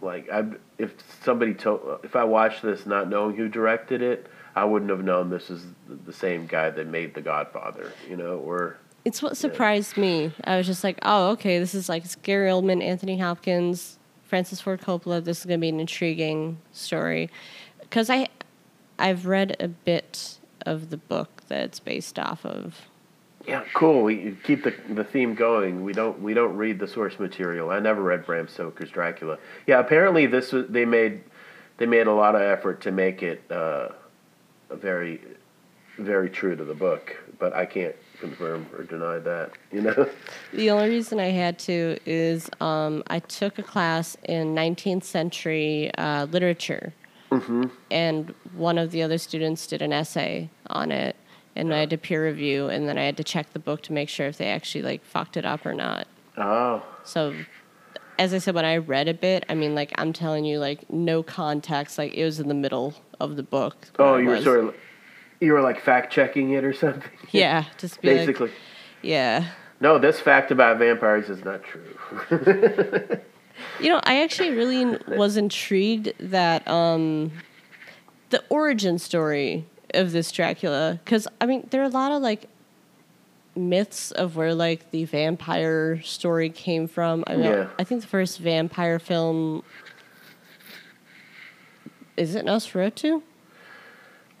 like 0.00 0.28
I. 0.30 0.44
If 0.82 0.94
somebody 1.22 1.54
told, 1.54 2.00
if 2.02 2.16
I 2.16 2.24
watched 2.24 2.62
this 2.62 2.86
not 2.86 3.08
knowing 3.08 3.36
who 3.36 3.48
directed 3.48 4.02
it, 4.02 4.26
I 4.54 4.64
wouldn't 4.64 4.90
have 4.90 5.04
known 5.04 5.30
this 5.30 5.48
is 5.48 5.64
the 6.06 6.12
same 6.12 6.46
guy 6.46 6.70
that 6.70 6.86
made 6.86 7.14
The 7.14 7.22
Godfather. 7.22 7.92
You 8.08 8.16
know, 8.16 8.38
or 8.38 8.76
It's 9.04 9.22
what 9.22 9.36
surprised 9.36 9.96
me. 9.96 10.32
I 10.44 10.56
was 10.56 10.66
just 10.66 10.84
like, 10.84 10.98
oh, 11.02 11.30
okay, 11.30 11.58
this 11.58 11.74
is 11.74 11.88
like 11.88 12.04
Gary 12.22 12.50
Oldman, 12.50 12.82
Anthony 12.82 13.18
Hopkins, 13.18 13.98
Francis 14.24 14.60
Ford 14.60 14.80
Coppola. 14.80 15.22
This 15.22 15.40
is 15.40 15.46
going 15.46 15.60
to 15.60 15.62
be 15.62 15.68
an 15.68 15.80
intriguing 15.80 16.58
story. 16.72 17.30
Because 17.80 18.10
I, 18.10 18.28
I've 18.98 19.26
read 19.26 19.56
a 19.60 19.68
bit 19.68 20.38
of 20.66 20.90
the 20.90 20.96
book 20.96 21.42
that 21.48 21.64
it's 21.64 21.80
based 21.80 22.18
off 22.18 22.44
of. 22.44 22.88
Yeah, 23.46 23.64
cool. 23.74 24.02
We 24.02 24.36
keep 24.44 24.64
the 24.64 24.74
the 24.88 25.04
theme 25.04 25.34
going. 25.34 25.84
We 25.84 25.92
don't 25.92 26.20
we 26.22 26.34
don't 26.34 26.56
read 26.56 26.78
the 26.78 26.88
source 26.88 27.18
material. 27.18 27.70
I 27.70 27.80
never 27.80 28.02
read 28.02 28.24
Bram 28.24 28.48
Stoker's 28.48 28.90
Dracula. 28.90 29.38
Yeah, 29.66 29.80
apparently 29.80 30.26
this 30.26 30.52
was 30.52 30.66
they 30.68 30.84
made 30.84 31.22
they 31.78 31.86
made 31.86 32.06
a 32.06 32.12
lot 32.12 32.34
of 32.34 32.42
effort 32.42 32.80
to 32.82 32.90
make 32.92 33.22
it 33.22 33.42
uh, 33.50 33.88
very 34.70 35.20
very 35.98 36.30
true 36.30 36.56
to 36.56 36.64
the 36.64 36.74
book, 36.74 37.16
but 37.38 37.52
I 37.52 37.66
can't 37.66 37.96
confirm 38.20 38.66
or 38.76 38.84
deny 38.84 39.18
that. 39.18 39.52
You 39.70 39.82
know. 39.82 40.08
The 40.52 40.70
only 40.70 40.90
reason 40.90 41.18
I 41.18 41.30
had 41.30 41.58
to 41.60 41.96
is 42.04 42.50
um, 42.60 43.02
I 43.06 43.20
took 43.20 43.58
a 43.58 43.62
class 43.62 44.18
in 44.24 44.54
19th 44.54 45.02
century 45.02 45.90
uh, 45.96 46.26
literature, 46.26 46.92
and 47.90 48.34
one 48.54 48.76
of 48.76 48.90
the 48.90 49.02
other 49.02 49.16
students 49.16 49.66
did 49.66 49.80
an 49.80 49.92
essay 49.94 50.50
on 50.68 50.92
it, 50.92 51.16
and 51.56 51.72
I 51.74 51.78
had 51.80 51.90
to 51.90 51.98
peer 51.98 52.24
review, 52.24 52.68
and 52.68 52.88
then 52.88 52.96
I 52.98 53.02
had 53.04 53.16
to 53.18 53.24
check 53.24 53.52
the 53.52 53.58
book 53.58 53.82
to 53.82 53.92
make 53.92 54.08
sure 54.08 54.26
if 54.26 54.38
they 54.38 54.46
actually 54.48 54.82
like 54.82 55.04
fucked 55.04 55.36
it 55.36 55.44
up 55.44 55.64
or 55.66 55.74
not. 55.74 56.06
Oh, 56.36 56.82
So, 57.04 57.34
as 58.18 58.32
I 58.32 58.38
said, 58.38 58.54
when 58.54 58.64
I 58.64 58.78
read 58.78 59.08
a 59.08 59.14
bit, 59.14 59.44
I 59.48 59.54
mean, 59.54 59.74
like 59.74 59.92
I'm 59.96 60.12
telling 60.12 60.44
you, 60.44 60.58
like 60.58 60.88
no 60.90 61.22
context, 61.22 61.98
like 61.98 62.14
it 62.14 62.24
was 62.24 62.40
in 62.40 62.48
the 62.48 62.54
middle 62.54 62.94
of 63.20 63.36
the 63.36 63.42
book. 63.42 63.76
oh, 63.98 64.16
you 64.16 64.28
were 64.28 64.34
was. 64.36 64.44
sort 64.44 64.60
of 64.64 64.74
you 65.40 65.52
were 65.52 65.60
like 65.60 65.80
fact 65.80 66.12
checking 66.12 66.50
it 66.52 66.64
or 66.64 66.72
something. 66.84 67.10
yeah, 67.30 67.64
just 67.78 68.00
be 68.00 68.08
like- 68.08 68.18
Basically, 68.26 68.50
yeah. 69.02 69.46
no. 69.80 69.98
This 69.98 70.20
fact 70.20 70.50
about 70.50 70.78
vampires 70.78 71.28
is 71.28 71.44
not 71.44 71.62
true. 71.64 71.96
You 73.80 73.90
know, 73.90 74.00
I 74.04 74.22
actually 74.22 74.50
really 74.50 74.98
was 75.08 75.36
intrigued 75.36 76.12
that 76.18 76.66
um, 76.66 77.30
the 78.30 78.42
origin 78.48 78.98
story 78.98 79.66
of 79.94 80.12
this 80.12 80.30
Dracula, 80.32 80.98
because 81.04 81.28
I 81.40 81.46
mean, 81.46 81.66
there 81.70 81.82
are 81.82 81.86
a 81.86 81.88
lot 81.88 82.12
of 82.12 82.22
like 82.22 82.48
myths 83.54 84.10
of 84.12 84.36
where 84.36 84.54
like 84.54 84.90
the 84.90 85.04
vampire 85.04 86.00
story 86.02 86.50
came 86.50 86.88
from. 86.88 87.24
I 87.26 87.36
mean, 87.36 87.44
Yeah. 87.44 87.68
I 87.78 87.84
think 87.84 88.00
the 88.00 88.06
first 88.06 88.38
vampire 88.38 88.98
film 88.98 89.62
is 92.16 92.34
it 92.34 92.44
Nosferatu? 92.44 93.22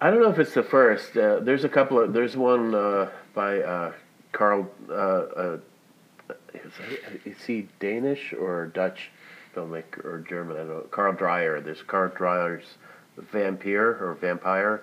I 0.00 0.10
don't 0.10 0.20
know 0.20 0.30
if 0.30 0.38
it's 0.38 0.54
the 0.54 0.62
first. 0.62 1.16
Uh, 1.16 1.40
there's 1.40 1.64
a 1.64 1.68
couple 1.68 1.98
of. 2.00 2.12
There's 2.12 2.36
one 2.36 2.74
uh, 2.74 3.08
by 3.34 3.60
uh, 3.60 3.92
Carl. 4.32 4.68
Uh, 4.90 4.92
uh, 4.92 5.56
is, 6.54 6.72
is 7.24 7.44
he 7.44 7.68
Danish 7.80 8.34
or 8.34 8.66
Dutch 8.66 9.10
filmmaker 9.54 10.04
or 10.04 10.24
German? 10.28 10.56
I 10.56 10.60
don't 10.60 10.68
know. 10.68 10.86
Carl 10.90 11.12
Dreyer. 11.12 11.60
There's 11.60 11.82
Carl 11.82 12.10
Dreyer's 12.10 12.64
Vampire 13.16 13.98
or 14.00 14.14
Vampire. 14.20 14.82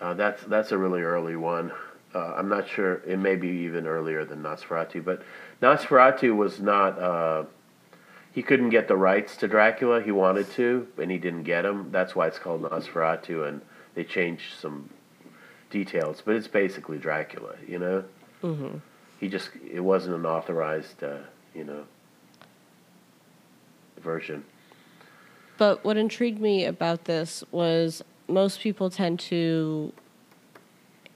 Uh, 0.00 0.14
that's 0.14 0.42
that's 0.44 0.72
a 0.72 0.78
really 0.78 1.02
early 1.02 1.36
one. 1.36 1.72
Uh, 2.14 2.34
I'm 2.36 2.48
not 2.48 2.68
sure. 2.68 3.00
It 3.06 3.18
may 3.18 3.36
be 3.36 3.48
even 3.48 3.86
earlier 3.86 4.24
than 4.24 4.42
Nosferatu, 4.42 5.04
but 5.04 5.22
Nosferatu 5.62 6.36
was 6.36 6.60
not. 6.60 6.98
Uh, 6.98 7.44
he 8.32 8.42
couldn't 8.42 8.70
get 8.70 8.88
the 8.88 8.96
rights 8.96 9.36
to 9.38 9.48
Dracula. 9.48 10.02
He 10.02 10.10
wanted 10.10 10.50
to, 10.52 10.86
and 10.98 11.10
he 11.10 11.18
didn't 11.18 11.44
get 11.44 11.62
them. 11.62 11.88
That's 11.92 12.14
why 12.16 12.26
it's 12.26 12.38
called 12.38 12.62
Nosferatu, 12.62 13.48
and 13.48 13.60
they 13.94 14.04
changed 14.04 14.54
some 14.60 14.90
details, 15.70 16.22
but 16.24 16.34
it's 16.36 16.48
basically 16.48 16.98
Dracula. 16.98 17.54
You 17.66 17.78
know, 17.78 18.04
Mm-hmm. 18.42 18.76
he 19.20 19.28
just 19.28 19.50
it 19.72 19.80
wasn't 19.80 20.16
an 20.16 20.26
authorized, 20.26 21.02
uh, 21.02 21.18
you 21.54 21.64
know, 21.64 21.84
version. 24.02 24.44
But 25.56 25.84
what 25.84 25.96
intrigued 25.96 26.40
me 26.40 26.64
about 26.64 27.04
this 27.04 27.44
was 27.52 28.02
most 28.28 28.60
people 28.60 28.90
tend 28.90 29.20
to 29.20 29.92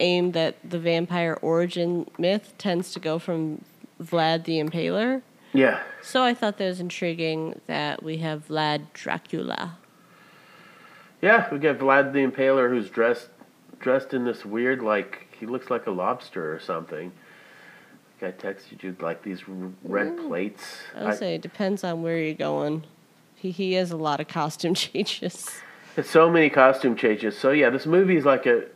aim 0.00 0.32
that 0.32 0.56
the 0.68 0.78
vampire 0.78 1.38
origin 1.42 2.08
myth 2.18 2.54
tends 2.58 2.92
to 2.92 3.00
go 3.00 3.18
from 3.18 3.64
Vlad 4.02 4.44
the 4.44 4.58
Impaler. 4.60 5.22
Yeah, 5.54 5.80
So 6.02 6.22
I 6.22 6.34
thought 6.34 6.58
that 6.58 6.66
was 6.66 6.78
intriguing 6.78 7.58
that 7.66 8.02
we 8.02 8.18
have 8.18 8.46
Vlad 8.48 8.82
Dracula. 8.92 9.78
Yeah, 11.22 11.48
we 11.52 11.58
got 11.58 11.78
Vlad 11.78 12.12
the 12.12 12.20
Impaler 12.20 12.68
who's 12.68 12.90
dressed 12.90 13.28
dressed 13.80 14.12
in 14.12 14.24
this 14.24 14.44
weird 14.44 14.82
like 14.82 15.26
he 15.38 15.46
looks 15.46 15.70
like 15.70 15.86
a 15.86 15.90
lobster 15.90 16.54
or 16.54 16.60
something. 16.60 17.12
Guy 18.20 18.32
texted 18.32 18.82
you 18.82 18.94
like 19.00 19.22
these 19.22 19.42
red 19.84 20.08
Ooh. 20.08 20.28
plates. 20.28 20.78
I 20.94 21.04
would 21.04 21.12
I- 21.12 21.16
say 21.16 21.34
it 21.36 21.40
depends 21.40 21.82
on 21.82 22.02
where 22.02 22.18
you're 22.18 22.34
going. 22.34 22.84
He 23.34 23.50
he 23.50 23.72
has 23.74 23.90
a 23.90 23.96
lot 23.96 24.20
of 24.20 24.28
costume 24.28 24.74
changes. 24.86 25.60
It's 25.98 26.08
so 26.08 26.30
many 26.30 26.48
costume 26.48 26.94
changes. 26.94 27.36
So 27.36 27.50
yeah, 27.50 27.70
this 27.70 27.84
movie 27.84 28.16
is 28.16 28.24
like 28.24 28.46
a 28.46 28.66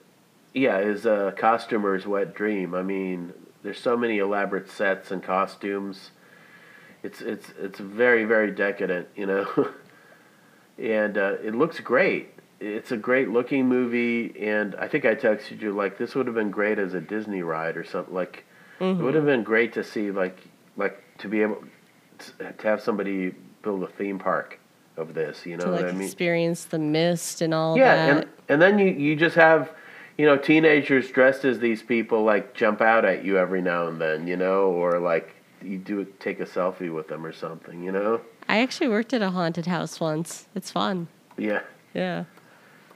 yeah, 0.54 0.78
is 0.78 1.06
a 1.06 1.32
costumer's 1.38 2.04
wet 2.04 2.34
dream. 2.34 2.74
I 2.74 2.82
mean, 2.82 3.32
there's 3.62 3.78
so 3.78 3.96
many 3.96 4.18
elaborate 4.18 4.68
sets 4.68 5.12
and 5.12 5.22
costumes. 5.22 6.10
It's 7.04 7.20
it's 7.20 7.52
it's 7.60 7.78
very 7.78 8.24
very 8.24 8.50
decadent, 8.50 9.06
you 9.14 9.26
know. 9.26 9.46
and 10.78 11.16
uh, 11.16 11.36
it 11.44 11.54
looks 11.54 11.78
great. 11.78 12.34
It's 12.58 12.90
a 12.90 12.96
great 12.96 13.28
looking 13.28 13.68
movie 13.68 14.34
and 14.40 14.74
I 14.74 14.88
think 14.88 15.04
I 15.04 15.14
texted 15.14 15.60
you 15.60 15.72
like 15.72 15.98
this 15.98 16.16
would 16.16 16.26
have 16.26 16.34
been 16.34 16.50
great 16.50 16.80
as 16.80 16.92
a 16.92 17.00
Disney 17.00 17.42
ride 17.42 17.76
or 17.76 17.84
something 17.84 18.14
like 18.14 18.44
it 18.80 18.96
would 18.96 19.14
have 19.14 19.26
been 19.26 19.44
great 19.44 19.72
to 19.74 19.84
see 19.84 20.10
like 20.10 20.38
like 20.76 21.02
to 21.18 21.28
be 21.28 21.42
able 21.42 21.62
to 22.18 22.54
have 22.64 22.80
somebody 22.80 23.32
build 23.62 23.84
a 23.84 23.88
theme 23.88 24.18
park 24.18 24.58
of 24.96 25.14
this, 25.14 25.46
you 25.46 25.56
know 25.56 25.64
to 25.66 25.70
what 25.72 25.84
I 25.86 25.92
mean? 25.92 26.02
experience 26.02 26.64
the 26.66 26.78
mist 26.78 27.40
and 27.40 27.54
all 27.54 27.76
yeah, 27.76 27.94
that. 27.94 28.16
and 28.24 28.28
and 28.48 28.62
then 28.62 28.78
you 28.78 28.86
you 28.86 29.16
just 29.16 29.36
have 29.36 29.70
you 30.18 30.26
know 30.26 30.36
teenagers 30.36 31.10
dressed 31.10 31.44
as 31.44 31.58
these 31.58 31.82
people 31.82 32.22
like 32.24 32.54
jump 32.54 32.80
out 32.80 33.04
at 33.04 33.24
you 33.24 33.38
every 33.38 33.62
now 33.62 33.86
and 33.88 34.00
then, 34.00 34.26
you 34.26 34.36
know, 34.36 34.64
or 34.64 34.98
like 34.98 35.34
you 35.62 35.78
do 35.78 36.04
take 36.20 36.40
a 36.40 36.44
selfie 36.44 36.92
with 36.92 37.08
them 37.08 37.24
or 37.24 37.32
something, 37.32 37.82
you 37.82 37.92
know. 37.92 38.20
I 38.48 38.58
actually 38.58 38.88
worked 38.88 39.12
at 39.14 39.22
a 39.22 39.30
haunted 39.30 39.66
house 39.66 40.00
once. 40.00 40.46
It's 40.54 40.70
fun. 40.70 41.06
Yeah, 41.38 41.60
Yeah. 41.94 42.24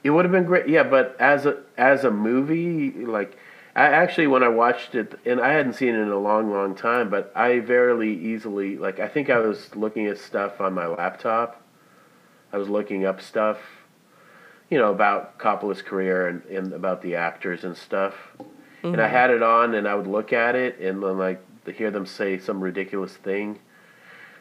it 0.05 0.11
would 0.11 0.24
have 0.24 0.32
been 0.32 0.44
great. 0.44 0.68
Yeah, 0.68 0.82
but 0.82 1.16
as 1.20 1.47
a 1.47 1.59
as 1.78 2.05
a 2.05 2.11
movie, 2.11 2.90
like 3.07 3.38
I 3.74 3.84
actually 3.86 4.26
when 4.26 4.42
I 4.42 4.49
watched 4.49 4.94
it, 4.94 5.18
and 5.24 5.40
I 5.40 5.53
hadn't 5.53 5.74
seen 5.74 5.94
it 5.94 5.99
in 6.01 6.09
a 6.11 6.18
long, 6.18 6.51
long 6.51 6.74
time, 6.74 7.09
but 7.09 7.32
I 7.34 7.61
very 7.61 8.12
easily 8.14 8.76
like 8.76 8.99
I 9.01 9.09
think 9.09 9.30
I 9.30 9.38
was 9.38 9.74
looking 9.74 10.07
at 10.07 10.18
stuff 10.18 10.61
on 10.61 10.74
my 10.74 10.86
laptop. 10.86 11.62
I 12.57 12.59
was 12.59 12.70
looking 12.70 13.04
up 13.04 13.20
stuff, 13.20 13.59
you 14.70 14.78
know, 14.78 14.90
about 14.90 15.38
Coppola's 15.38 15.82
career 15.82 16.26
and, 16.26 16.42
and 16.46 16.72
about 16.72 17.02
the 17.02 17.14
actors 17.14 17.64
and 17.64 17.76
stuff. 17.76 18.14
And 18.82 18.98
I 18.98 19.09
had 19.09 19.28
it 19.28 19.42
on, 19.42 19.74
and 19.74 19.86
I 19.86 19.94
would 19.94 20.07
look 20.07 20.32
at 20.32 20.54
it, 20.54 20.78
and 20.78 21.02
then 21.02 21.18
like 21.18 21.42
hear 21.70 21.90
them 21.90 22.07
say 22.07 22.38
some 22.38 22.62
ridiculous 22.62 23.12
thing. 23.12 23.59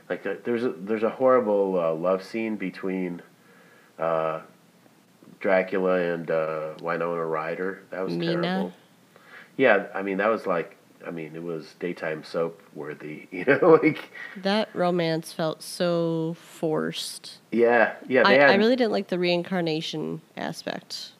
Like 0.10 0.24
there's 0.46 0.64
a, 0.64 0.70
there's 0.70 1.04
a 1.04 1.10
horrible 1.10 1.78
uh, 1.78 1.94
love 1.94 2.24
scene 2.24 2.56
between 2.56 3.22
uh, 4.00 4.40
Dracula 5.42 6.14
and 6.14 6.32
uh, 6.32 6.76
Winona 6.82 7.26
Ryder. 7.26 7.84
That 7.90 8.06
was 8.06 8.14
Mina? 8.14 8.42
terrible. 8.42 8.74
Yeah, 9.58 9.88
I 9.94 10.04
mean 10.04 10.20
that 10.20 10.30
was 10.30 10.46
like, 10.46 10.75
I 11.06 11.12
mean 11.12 11.36
it 11.36 11.44
was 11.44 11.76
daytime 11.80 12.24
soap 12.24 12.62
worthy. 12.74 13.28
You 13.32 13.46
know, 13.46 13.80
like 13.84 14.10
That 14.44 14.70
romance 14.74 15.32
felt 15.34 15.62
so 15.62 16.36
forced. 16.40 17.40
yeah, 17.52 17.96
yeah. 18.08 18.24
I, 18.28 18.34
had, 18.34 18.50
I 18.50 18.56
really 18.56 18.76
didn't 18.76 18.92
like 18.92 19.08
the 19.10 19.20
reincarnation 19.20 20.22
aspect. 20.38 21.12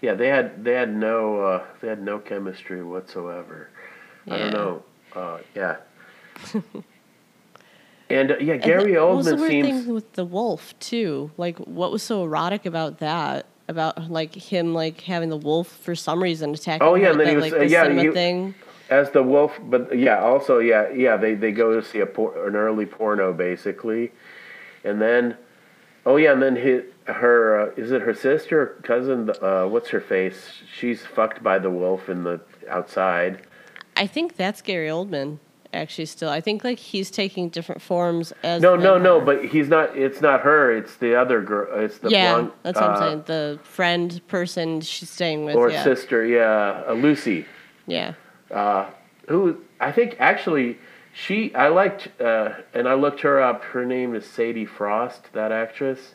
yeah, 0.00 0.14
they 0.14 0.28
had 0.28 0.64
they 0.64 0.72
had 0.74 0.94
no 0.94 1.40
uh, 1.40 1.64
they 1.80 1.88
had 1.88 2.02
no 2.02 2.18
chemistry 2.18 2.82
whatsoever. 2.82 3.68
I 4.30 4.38
don't 4.38 4.52
know. 4.52 4.82
Uh, 5.14 5.38
yeah. 5.54 5.76
and 8.10 8.32
uh, 8.32 8.36
yeah, 8.40 8.54
And 8.54 8.62
Gary 8.62 8.94
the- 8.94 9.00
what 9.00 9.16
was 9.16 9.26
the 9.26 9.32
Oldman 9.36 9.40
weird 9.40 9.50
seems. 9.50 9.84
thing 9.84 9.94
with 9.94 10.12
the 10.14 10.24
wolf 10.24 10.78
too? 10.80 11.30
Like, 11.36 11.58
what 11.58 11.90
was 11.92 12.02
so 12.02 12.24
erotic 12.24 12.66
about 12.66 12.98
that? 12.98 13.46
About 13.66 14.10
like 14.10 14.34
him 14.34 14.74
like 14.74 15.00
having 15.02 15.30
the 15.30 15.38
wolf 15.38 15.68
for 15.68 15.94
some 15.94 16.22
reason 16.22 16.52
attacking. 16.52 16.86
Oh, 16.86 16.96
yeah, 16.96 17.12
him 17.12 17.20
and 17.20 17.28
then 17.28 17.36
with 17.36 17.44
he 17.44 17.50
that, 17.50 17.60
was- 17.60 17.70
like 17.70 17.70
uh, 17.70 17.72
yeah, 17.72 17.82
cinema 17.84 18.02
he- 18.02 18.10
thing. 18.10 18.54
As 18.90 19.10
the 19.10 19.22
wolf 19.22 19.58
but 19.64 19.96
yeah 19.98 20.20
also 20.20 20.58
yeah 20.58 20.90
yeah 20.90 21.16
they, 21.16 21.34
they 21.34 21.52
go 21.52 21.78
to 21.78 21.86
see 21.86 22.00
a 22.00 22.06
por- 22.06 22.46
an 22.46 22.54
early 22.54 22.86
porno 22.86 23.32
basically 23.32 24.12
and 24.84 25.00
then 25.00 25.36
oh 26.04 26.16
yeah 26.16 26.32
and 26.32 26.42
then 26.42 26.56
his, 26.56 26.82
her 27.06 27.60
uh, 27.60 27.74
is 27.76 27.90
it 27.92 28.02
her 28.02 28.14
sister 28.14 28.60
or 28.60 28.66
cousin 28.82 29.30
uh, 29.42 29.64
what's 29.66 29.88
her 29.88 30.00
face 30.00 30.62
she's 30.72 31.04
fucked 31.04 31.42
by 31.42 31.58
the 31.58 31.70
wolf 31.70 32.08
in 32.08 32.24
the 32.24 32.40
outside 32.68 33.46
I 33.96 34.06
think 34.06 34.36
that's 34.36 34.60
Gary 34.60 34.88
Oldman. 34.88 35.38
Actually, 35.72 36.06
still, 36.06 36.28
I 36.28 36.40
think 36.40 36.62
like 36.62 36.78
he's 36.78 37.10
taking 37.10 37.48
different 37.48 37.82
forms 37.82 38.32
as. 38.44 38.62
no 38.62 38.76
no 38.76 38.96
no 38.96 39.20
but 39.20 39.44
he's 39.44 39.68
not 39.68 39.96
it's 39.96 40.20
not 40.20 40.42
her 40.42 40.70
it's 40.70 40.96
the 40.96 41.16
other 41.16 41.42
girl 41.42 41.66
it's 41.80 41.98
the 41.98 42.10
yeah, 42.10 42.34
blonde 42.34 42.52
that's 42.62 42.76
what 42.76 42.90
uh, 42.90 42.92
I'm 42.92 42.98
saying. 42.98 43.22
The 43.26 43.58
friend 43.64 44.20
person 44.28 44.80
she's 44.82 45.10
staying 45.10 45.44
with. 45.44 45.56
or 45.56 45.70
yeah, 45.70 45.82
sister 45.82 46.24
yeah 46.24 46.84
uh, 46.88 46.92
lucy 46.92 47.46
yeah. 47.86 48.14
Who 49.28 49.62
I 49.80 49.92
think 49.92 50.16
actually 50.18 50.78
she 51.12 51.54
I 51.54 51.68
liked 51.68 52.08
uh, 52.20 52.54
and 52.72 52.88
I 52.88 52.94
looked 52.94 53.20
her 53.20 53.40
up. 53.42 53.62
Her 53.64 53.84
name 53.84 54.14
is 54.14 54.26
Sadie 54.26 54.66
Frost, 54.66 55.32
that 55.32 55.52
actress. 55.52 56.14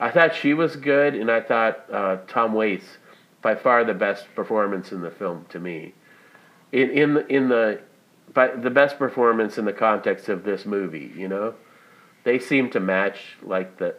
I 0.00 0.10
thought 0.10 0.34
she 0.34 0.54
was 0.54 0.76
good, 0.76 1.14
and 1.14 1.30
I 1.30 1.40
thought 1.40 1.84
uh, 1.90 2.18
Tom 2.28 2.54
Waits 2.54 2.98
by 3.42 3.54
far 3.54 3.84
the 3.84 3.94
best 3.94 4.26
performance 4.34 4.92
in 4.92 5.02
the 5.02 5.10
film 5.10 5.46
to 5.50 5.58
me. 5.58 5.94
In 6.72 6.90
in 6.90 7.14
the, 7.14 7.26
in 7.26 7.48
the 7.48 7.80
but 8.32 8.62
the 8.62 8.70
best 8.70 8.98
performance 8.98 9.58
in 9.58 9.64
the 9.64 9.72
context 9.72 10.28
of 10.28 10.44
this 10.44 10.66
movie, 10.66 11.12
you 11.16 11.26
know, 11.28 11.54
they 12.24 12.38
seem 12.38 12.70
to 12.70 12.80
match 12.80 13.36
like 13.42 13.78
the 13.78 13.96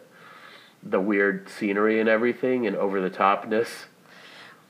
the 0.82 1.00
weird 1.00 1.48
scenery 1.48 1.98
and 1.98 2.08
everything 2.08 2.66
and 2.66 2.76
over 2.76 3.00
the 3.00 3.10
topness. 3.10 3.86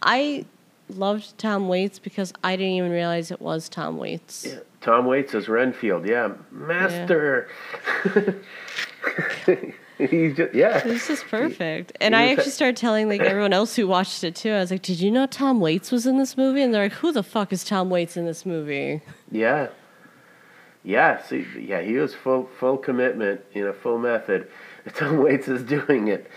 I 0.00 0.46
loved 0.90 1.36
Tom 1.38 1.68
Waits 1.68 1.98
because 1.98 2.32
I 2.42 2.56
didn't 2.56 2.72
even 2.72 2.90
realize 2.90 3.30
it 3.30 3.40
was 3.40 3.68
Tom 3.68 3.96
Waits. 3.98 4.46
Yeah, 4.48 4.60
Tom 4.80 5.06
Waits 5.06 5.34
as 5.34 5.48
Renfield, 5.48 6.06
yeah, 6.06 6.32
master. 6.50 7.48
Yeah. 8.04 8.32
He's 9.98 10.36
just 10.36 10.54
yeah. 10.54 10.78
This 10.80 11.10
is 11.10 11.24
perfect. 11.24 11.92
And 12.00 12.14
he 12.14 12.20
I 12.20 12.28
actually 12.28 12.52
started 12.52 12.76
telling 12.76 13.08
like 13.08 13.20
everyone 13.20 13.52
else 13.52 13.74
who 13.74 13.88
watched 13.88 14.22
it 14.22 14.36
too. 14.36 14.52
I 14.52 14.60
was 14.60 14.70
like, 14.70 14.82
"Did 14.82 15.00
you 15.00 15.10
know 15.10 15.26
Tom 15.26 15.58
Waits 15.60 15.90
was 15.90 16.06
in 16.06 16.18
this 16.18 16.36
movie?" 16.36 16.62
And 16.62 16.72
they're 16.72 16.84
like, 16.84 16.92
"Who 16.92 17.10
the 17.10 17.24
fuck 17.24 17.52
is 17.52 17.64
Tom 17.64 17.90
Waits 17.90 18.16
in 18.16 18.24
this 18.24 18.46
movie?" 18.46 19.02
Yeah. 19.32 19.68
Yeah, 20.84 21.20
see, 21.22 21.44
yeah, 21.58 21.80
he 21.80 21.94
was 21.94 22.14
full 22.14 22.48
full 22.58 22.78
commitment, 22.78 23.40
you 23.52 23.64
know, 23.64 23.72
full 23.72 23.98
method. 23.98 24.48
Tom 24.94 25.18
Waits 25.18 25.48
is 25.48 25.64
doing 25.64 26.08
it. 26.08 26.30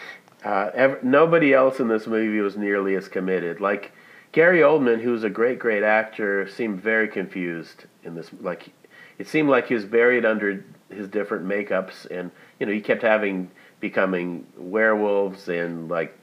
Uh, 0.44 0.72
ev- 0.74 1.04
nobody 1.04 1.54
else 1.54 1.80
in 1.80 1.88
this 1.88 2.08
movie 2.08 2.40
was 2.40 2.58
nearly 2.58 2.96
as 2.96 3.08
committed. 3.08 3.62
Like 3.62 3.92
Gary 4.32 4.60
Oldman, 4.60 5.02
who's 5.02 5.24
a 5.24 5.30
great, 5.30 5.60
great 5.60 5.84
actor, 5.84 6.48
seemed 6.48 6.82
very 6.82 7.08
confused 7.08 7.86
in 8.04 8.16
this. 8.16 8.30
Like, 8.40 8.70
it 9.18 9.28
seemed 9.28 9.50
like 9.50 9.68
he 9.68 9.74
was 9.74 9.86
buried 9.86 10.26
under 10.26 10.64
his 10.90 11.08
different 11.08 11.46
makeups, 11.46 12.10
and 12.10 12.32
you 12.60 12.66
know, 12.66 12.72
he 12.72 12.82
kept 12.82 13.02
having 13.02 13.52
becoming 13.80 14.46
werewolves, 14.58 15.50
and 15.50 15.90
like, 15.90 16.18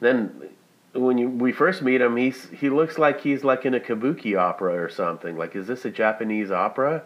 then 0.00 0.50
when 0.92 1.16
you, 1.16 1.28
we 1.28 1.52
first 1.52 1.82
meet 1.82 2.00
him, 2.00 2.16
he's 2.16 2.48
he 2.50 2.68
looks 2.68 2.98
like 2.98 3.20
he's 3.20 3.44
like 3.44 3.64
in 3.64 3.74
a 3.74 3.80
kabuki 3.80 4.38
opera 4.38 4.74
or 4.74 4.88
something. 4.88 5.38
Like, 5.38 5.56
is 5.56 5.66
this 5.66 5.84
a 5.84 5.90
Japanese 5.90 6.50
opera? 6.50 7.02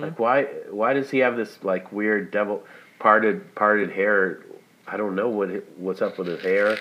Like, 0.00 0.18
why 0.18 0.44
why 0.70 0.94
does 0.94 1.10
he 1.10 1.18
have 1.18 1.36
this 1.36 1.62
like 1.62 1.92
weird 1.92 2.30
devil 2.30 2.64
parted 2.98 3.54
parted 3.54 3.90
hair? 3.90 4.40
I 4.86 4.96
don't 4.96 5.14
know 5.14 5.28
what 5.28 5.50
what's 5.76 6.00
up 6.00 6.16
with 6.18 6.28
his 6.28 6.40
hair. 6.40 6.78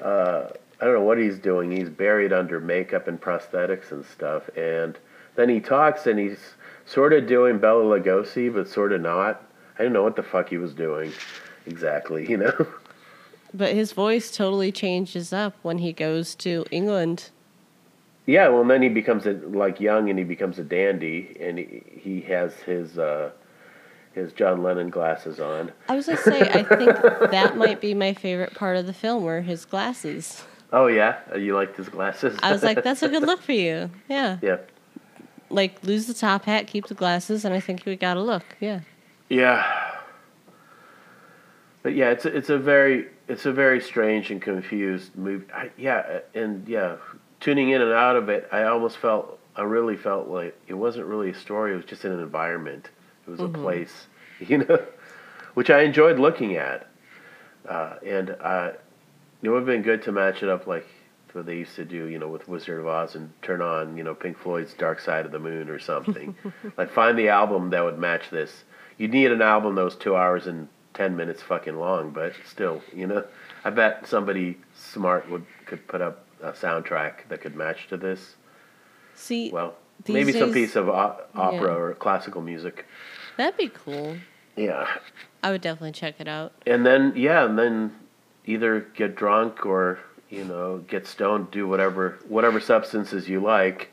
Uh, 0.00 0.48
I 0.80 0.84
don't 0.84 0.94
know 0.94 1.02
what 1.02 1.18
he's 1.18 1.38
doing. 1.38 1.70
He's 1.70 1.88
buried 1.88 2.32
under 2.32 2.60
makeup 2.60 3.08
and 3.08 3.20
prosthetics 3.20 3.92
and 3.92 4.04
stuff. 4.04 4.48
And 4.56 4.98
then 5.34 5.48
he 5.48 5.60
talks, 5.60 6.06
and 6.06 6.18
he's 6.18 6.38
sort 6.84 7.12
of 7.12 7.26
doing 7.26 7.58
Bela 7.58 7.82
Lugosi, 7.82 8.52
but 8.52 8.68
sort 8.68 8.92
of 8.92 9.00
not. 9.00 9.42
I 9.74 9.78
didn't 9.78 9.94
know 9.94 10.02
what 10.02 10.16
the 10.16 10.22
fuck 10.22 10.50
he 10.50 10.58
was 10.58 10.74
doing 10.74 11.12
exactly. 11.66 12.28
You 12.28 12.38
know. 12.38 12.66
But 13.54 13.72
his 13.72 13.92
voice 13.92 14.30
totally 14.36 14.70
changes 14.70 15.32
up 15.32 15.54
when 15.62 15.78
he 15.78 15.92
goes 15.92 16.34
to 16.36 16.66
England. 16.70 17.30
Yeah, 18.26 18.48
well, 18.48 18.64
then 18.64 18.82
he 18.82 18.88
becomes 18.88 19.24
a, 19.24 19.32
like 19.32 19.80
young, 19.80 20.10
and 20.10 20.18
he 20.18 20.24
becomes 20.24 20.58
a 20.58 20.64
dandy, 20.64 21.34
and 21.40 21.58
he, 21.58 21.82
he 21.88 22.20
has 22.22 22.54
his 22.56 22.98
uh, 22.98 23.30
his 24.12 24.32
John 24.32 24.62
Lennon 24.62 24.90
glasses 24.90 25.38
on. 25.40 25.72
I 25.88 25.94
was 25.94 26.06
gonna 26.06 26.18
say, 26.18 26.40
I 26.40 26.64
think 26.64 26.90
that 27.30 27.56
might 27.56 27.80
be 27.80 27.94
my 27.94 28.12
favorite 28.12 28.54
part 28.54 28.76
of 28.76 28.86
the 28.86 28.92
film, 28.92 29.22
were 29.22 29.40
his 29.42 29.64
glasses. 29.64 30.44
Oh 30.72 30.86
yeah, 30.86 31.18
Uh, 31.32 31.38
you 31.38 31.54
liked 31.54 31.76
his 31.76 31.88
glasses. 31.88 32.36
I 32.42 32.52
was 32.52 32.62
like, 32.62 32.82
"That's 32.82 33.02
a 33.02 33.08
good 33.08 33.22
look 33.22 33.40
for 33.48 33.52
you." 33.52 33.90
Yeah, 34.08 34.38
yeah, 34.42 34.58
like 35.50 35.82
lose 35.84 36.06
the 36.06 36.14
top 36.14 36.44
hat, 36.44 36.66
keep 36.66 36.86
the 36.86 36.94
glasses, 36.94 37.44
and 37.44 37.54
I 37.54 37.60
think 37.60 37.84
we 37.86 37.96
got 37.96 38.16
a 38.16 38.22
look. 38.22 38.44
Yeah. 38.60 38.80
yeah. 39.28 39.92
But 41.82 41.94
yeah, 41.94 42.10
it's 42.10 42.24
a, 42.24 42.36
it's 42.36 42.50
a 42.50 42.58
very 42.58 43.06
it's 43.28 43.46
a 43.46 43.52
very 43.52 43.80
strange 43.80 44.30
and 44.30 44.42
confused 44.42 45.16
movie. 45.16 45.46
I, 45.52 45.70
yeah, 45.76 46.20
and 46.34 46.66
yeah, 46.68 46.96
tuning 47.40 47.70
in 47.70 47.80
and 47.80 47.92
out 47.92 48.16
of 48.16 48.28
it, 48.28 48.48
I 48.50 48.64
almost 48.64 48.96
felt 48.98 49.38
I 49.54 49.62
really 49.62 49.96
felt 49.96 50.28
like 50.28 50.58
it 50.66 50.74
wasn't 50.74 51.06
really 51.06 51.30
a 51.30 51.34
story. 51.34 51.72
It 51.72 51.76
was 51.76 51.84
just 51.84 52.04
an 52.04 52.12
environment. 52.12 52.90
It 53.26 53.30
was 53.30 53.40
a 53.40 53.48
place, 53.48 54.06
you 54.40 54.58
know, 54.58 54.84
which 55.54 55.70
I 55.70 55.82
enjoyed 55.82 56.18
looking 56.18 56.56
at. 56.56 56.88
Uh, 57.68 57.96
and 58.04 58.30
uh, 58.40 58.72
It 59.46 59.50
would 59.50 59.58
have 59.58 59.66
been 59.66 59.82
good 59.82 60.02
to 60.02 60.10
match 60.12 60.42
it 60.42 60.48
up 60.48 60.66
like 60.66 60.84
what 61.32 61.46
they 61.46 61.54
used 61.58 61.76
to 61.76 61.84
do, 61.84 62.06
you 62.06 62.18
know, 62.18 62.26
with 62.26 62.48
Wizard 62.48 62.80
of 62.80 62.88
Oz 62.88 63.14
and 63.14 63.30
turn 63.42 63.60
on, 63.60 63.96
you 63.96 64.02
know, 64.02 64.12
Pink 64.12 64.36
Floyd's 64.38 64.74
Dark 64.74 64.98
Side 64.98 65.24
of 65.24 65.30
the 65.30 65.38
Moon 65.38 65.68
or 65.68 65.78
something. 65.78 66.34
like 66.76 66.90
find 66.90 67.16
the 67.16 67.28
album 67.28 67.70
that 67.70 67.84
would 67.84 67.96
match 67.96 68.28
this. 68.30 68.64
You'd 68.98 69.12
need 69.12 69.30
an 69.30 69.40
album 69.42 69.76
that 69.76 69.84
was 69.84 69.94
two 69.94 70.16
hours 70.16 70.48
and 70.48 70.66
ten 70.94 71.16
minutes 71.16 71.42
fucking 71.42 71.76
long, 71.78 72.10
but 72.10 72.32
still, 72.44 72.82
you 72.92 73.06
know, 73.06 73.24
I 73.64 73.70
bet 73.70 74.08
somebody 74.08 74.58
smart 74.74 75.30
would 75.30 75.46
could 75.64 75.86
put 75.86 76.00
up 76.00 76.24
a 76.42 76.50
soundtrack 76.50 77.28
that 77.28 77.40
could 77.40 77.54
match 77.54 77.86
to 77.90 77.96
this. 77.96 78.34
See, 79.14 79.50
Well, 79.52 79.76
maybe 80.08 80.32
some 80.32 80.52
piece 80.52 80.74
of 80.74 80.88
o- 80.88 81.20
opera 81.36 81.72
Yeah. 81.72 81.78
or 81.78 81.94
classical 81.94 82.42
music. 82.42 82.84
that'd 83.36 83.56
be 83.56 83.68
cool. 83.68 84.16
Yeah, 84.56 84.88
I 85.44 85.52
would 85.52 85.60
definitely 85.60 85.92
check 85.92 86.16
it 86.18 86.26
out. 86.26 86.52
and 86.66 86.84
then 86.84 87.12
yeah, 87.14 87.44
and 87.44 87.56
then 87.56 87.92
either 88.46 88.80
get 88.94 89.16
drunk 89.16 89.66
or 89.66 89.98
you 90.30 90.44
know 90.44 90.78
get 90.88 91.06
stoned, 91.06 91.50
do 91.50 91.66
whatever 91.68 92.18
whatever 92.28 92.60
substances 92.60 93.28
you 93.28 93.40
like, 93.40 93.90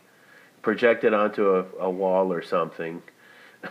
project 0.61 1.03
it 1.03 1.13
onto 1.13 1.55
a, 1.55 1.65
a 1.79 1.89
wall 1.89 2.31
or 2.31 2.41
something. 2.41 3.01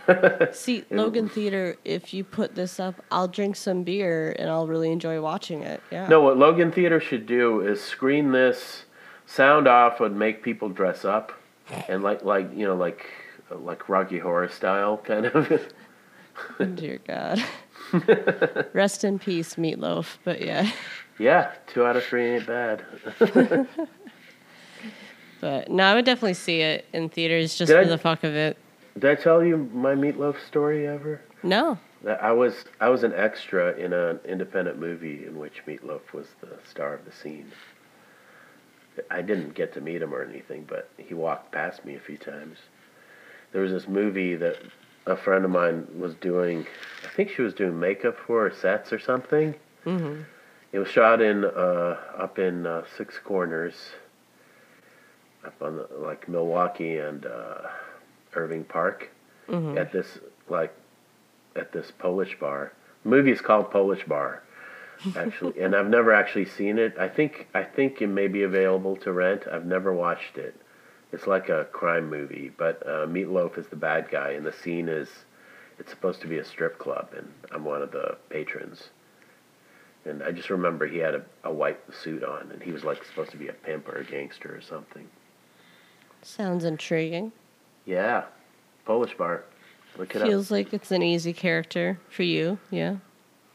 See, 0.53 0.85
Logan 0.89 1.29
Theater, 1.29 1.77
if 1.85 2.15
you 2.15 2.23
put 2.23 2.55
this 2.55 2.79
up, 2.79 3.03
I'll 3.11 3.27
drink 3.27 3.55
some 3.55 3.83
beer 3.83 4.35
and 4.39 4.49
I'll 4.49 4.65
really 4.65 4.91
enjoy 4.91 5.21
watching 5.21 5.61
it. 5.61 5.81
Yeah. 5.91 6.07
No, 6.07 6.21
what 6.21 6.35
Logan 6.37 6.71
Theater 6.71 6.99
should 6.99 7.27
do 7.27 7.61
is 7.61 7.79
screen 7.79 8.31
this, 8.31 8.85
sound 9.27 9.67
off, 9.67 10.01
and 10.01 10.17
make 10.17 10.41
people 10.41 10.69
dress 10.69 11.05
up, 11.05 11.31
and 11.87 12.01
like 12.01 12.23
like 12.23 12.49
you 12.55 12.65
know 12.65 12.75
like 12.75 13.05
like 13.51 13.87
Rocky 13.87 14.19
Horror 14.19 14.49
style 14.49 14.97
kind 14.97 15.25
of. 15.25 15.73
Oh, 16.59 16.65
dear 16.65 16.99
God. 17.05 17.43
Rest 18.73 19.03
in 19.03 19.19
peace, 19.19 19.55
Meatloaf. 19.55 20.17
But 20.23 20.41
yeah. 20.41 20.71
yeah, 21.19 21.51
two 21.67 21.85
out 21.85 21.95
of 21.95 22.03
three 22.03 22.35
ain't 22.35 22.47
bad. 22.47 22.83
But 25.41 25.69
no, 25.69 25.83
I 25.83 25.93
would 25.93 26.05
definitely 26.05 26.35
see 26.35 26.61
it 26.61 26.85
in 26.93 27.09
theaters 27.09 27.55
just 27.55 27.67
Did 27.67 27.75
for 27.75 27.81
I- 27.81 27.83
the 27.89 27.97
fuck 27.97 28.23
of 28.23 28.33
it. 28.33 28.55
Did 28.97 29.05
I 29.09 29.15
tell 29.21 29.43
you 29.43 29.69
my 29.73 29.93
meatloaf 29.93 30.35
story 30.47 30.87
ever? 30.87 31.19
No. 31.43 31.77
That 32.03 32.23
I 32.23 32.31
was 32.31 32.63
I 32.79 32.87
was 32.89 33.03
an 33.03 33.11
extra 33.13 33.73
in 33.73 33.91
an 33.91 34.19
independent 34.23 34.79
movie 34.79 35.25
in 35.25 35.37
which 35.37 35.61
Meatloaf 35.67 36.13
was 36.13 36.27
the 36.39 36.57
star 36.69 36.93
of 36.93 37.03
the 37.03 37.11
scene. 37.11 37.51
I 39.11 39.21
didn't 39.21 39.53
get 39.55 39.73
to 39.73 39.81
meet 39.81 40.01
him 40.01 40.13
or 40.13 40.23
anything, 40.23 40.65
but 40.65 40.89
he 40.97 41.13
walked 41.13 41.51
past 41.51 41.83
me 41.83 41.95
a 41.95 41.99
few 41.99 42.17
times. 42.17 42.57
There 43.51 43.61
was 43.61 43.71
this 43.73 43.87
movie 43.87 44.35
that 44.35 44.57
a 45.05 45.15
friend 45.15 45.43
of 45.45 45.51
mine 45.51 45.87
was 45.97 46.13
doing. 46.15 46.65
I 47.05 47.15
think 47.15 47.29
she 47.29 47.41
was 47.41 47.53
doing 47.53 47.79
makeup 47.79 48.17
for 48.17 48.45
or 48.47 48.51
sets 48.51 48.93
or 48.93 48.99
something. 48.99 49.55
hmm 49.83 50.21
It 50.71 50.79
was 50.79 50.87
shot 50.89 51.21
in 51.21 51.43
uh, 51.45 51.97
up 52.17 52.39
in 52.39 52.65
uh, 52.65 52.83
Six 52.97 53.17
Corners, 53.23 53.75
up 55.45 55.61
on 55.61 55.75
the, 55.77 55.87
like 55.99 56.27
Milwaukee 56.27 56.97
and 56.97 57.25
uh, 57.25 57.67
Irving 58.33 58.63
Park, 58.63 59.09
hmm 59.47 59.77
at 59.77 59.91
this 59.91 60.19
like 60.49 60.73
at 61.55 61.71
this 61.71 61.91
Polish 61.91 62.37
bar. 62.39 62.71
The 63.03 63.09
movie 63.09 63.31
is 63.31 63.41
called 63.41 63.69
Polish 63.69 64.05
Bar, 64.05 64.41
actually, 65.17 65.59
and 65.61 65.75
I've 65.75 65.89
never 65.89 66.13
actually 66.13 66.45
seen 66.45 66.79
it. 66.79 66.97
I 66.97 67.09
think 67.09 67.47
I 67.53 67.63
think 67.63 68.01
it 68.01 68.07
may 68.07 68.27
be 68.27 68.43
available 68.43 68.95
to 68.97 69.11
rent. 69.11 69.43
I've 69.51 69.65
never 69.65 69.93
watched 69.93 70.37
it. 70.37 70.55
It's 71.13 71.27
like 71.27 71.49
a 71.49 71.65
crime 71.65 72.09
movie, 72.09 72.51
but 72.57 72.81
uh, 72.87 73.05
Meatloaf 73.05 73.59
is 73.59 73.67
the 73.67 73.75
bad 73.75 74.09
guy, 74.09 74.31
and 74.31 74.43
the 74.43 74.51
scene 74.51 74.89
is 74.89 75.07
it's 75.77 75.91
supposed 75.91 76.21
to 76.21 76.27
be 76.27 76.39
a 76.39 76.43
strip 76.43 76.79
club, 76.79 77.09
and 77.15 77.31
I'm 77.51 77.63
one 77.63 77.83
of 77.83 77.91
the 77.91 78.17
patrons. 78.29 78.89
And 80.05 80.23
I 80.23 80.31
just 80.31 80.49
remember 80.49 80.87
he 80.87 80.97
had 80.97 81.13
a, 81.13 81.23
a 81.43 81.53
white 81.53 81.79
suit 81.93 82.23
on, 82.23 82.49
and 82.51 82.61
he 82.63 82.71
was 82.71 82.83
like 82.83 83.05
supposed 83.05 83.29
to 83.29 83.37
be 83.37 83.47
a 83.47 83.53
pimp 83.53 83.87
or 83.87 83.99
a 83.99 84.03
gangster 84.03 84.55
or 84.55 84.61
something. 84.61 85.07
Sounds 86.23 86.63
intriguing. 86.63 87.31
Yeah, 87.85 88.23
Polish 88.85 89.15
bar. 89.15 89.43
Look 89.97 90.15
it 90.15 90.23
up. 90.23 90.27
Feels 90.27 90.49
like 90.49 90.73
it's 90.73 90.91
an 90.91 91.03
easy 91.03 91.31
character 91.31 91.99
for 92.09 92.23
you. 92.23 92.57
Yeah. 92.71 92.95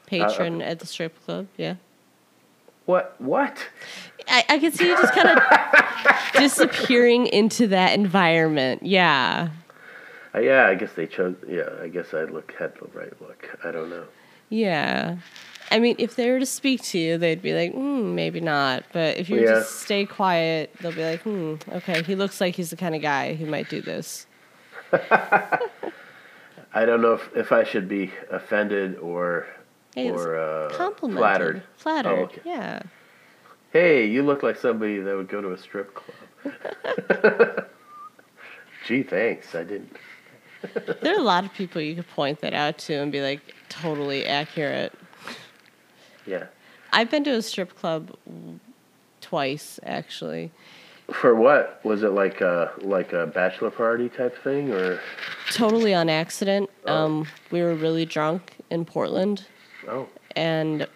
Patron 0.07 0.63
at 0.63 0.79
the 0.79 0.87
strip 0.87 1.21
club. 1.25 1.49
Yeah. 1.57 1.75
What? 2.87 3.17
What? 3.19 3.59
I, 4.29 4.45
I 4.49 4.59
could 4.59 4.75
see 4.75 4.89
you 4.89 4.97
just 4.97 5.15
kind 5.15 5.29
of 5.29 6.33
disappearing 6.35 7.27
into 7.29 7.67
that 7.69 7.95
environment. 7.95 8.83
Yeah. 8.85 9.49
Uh, 10.35 10.41
yeah, 10.41 10.67
I 10.67 10.75
guess 10.75 10.93
they 10.93 11.07
chose. 11.07 11.37
Yeah, 11.49 11.69
I 11.83 11.89
guess 11.89 12.13
I 12.15 12.25
look 12.25 12.53
had 12.59 12.75
the 12.75 12.87
right 12.99 13.13
look. 13.21 13.49
I 13.65 13.71
don't 13.71 13.89
know. 13.91 14.05
Yeah. 14.51 15.17
I 15.71 15.79
mean, 15.79 15.97
if 15.99 16.17
they 16.17 16.31
were 16.31 16.39
to 16.39 16.47
speak 16.47 16.83
to 16.85 16.99
you, 16.99 17.19
they'd 17.19 17.43
be 17.43 17.53
like, 17.55 17.73
hmm, 17.73 18.15
maybe 18.15 18.41
not. 18.41 18.85
But 18.93 19.17
if 19.19 19.29
you 19.29 19.41
Yeah. 19.41 19.47
just 19.57 19.81
stay 19.81 20.07
quiet, 20.07 20.73
they'll 20.81 20.93
be 20.93 21.05
like, 21.05 21.21
hmm, 21.23 21.57
okay, 21.73 22.03
he 22.03 22.15
looks 22.15 22.41
like 22.41 22.55
he's 22.57 22.71
the 22.71 22.77
kind 22.77 22.95
of 22.95 23.03
guy 23.03 23.35
who 23.35 23.45
might 23.47 23.69
do 23.69 23.83
this. 23.83 24.27
I 24.93 26.85
don't 26.85 27.01
know 27.03 27.15
if, 27.15 27.29
if 27.37 27.53
I 27.53 27.65
should 27.65 27.89
be 27.89 28.11
offended 28.31 28.97
or 28.99 29.47
Hey, 29.95 30.11
or 30.11 30.39
uh, 30.39 30.71
Complimented. 30.71 31.19
flattered. 31.19 31.63
Flattered. 31.77 32.11
Oh, 32.19 32.23
okay. 32.25 32.41
Yeah. 32.45 32.83
Hey, 33.73 34.07
you 34.07 34.23
look 34.23 34.43
like 34.43 34.57
somebody 34.57 34.99
that 34.99 35.17
would 35.17 35.29
go 35.29 35.41
to 35.41 35.53
a 35.53 35.59
strip 35.59 35.95
club. 35.95 37.67
Gee, 38.87 39.03
thanks. 39.03 39.55
I 39.55 39.65
didn't. 39.65 39.97
There 41.03 41.15
are 41.15 41.19
a 41.19 41.23
lot 41.23 41.45
of 41.45 41.53
people 41.53 41.81
you 41.83 41.95
could 41.95 42.09
point 42.09 42.41
that 42.41 42.55
out 42.55 42.79
to 42.79 42.95
and 42.95 43.13
be 43.13 43.21
like, 43.21 43.41
totally 43.69 44.25
accurate. 44.27 44.93
Yeah. 46.27 46.47
I've 46.93 47.11
been 47.11 47.25
to 47.25 47.33
a 47.33 47.43
strip 47.43 47.77
club 47.77 48.17
twice, 49.21 49.79
actually. 49.83 50.51
For 51.13 51.35
what 51.35 51.81
was 51.85 52.03
it 52.03 52.11
like? 52.11 52.43
A 52.43 52.71
like 52.83 53.15
a 53.15 53.27
bachelor 53.27 53.71
party 53.71 54.11
type 54.11 54.37
thing, 54.45 54.71
or 54.71 55.01
Totally 55.51 55.95
on 55.95 56.11
accident. 56.11 56.69
Oh. 56.87 56.95
Um, 56.95 57.27
we 57.51 57.63
were 57.63 57.75
really 57.75 58.05
drunk 58.05 58.57
in 58.69 58.85
Portland, 58.85 59.47
oh, 59.89 60.07
and 60.37 60.87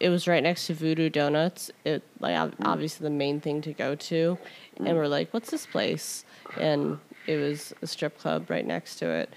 it 0.00 0.08
was 0.10 0.26
right 0.28 0.42
next 0.42 0.66
to 0.66 0.74
Voodoo 0.74 1.08
Donuts. 1.08 1.70
It 1.84 2.02
like 2.20 2.36
Hmm. 2.36 2.66
obviously 2.66 3.04
the 3.04 3.10
main 3.14 3.40
thing 3.40 3.60
to 3.62 3.72
go 3.72 3.94
to, 3.94 4.38
and 4.76 4.86
we're 4.96 5.06
like, 5.08 5.32
"What's 5.32 5.50
this 5.50 5.66
place?" 5.66 6.24
And 6.58 6.98
it 7.26 7.36
was 7.36 7.72
a 7.82 7.86
strip 7.86 8.18
club 8.18 8.50
right 8.50 8.66
next 8.66 8.96
to 8.96 9.06
it. 9.10 9.32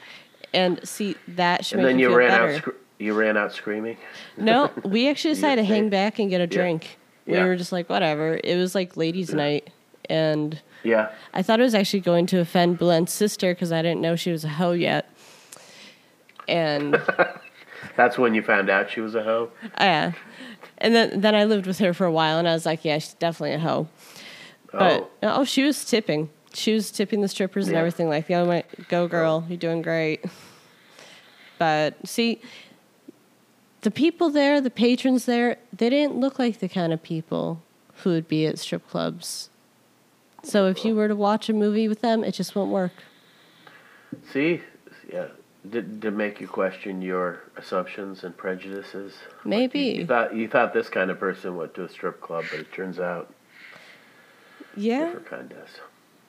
And 0.53 0.79
see, 0.87 1.15
that 1.27 1.65
should 1.65 1.79
and 1.79 1.87
make 1.87 1.93
then 1.93 1.99
you 1.99 2.15
ran 2.15 2.29
better. 2.29 2.47
out. 2.55 2.61
Sc- 2.61 2.75
you 2.99 3.13
ran 3.13 3.37
out 3.37 3.53
screaming. 3.53 3.97
No, 4.37 4.69
we 4.83 5.07
actually 5.09 5.33
decided 5.35 5.61
to 5.61 5.65
hang 5.65 5.89
back 5.89 6.19
and 6.19 6.29
get 6.29 6.41
a 6.41 6.47
drink. 6.47 6.97
We 7.25 7.33
Yeah. 7.35 7.45
were 7.45 7.55
just 7.55 7.71
like, 7.71 7.89
whatever. 7.89 8.39
It 8.43 8.57
was 8.57 8.75
like 8.75 8.97
ladies' 8.97 9.33
night, 9.33 9.69
and 10.09 10.59
Yeah. 10.83 11.09
I 11.33 11.41
thought 11.41 11.59
it 11.59 11.63
was 11.63 11.75
actually 11.75 12.01
going 12.01 12.25
to 12.27 12.39
offend 12.39 12.77
Bulent's 12.79 13.13
sister 13.13 13.53
because 13.53 13.71
I 13.71 13.81
didn't 13.81 14.01
know 14.01 14.15
she 14.17 14.31
was 14.31 14.43
a 14.43 14.49
hoe 14.49 14.71
yet. 14.73 15.07
And 16.47 16.99
That's 17.95 18.17
when 18.17 18.33
you 18.33 18.41
found 18.41 18.69
out 18.69 18.89
she 18.89 18.99
was 19.01 19.15
a 19.15 19.23
hoe. 19.23 19.51
yeah, 19.79 20.11
and 20.79 20.95
then 20.95 21.21
then 21.21 21.35
I 21.35 21.43
lived 21.45 21.67
with 21.67 21.79
her 21.79 21.93
for 21.93 22.05
a 22.05 22.11
while, 22.11 22.37
and 22.39 22.47
I 22.47 22.53
was 22.53 22.65
like, 22.65 22.83
yeah, 22.83 22.97
she's 22.97 23.13
definitely 23.13 23.53
a 23.53 23.59
hoe. 23.59 23.87
But 24.71 24.81
oh, 24.81 25.09
oh, 25.23 25.41
oh 25.41 25.43
she 25.43 25.63
was 25.63 25.83
tipping. 25.85 26.29
She 26.53 26.73
was 26.73 26.91
tipping 26.91 27.21
the 27.21 27.27
strippers 27.27 27.67
and 27.67 27.73
Yeah. 27.73 27.79
everything. 27.79 28.09
Like, 28.09 28.29
oh 28.31 28.45
my, 28.45 28.63
go 28.87 29.07
girl, 29.07 29.43
oh. 29.45 29.49
you're 29.49 29.57
doing 29.57 29.81
great. 29.81 30.23
But 31.57 31.95
see, 32.07 32.41
the 33.81 33.91
people 33.91 34.29
there, 34.29 34.61
the 34.61 34.69
patrons 34.69 35.25
there, 35.25 35.57
they 35.75 35.89
didn't 35.89 36.17
look 36.17 36.39
like 36.39 36.59
the 36.59 36.69
kind 36.69 36.93
of 36.93 37.03
people 37.03 37.61
who 38.03 38.11
would 38.11 38.27
be 38.27 38.45
at 38.45 38.57
strip 38.59 38.87
clubs. 38.89 39.49
So 40.43 40.67
if 40.67 40.85
you 40.85 40.95
were 40.95 41.07
to 41.07 41.15
watch 41.15 41.49
a 41.49 41.53
movie 41.53 41.87
with 41.87 42.01
them, 42.01 42.23
it 42.23 42.31
just 42.33 42.55
won't 42.55 42.71
work. 42.71 42.93
see. 44.31 44.61
Did 45.69 45.99
did 45.99 46.13
make 46.13 46.39
you 46.39 46.47
question 46.47 47.01
your 47.01 47.41
assumptions 47.57 48.23
and 48.23 48.35
prejudices? 48.35 49.13
Like, 49.13 49.45
you- 49.45 49.49
Maybe. 49.49 49.79
you, 49.79 50.05
thought 50.05 50.35
you 50.35 50.47
thought 50.47 50.73
this 50.73 50.87
kind 50.89 51.11
of 51.11 51.19
person 51.19 51.57
went 51.57 51.73
to 51.75 51.83
a 51.83 51.89
strip 51.89 52.21
club, 52.21 52.45
but 52.49 52.59
it 52.61 52.71
turns 52.71 52.99
out 52.99 53.33
Yeah, 54.75 55.05
different 55.05 55.25
kind 55.25 55.49
does. 55.49 55.69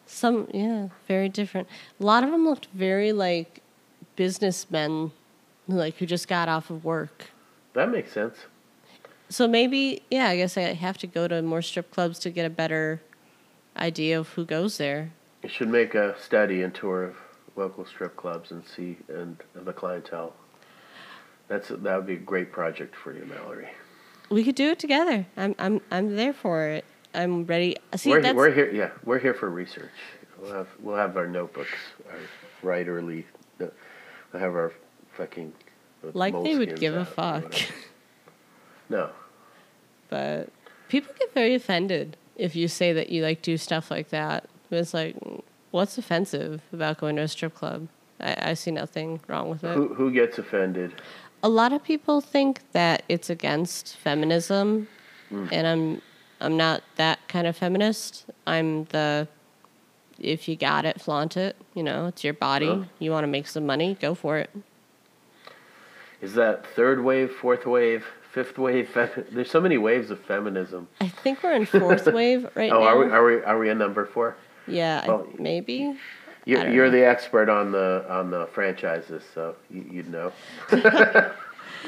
some 0.06 0.48
yeah, 0.52 0.88
very 1.06 1.28
different. 1.28 1.68
A 2.00 2.04
lot 2.04 2.24
of 2.24 2.30
them 2.32 2.44
looked 2.44 2.66
very 2.74 3.12
like 3.12 3.60
businessmen, 4.16 5.12
like 5.68 5.96
who 5.98 6.06
just 6.06 6.26
got 6.26 6.48
off 6.48 6.68
of 6.70 6.84
work. 6.84 7.26
That 7.74 7.90
makes 7.90 8.10
sense. 8.12 8.36
So 9.28 9.46
maybe, 9.46 10.02
yeah, 10.10 10.26
I 10.28 10.36
guess 10.36 10.56
I 10.58 10.62
have 10.74 10.98
to 10.98 11.06
go 11.06 11.28
to 11.28 11.40
more 11.40 11.62
strip 11.62 11.92
clubs 11.92 12.18
to 12.20 12.30
get 12.30 12.44
a 12.44 12.50
better 12.50 13.00
idea 13.76 14.18
of 14.18 14.30
who 14.30 14.44
goes 14.44 14.76
there. 14.78 15.12
You 15.44 15.48
should 15.48 15.68
make 15.68 15.94
a 15.94 16.20
study 16.20 16.62
and 16.62 16.74
tour 16.74 17.04
of 17.04 17.16
local 17.60 17.84
strip 17.84 18.16
clubs 18.16 18.50
and 18.50 18.64
see 18.64 18.96
and 19.08 19.36
the 19.54 19.72
clientele. 19.72 20.34
That's 21.48 21.68
that 21.68 21.96
would 21.96 22.06
be 22.06 22.14
a 22.14 22.16
great 22.32 22.52
project 22.52 22.94
for 22.96 23.12
you, 23.12 23.24
Mallory. 23.26 23.68
We 24.30 24.44
could 24.44 24.54
do 24.54 24.70
it 24.70 24.78
together. 24.78 25.26
I'm 25.36 25.54
I'm 25.58 25.80
I'm 25.90 26.16
there 26.16 26.32
for 26.32 26.66
it. 26.66 26.84
I'm 27.14 27.44
ready. 27.44 27.76
See, 27.96 28.10
we're, 28.10 28.34
we're 28.34 28.52
here. 28.52 28.70
Yeah, 28.72 28.90
we're 29.04 29.18
here 29.18 29.34
for 29.34 29.50
research. 29.50 29.90
We'll 30.40 30.52
have 30.52 30.68
we'll 30.80 30.96
have 30.96 31.16
our 31.16 31.26
notebooks, 31.26 31.70
our 32.10 32.18
writerly. 32.62 33.24
We'll 33.58 33.70
have 34.32 34.54
our 34.54 34.72
fucking. 35.16 35.52
like 36.14 36.34
they 36.42 36.56
would 36.56 36.78
give 36.78 36.94
a 36.94 37.04
fuck. 37.04 37.54
No, 38.88 39.10
but 40.08 40.48
People 40.90 41.14
get 41.16 41.32
very 41.32 41.54
offended 41.54 42.16
if 42.34 42.56
you 42.56 42.66
say 42.66 42.92
that 42.92 43.10
you 43.10 43.22
like 43.22 43.42
do 43.42 43.56
stuff 43.56 43.92
like 43.92 44.08
that. 44.08 44.46
It's 44.72 44.92
like, 44.92 45.14
what's 45.70 45.98
offensive 45.98 46.62
about 46.72 46.98
going 46.98 47.16
to 47.16 47.22
a 47.22 47.28
strip 47.28 47.54
club? 47.54 47.88
I, 48.20 48.50
I 48.50 48.54
see 48.54 48.70
nothing 48.70 49.20
wrong 49.28 49.48
with 49.50 49.64
it. 49.64 49.74
Who 49.74 49.94
who 49.94 50.10
gets 50.12 50.38
offended? 50.38 50.92
a 51.42 51.48
lot 51.48 51.72
of 51.72 51.82
people 51.82 52.20
think 52.20 52.60
that 52.72 53.02
it's 53.08 53.30
against 53.30 53.96
feminism 53.96 54.88
Mm. 55.32 55.48
and 55.52 55.66
i'm 55.66 56.02
i'm 56.40 56.56
not 56.56 56.82
that 56.96 57.18
kind 57.28 57.46
of 57.46 57.56
feminist 57.56 58.26
i'm 58.46 58.84
the 58.86 59.26
if 60.18 60.48
you 60.48 60.56
got 60.56 60.84
it 60.84 61.00
flaunt 61.00 61.36
it 61.36 61.54
you 61.72 61.82
know 61.84 62.08
it's 62.08 62.22
your 62.24 62.34
body 62.34 62.66
Oh. 62.68 62.84
you 62.98 63.10
want 63.12 63.22
to 63.22 63.28
make 63.28 63.46
some 63.46 63.64
money 63.64 63.96
go 64.00 64.14
for 64.14 64.36
it 64.38 64.50
Is 66.20 66.34
that 66.34 66.66
third 66.76 67.02
wave, 67.02 67.30
fourth 67.32 67.64
wave, 67.64 68.04
fifth 68.32 68.58
wave? 68.58 68.88
Fem- 68.90 69.24
There's 69.32 69.50
so 69.50 69.60
many 69.60 69.78
waves 69.78 70.10
of 70.10 70.18
feminism. 70.20 70.88
i 71.00 71.08
think 71.08 71.42
we're 71.42 71.52
in 71.54 71.64
fourth 71.64 72.06
wave 72.20 72.46
right 72.54 72.70
oh, 72.72 72.80
now 72.80 72.84
Oh, 72.84 72.88
are 72.88 72.98
we 72.98 73.10
are 73.10 73.24
we 73.24 73.34
are 73.44 73.58
we 73.58 73.70
in 73.70 73.78
number 73.78 74.04
four? 74.04 74.36
Yeah 74.70 75.06
well, 75.06 75.26
maybe 75.38 75.94
You're, 76.44 76.68
you're 76.70 76.90
the 76.90 77.06
expert 77.06 77.48
on 77.48 77.72
the 77.72 78.04
on 78.08 78.30
the 78.30 78.46
franchises, 78.46 79.22
so 79.34 79.54
you, 79.70 79.84
you'd 79.90 80.10
know. 80.10 80.32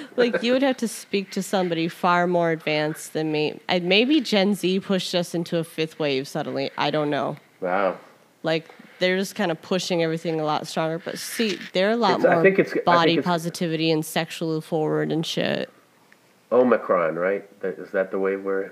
like 0.17 0.43
you 0.43 0.53
would 0.53 0.63
have 0.63 0.77
to 0.79 0.89
speak 0.89 1.31
to 1.33 1.43
somebody 1.43 1.89
far 1.89 2.27
more 2.27 2.51
advanced 2.51 3.13
than 3.13 3.31
me 3.31 3.61
and 3.69 3.85
maybe 3.85 4.21
gen 4.21 4.55
z 4.55 4.81
pushed 4.81 5.15
us 5.15 5.35
into 5.35 5.59
a 5.59 5.65
fifth 5.65 5.99
wave 5.99 6.27
suddenly 6.27 6.71
i 6.79 6.91
don't 6.91 7.11
know 7.11 7.37
Wow. 7.61 7.99
like 8.43 8.71
they're 9.01 9.19
just 9.19 9.35
kind 9.35 9.51
of 9.51 9.61
pushing 9.61 10.03
everything 10.03 10.39
a 10.39 10.45
lot 10.45 10.65
stronger. 10.69 11.01
But 11.01 11.19
see, 11.19 11.59
they're 11.73 11.91
a 11.91 11.97
lot 11.97 12.21
It's- 12.21 12.39
I 12.39 12.41
think 12.41 12.61
it's- 12.61 12.73
think 12.73 12.85
body 12.85 13.13
it's- 13.15 13.25
positivity 13.25 13.91
and 13.91 14.07
sexually 14.07 14.61
forward 14.61 15.11
and 15.11 15.27
shit. 15.27 15.69
Omicron, 16.53 17.17
right? 17.17 17.45
Is 17.65 17.91
that 17.91 18.13
the 18.13 18.21
wave 18.21 18.45
we're 18.45 18.63
in? 18.63 18.71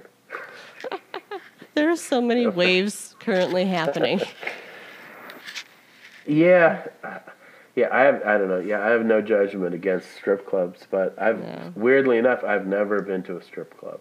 There 1.81 1.89
are 1.91 1.97
so 1.97 2.20
many 2.20 2.47
waves 2.47 3.14
currently 3.20 3.64
happening. 3.64 4.20
Yeah, 6.26 6.87
yeah. 7.74 7.89
I 7.91 8.01
have. 8.03 8.22
I 8.24 8.37
don't 8.39 8.49
know. 8.49 8.61
Yeah, 8.61 8.85
I 8.87 8.91
have 8.91 9.05
no 9.05 9.20
judgment 9.22 9.74
against 9.74 10.12
strip 10.14 10.47
clubs, 10.47 10.87
but 10.91 11.14
I've 11.18 11.41
Yeah. 11.41 11.70
weirdly 11.74 12.18
enough, 12.18 12.45
I've 12.45 12.66
never 12.66 13.01
been 13.01 13.22
to 13.24 13.39
a 13.39 13.43
strip 13.43 13.76
club. 13.78 13.99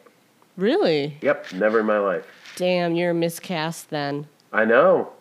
Really? 0.57 1.17
Yep, 1.21 1.53
never 1.53 1.79
in 1.79 1.85
my 1.85 1.97
life. 1.97 2.25
Damn, 2.57 2.93
you're 2.95 3.11
a 3.11 3.15
miscast 3.15 3.89
then. 3.89 4.27
I 4.51 4.65
know. 4.65 5.11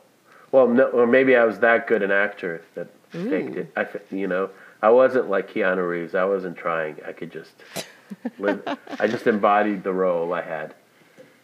Well, 0.50 0.66
no, 0.66 0.86
or 0.88 1.06
maybe 1.06 1.36
I 1.36 1.44
was 1.44 1.60
that 1.60 1.86
good 1.86 2.02
an 2.02 2.10
actor 2.10 2.62
that 2.74 2.88
faked 3.10 3.56
it. 3.56 3.72
I, 3.76 3.86
you 4.10 4.26
know, 4.26 4.50
I 4.82 4.90
wasn't 4.90 5.30
like 5.30 5.48
Keanu 5.50 5.88
Reeves. 5.88 6.14
I 6.16 6.24
wasn't 6.24 6.56
trying. 6.58 6.96
I 7.06 7.12
could 7.12 7.30
just 7.32 7.52
live. 8.38 8.60
I 8.98 9.06
just 9.06 9.26
embodied 9.28 9.84
the 9.84 9.92
role 9.92 10.34
I 10.34 10.42
had. 10.42 10.74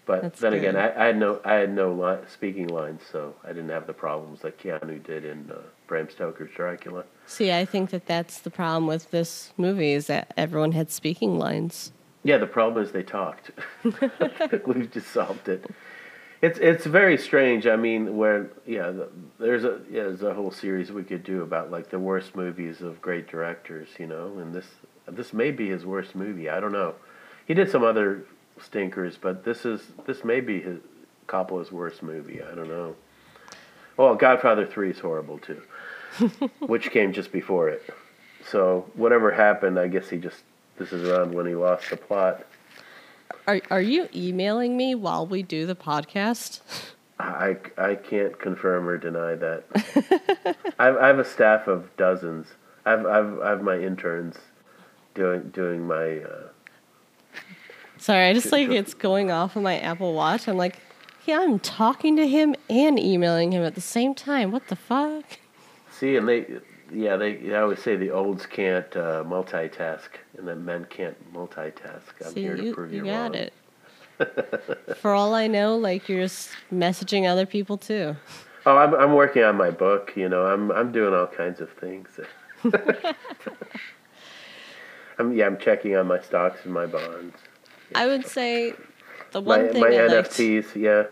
But 0.07 0.23
That's 0.23 0.41
then 0.41 0.53
again. 0.53 0.77
I, 0.77 0.95
I 1.03 1.07
had 1.07 1.17
no, 1.17 1.41
I 1.45 1.55
had 1.55 1.75
no 1.75 1.93
li- 1.93 2.27
speaking 2.29 2.69
lines, 2.69 3.03
so 3.11 3.35
I 3.43 3.49
didn't 3.49 3.71
have 3.71 3.87
the 3.87 3.95
problems 3.95 4.41
that 4.43 4.59
Keanu 4.59 5.03
did 5.03 5.25
in 5.25 5.51
uh, 5.51 5.61
Bram 5.87 6.11
Stoker's 6.11 6.51
Dracula. 6.55 7.05
See, 7.27 7.51
I 7.51 7.65
think 7.65 7.91
that 7.91 8.07
that's 8.07 8.41
the 8.41 8.51
problem 8.51 8.87
with 8.87 9.11
this 9.11 9.53
movie 9.57 9.93
is 9.93 10.07
that 10.09 10.33
everyone 10.37 10.73
had 10.73 10.91
speaking 10.91 11.39
lines. 11.39 11.93
Yeah, 12.23 12.39
the 12.39 12.47
problem 12.47 12.85
is 12.85 12.93
they 12.93 13.03
talked. 13.03 13.51
We've 14.67 14.91
just 14.91 15.09
solved 15.09 15.49
it. 15.49 15.71
It's 16.43 16.59
it's 16.59 16.85
very 16.85 17.17
strange. 17.17 17.67
I 17.67 17.77
mean, 17.77 18.19
where 18.19 18.51
yeah, 18.67 18.93
there's 19.39 19.65
a 19.65 19.81
yeah, 19.91 20.03
there's 20.03 20.23
a 20.23 20.35
whole 20.35 20.51
series 20.51 20.93
we 20.93 21.03
could 21.03 21.25
do 21.25 21.43
about 21.43 21.71
like 21.71 21.89
the 21.89 21.99
worst 21.99 22.37
movies 22.37 22.83
of 22.83 23.01
great 23.01 23.29
directors, 23.29 23.89
you 23.99 24.07
know, 24.07 24.39
and 24.39 24.55
this 24.55 24.67
this 25.09 25.33
may 25.33 25.51
be 25.51 25.71
his 25.71 25.87
worst 25.87 26.15
movie. 26.15 26.51
I 26.51 26.61
don't 26.61 26.73
know. 26.73 26.95
He 27.47 27.55
did 27.55 27.71
some 27.71 27.83
other 27.83 28.25
stinkers, 28.61 29.17
but 29.21 29.45
this 29.45 29.65
is 29.65 29.83
this 30.07 30.25
may 30.25 30.41
be 30.41 30.61
his 30.61 30.81
Coppola's 31.27 31.73
worst 31.73 32.03
movie. 32.03 32.43
I 32.43 32.55
don't 32.55 32.69
know. 32.69 32.97
Well, 33.97 34.15
Godfather 34.15 34.67
Three 34.67 34.91
is 34.91 34.99
horrible 34.99 35.39
too, 35.39 35.63
which 36.61 36.91
came 36.91 37.13
just 37.13 37.33
before 37.33 37.69
it. 37.69 37.83
So 38.47 38.91
whatever 38.95 39.31
happened, 39.31 39.79
I 39.79 39.89
guess 39.89 40.11
he 40.11 40.19
just 40.19 40.43
this 40.77 40.93
is 40.93 41.09
around 41.09 41.35
when 41.35 41.47
he 41.47 41.55
lost 41.55 41.91
the 41.91 41.97
plot. 41.97 42.45
Are 43.47 43.61
are 43.71 43.83
you 43.83 44.09
emailing 44.15 44.77
me 44.77 44.95
while 44.95 45.27
we 45.27 45.43
do 45.43 45.67
the 45.67 45.77
podcast? 45.77 46.61
I, 47.19 47.57
I 47.79 47.95
can't 47.95 48.39
confirm 48.39 48.89
or 48.89 48.99
deny 48.99 49.37
that. 49.37 50.57
I've, 50.79 50.97
I 50.97 51.07
have 51.07 51.19
a 51.21 51.25
staff 51.25 51.69
of 51.69 51.97
dozens. 51.97 52.49
I've, 52.85 53.07
I've, 53.07 53.39
I 53.39 53.51
have 53.51 53.63
my 53.63 53.79
interns 53.79 54.37
doing 55.15 55.51
doing 55.51 55.87
my. 55.87 56.19
Uh, 56.19 56.49
Sorry, 58.05 58.29
I 58.29 58.35
just 58.35 58.53
like 58.53 58.69
it's 58.69 58.93
going 58.93 59.31
off 59.31 59.57
on 59.57 59.63
my 59.63 59.79
Apple 59.79 60.13
Watch. 60.13 60.47
I'm 60.47 60.59
like, 60.59 60.77
yeah, 61.25 61.41
I'm 61.41 61.59
talking 61.59 62.17
to 62.17 62.29
him 62.29 62.55
and 62.69 62.99
emailing 62.99 63.53
him 63.53 63.65
at 63.65 63.75
the 63.75 63.81
same 63.81 64.15
time. 64.15 64.53
What 64.53 64.69
the 64.69 64.77
fuck? 64.77 65.25
see, 65.91 66.17
and 66.17 66.29
they, 66.29 66.45
yeah, 66.93 67.17
they. 67.17 67.55
I 67.55 67.63
always 67.63 67.79
say 67.79 67.97
the 67.97 68.11
olds 68.11 68.45
can't 68.45 68.95
uh, 68.95 69.25
multitask, 69.27 70.11
and 70.37 70.47
that 70.47 70.57
men 70.57 70.87
can't 70.91 71.17
multitask. 71.33 72.03
I'm 72.23 72.35
See, 72.35 72.43
here 72.43 72.57
to 72.57 72.65
you, 72.65 72.75
prove 72.75 72.93
you 72.93 73.07
you, 73.07 73.11
got 73.11 73.35
wrong. 73.35 73.35
it. 73.37 74.97
For 74.99 75.15
all 75.15 75.33
I 75.33 75.47
know, 75.47 75.75
like 75.79 76.07
you're 76.07 76.21
just 76.21 76.51
messaging 76.71 77.27
other 77.27 77.47
people 77.47 77.79
too. 77.79 78.15
Oh, 78.67 78.77
I'm, 78.77 78.95
I'm 78.95 79.15
working 79.15 79.45
on 79.45 79.57
my 79.57 79.71
book. 79.71 80.13
You 80.15 80.29
know, 80.29 80.45
I'm, 80.45 80.71
I'm 80.73 80.93
doing 80.93 81.15
all 81.15 81.27
kinds 81.27 81.63
of 81.63 81.71
things. 81.73 82.21
I'm, 85.19 85.33
yeah, 85.33 85.47
I'm 85.47 85.57
checking 85.57 85.97
on 85.97 86.07
my 86.07 86.21
stocks 86.21 86.67
and 86.67 86.75
my 86.75 86.85
bonds. 86.85 87.39
I 87.95 88.07
would 88.07 88.27
say 88.27 88.75
the 89.33 89.41
My, 89.41 89.59
one 89.59 89.73
thing 89.73 89.81
my 89.81 89.89
I 89.89 90.07
liked. 90.07 90.31
NFTs, 90.31 90.75
yeah. 90.77 91.05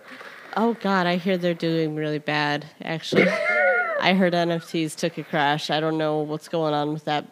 Oh 0.56 0.74
God, 0.74 1.06
I 1.06 1.16
hear 1.16 1.38
they're 1.38 1.54
doing 1.54 1.94
really 1.94 2.18
bad. 2.18 2.66
Actually, 2.82 3.28
I 4.00 4.14
heard 4.14 4.32
NFTs 4.32 4.96
took 4.96 5.16
a 5.18 5.24
crash. 5.24 5.70
I 5.70 5.80
don't 5.80 5.98
know 5.98 6.18
what's 6.18 6.48
going 6.48 6.74
on 6.74 6.92
with 6.92 7.04
that 7.06 7.26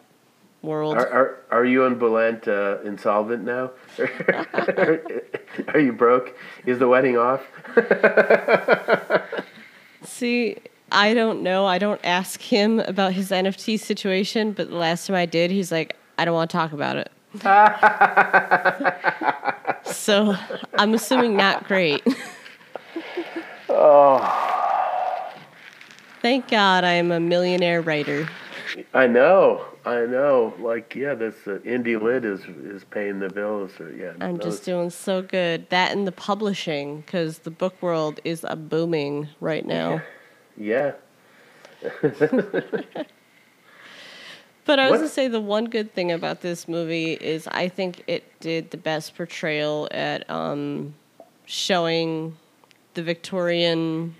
world. 0.61 0.95
Are, 0.95 1.09
are, 1.09 1.37
are 1.51 1.65
you 1.65 1.85
and 1.85 1.99
Bulent 1.99 2.47
uh, 2.47 2.81
insolvent 2.83 3.43
now? 3.43 3.71
are 5.73 5.79
you 5.79 5.93
broke? 5.93 6.37
Is 6.65 6.79
the 6.79 6.87
wedding 6.87 7.17
off? 7.17 7.41
See, 10.03 10.57
I 10.91 11.13
don't 11.13 11.41
know. 11.41 11.65
I 11.65 11.77
don't 11.77 12.01
ask 12.03 12.41
him 12.41 12.79
about 12.81 13.13
his 13.13 13.31
NFT 13.31 13.79
situation, 13.79 14.51
but 14.51 14.69
the 14.69 14.75
last 14.75 15.07
time 15.07 15.15
I 15.15 15.25
did, 15.25 15.51
he's 15.51 15.71
like, 15.71 15.95
I 16.17 16.25
don't 16.25 16.33
want 16.33 16.49
to 16.51 16.57
talk 16.57 16.73
about 16.73 16.97
it. 16.97 17.11
So 19.85 20.35
I'm 20.77 20.93
assuming 20.93 21.37
not 21.37 21.67
great. 21.67 22.03
Oh, 23.69 24.51
Thank 26.21 26.49
God 26.49 26.83
I 26.83 26.91
am 26.93 27.11
a 27.11 27.19
millionaire 27.19 27.81
writer. 27.81 28.27
I 28.93 29.07
know, 29.07 29.65
I 29.85 30.05
know. 30.05 30.53
Like, 30.59 30.95
yeah, 30.95 31.15
this 31.15 31.35
uh, 31.47 31.59
indie 31.65 31.99
lit 31.99 32.23
is 32.25 32.41
is 32.63 32.83
paying 32.83 33.19
the 33.19 33.29
bills. 33.29 33.79
Or 33.79 33.91
yeah, 33.91 34.13
I'm 34.21 34.35
no, 34.37 34.43
just 34.43 34.63
doing 34.63 34.91
so 34.91 35.23
good. 35.23 35.67
That 35.69 35.91
and 35.91 36.05
the 36.05 36.11
publishing, 36.11 37.01
because 37.01 37.39
the 37.39 37.49
book 37.49 37.81
world 37.81 38.19
is 38.23 38.45
a 38.47 38.55
booming 38.55 39.29
right 39.39 39.65
now. 39.65 40.01
yeah. 40.57 40.91
But 44.65 44.79
I 44.79 44.83
was 44.85 44.91
What- 44.91 44.97
gonna 44.97 45.09
say 45.09 45.27
the 45.27 45.41
one 45.41 45.65
good 45.65 45.93
thing 45.93 46.11
about 46.11 46.41
this 46.41 46.67
movie 46.67 47.13
is 47.13 47.47
I 47.47 47.67
think 47.67 48.03
it 48.07 48.23
did 48.39 48.71
the 48.71 48.77
best 48.77 49.15
portrayal 49.15 49.87
at 49.91 50.29
um, 50.29 50.93
showing 51.45 52.37
the 52.93 53.01
Victorian 53.03 54.15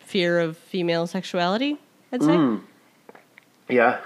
fear 0.00 0.40
of 0.40 0.56
female 0.56 1.06
sexuality. 1.06 1.78
I'd 2.12 2.22
say. 2.22 2.28
Mm. 2.32 2.62
Yeah. 3.68 3.98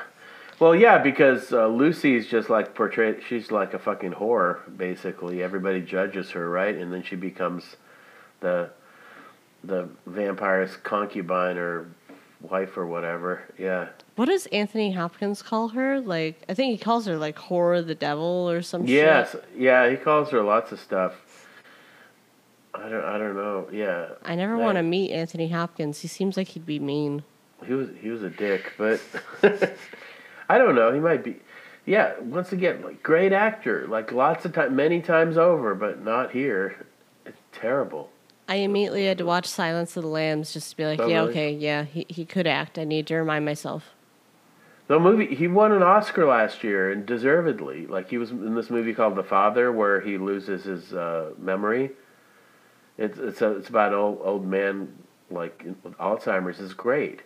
Well, 0.58 0.74
yeah, 0.74 0.98
because 0.98 1.52
uh, 1.52 1.66
Lucy's 1.68 2.26
just 2.26 2.50
like 2.50 2.74
portrayed. 2.74 3.22
She's 3.26 3.50
like 3.50 3.72
a 3.72 3.78
fucking 3.78 4.12
whore, 4.12 4.58
basically. 4.76 5.42
Everybody 5.42 5.80
judges 5.80 6.30
her, 6.32 6.48
right? 6.50 6.74
And 6.74 6.92
then 6.92 7.02
she 7.02 7.16
becomes 7.16 7.76
the 8.40 8.70
the 9.64 9.88
vampire's 10.06 10.76
concubine 10.78 11.56
or 11.58 11.86
wife 12.40 12.76
or 12.76 12.86
whatever. 12.86 13.42
Yeah. 13.58 13.88
What 14.16 14.26
does 14.26 14.46
Anthony 14.46 14.92
Hopkins 14.92 15.42
call 15.42 15.68
her? 15.68 16.00
Like 16.00 16.42
I 16.48 16.54
think 16.54 16.72
he 16.78 16.82
calls 16.82 17.06
her 17.06 17.16
like 17.16 17.38
horror 17.38 17.82
the 17.82 17.94
devil 17.94 18.48
or 18.50 18.62
some 18.62 18.86
Yes. 18.86 19.32
shit. 19.32 19.44
Yeah. 19.56 19.88
He 19.90 19.96
calls 19.96 20.30
her 20.30 20.42
lots 20.42 20.72
of 20.72 20.80
stuff. 20.80 21.14
I 22.74 22.88
don't. 22.88 23.04
I 23.04 23.18
don't 23.18 23.34
know. 23.34 23.68
Yeah. 23.72 24.10
I 24.24 24.36
never 24.36 24.56
want 24.56 24.76
to 24.76 24.82
meet 24.82 25.10
Anthony 25.10 25.48
Hopkins. 25.48 26.00
He 26.00 26.08
seems 26.08 26.36
like 26.36 26.48
he'd 26.48 26.66
be 26.66 26.78
mean. 26.78 27.24
He 27.66 27.74
was 27.74 27.88
he 28.00 28.10
was 28.10 28.22
a 28.22 28.30
dick, 28.30 28.72
but 28.78 29.00
I 30.48 30.56
don't 30.58 30.74
know. 30.74 30.92
He 30.92 31.00
might 31.00 31.24
be. 31.24 31.36
Yeah, 31.84 32.12
once 32.20 32.52
again, 32.52 32.82
like 32.82 33.02
great 33.02 33.32
actor, 33.32 33.86
like 33.88 34.12
lots 34.12 34.44
of 34.44 34.52
time, 34.52 34.76
many 34.76 35.00
times 35.02 35.36
over, 35.36 35.74
but 35.74 36.04
not 36.04 36.30
here. 36.30 36.86
It's 37.26 37.40
terrible. 37.52 38.10
I 38.50 38.56
immediately 38.56 39.06
had 39.06 39.16
to 39.18 39.24
watch 39.24 39.46
Silence 39.46 39.96
of 39.96 40.02
the 40.02 40.08
Lambs 40.08 40.52
just 40.52 40.70
to 40.70 40.76
be 40.76 40.84
like, 40.84 40.98
Oh, 40.98 41.06
yeah, 41.06 41.20
really? 41.20 41.30
okay, 41.30 41.52
yeah, 41.52 41.84
he, 41.84 42.04
he 42.08 42.24
could 42.24 42.48
act. 42.48 42.80
I 42.80 42.84
need 42.84 43.06
to 43.06 43.14
remind 43.14 43.44
myself. 43.44 43.94
The 44.88 44.98
movie 44.98 45.32
he 45.36 45.46
won 45.46 45.70
an 45.70 45.84
Oscar 45.84 46.26
last 46.26 46.64
year 46.64 46.90
and 46.90 47.06
deservedly. 47.06 47.86
Like 47.86 48.10
he 48.10 48.18
was 48.18 48.32
in 48.32 48.56
this 48.56 48.68
movie 48.68 48.92
called 48.92 49.14
The 49.14 49.22
Father, 49.22 49.70
where 49.70 50.00
he 50.00 50.18
loses 50.18 50.64
his 50.64 50.92
uh, 50.92 51.30
memory. 51.38 51.92
It's 52.98 53.16
it's 53.16 53.40
a, 53.40 53.52
it's 53.52 53.68
about 53.68 53.92
an 53.92 53.98
old 54.00 54.18
old 54.24 54.44
man 54.44 54.92
like 55.30 55.64
with 55.84 55.96
Alzheimer's. 55.98 56.58
is 56.58 56.74
great. 56.74 57.22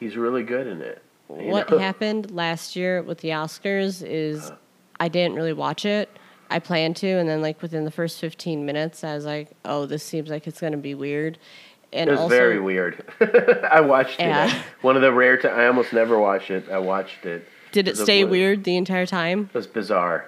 He's 0.00 0.18
really 0.18 0.42
good 0.42 0.66
in 0.66 0.82
it. 0.82 1.02
What 1.28 1.70
know? 1.70 1.78
happened 1.78 2.30
last 2.30 2.76
year 2.76 3.00
with 3.00 3.20
the 3.20 3.30
Oscars 3.30 4.06
is 4.06 4.52
I 5.00 5.08
didn't 5.08 5.34
really 5.34 5.54
watch 5.54 5.86
it. 5.86 6.10
I 6.52 6.58
planned 6.58 6.96
to, 6.96 7.06
and 7.08 7.28
then 7.28 7.40
like 7.42 7.62
within 7.62 7.84
the 7.84 7.90
first 7.90 8.20
fifteen 8.20 8.64
minutes, 8.66 9.02
I 9.04 9.14
was 9.14 9.24
like, 9.24 9.48
"Oh, 9.64 9.86
this 9.86 10.02
seems 10.02 10.28
like 10.30 10.46
it's 10.46 10.60
gonna 10.60 10.76
be 10.76 10.94
weird." 10.94 11.38
And 11.94 12.08
It 12.08 12.12
was 12.12 12.20
also, 12.20 12.34
very 12.34 12.58
weird. 12.60 13.04
I 13.70 13.80
watched 13.80 14.18
Yeah. 14.20 14.46
it. 14.48 14.62
One 14.80 14.96
of 14.96 15.02
the 15.02 15.12
rare 15.12 15.36
times. 15.36 15.54
I 15.58 15.66
almost 15.66 15.92
never 15.92 16.18
watch 16.18 16.50
it. 16.50 16.64
I 16.70 16.78
watched 16.78 17.26
it. 17.26 17.46
Did 17.72 17.86
it 17.88 17.96
stay 17.98 18.24
weird 18.24 18.64
the 18.64 18.76
entire 18.78 19.04
time? 19.06 19.50
It 19.52 19.54
was 19.54 19.66
bizarre. 19.66 20.26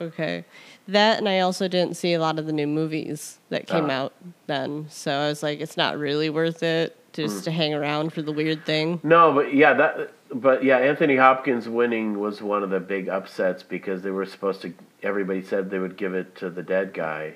Okay. 0.00 0.44
That 0.88 1.18
and 1.18 1.28
I 1.28 1.40
also 1.40 1.68
didn't 1.68 1.96
see 1.96 2.14
a 2.14 2.20
lot 2.20 2.38
of 2.38 2.46
the 2.46 2.52
new 2.52 2.66
movies 2.66 3.38
that 3.50 3.66
came 3.66 3.90
Ah. 3.90 3.94
out 4.04 4.12
then. 4.46 4.86
So 4.88 5.12
I 5.12 5.28
was 5.28 5.42
like, 5.42 5.60
it's 5.60 5.76
not 5.76 5.98
really 5.98 6.30
worth 6.30 6.62
it 6.62 6.96
just 7.12 7.40
Mm. 7.40 7.44
to 7.44 7.50
hang 7.52 7.74
around 7.74 8.12
for 8.12 8.22
the 8.22 8.32
weird 8.32 8.64
thing. 8.64 9.00
No, 9.02 9.32
but 9.32 9.54
yeah, 9.54 9.74
that. 9.74 10.10
But 10.32 10.62
yeah, 10.62 10.78
Anthony 10.78 11.16
Hopkins 11.16 11.68
winning 11.68 12.18
was 12.18 12.42
one 12.42 12.62
of 12.62 12.70
the 12.70 12.80
big 12.80 13.08
upsets 13.08 13.62
because 13.62 14.02
they 14.02 14.10
were 14.10 14.26
supposed 14.26 14.60
to. 14.62 14.74
Everybody 15.02 15.42
said 15.42 15.70
they 15.70 15.78
would 15.78 15.96
give 15.96 16.14
it 16.14 16.34
to 16.36 16.50
the 16.50 16.62
dead 16.62 16.92
guy. 16.92 17.34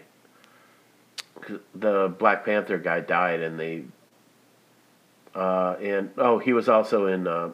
The 1.74 2.14
Black 2.18 2.44
Panther 2.44 2.78
guy 2.78 3.00
died, 3.00 3.40
and 3.40 3.58
they. 3.58 3.84
Uh, 5.34 5.76
and 5.80 6.10
oh, 6.18 6.38
he 6.38 6.52
was 6.52 6.68
also 6.68 7.06
in 7.06 7.26
uh, 7.26 7.50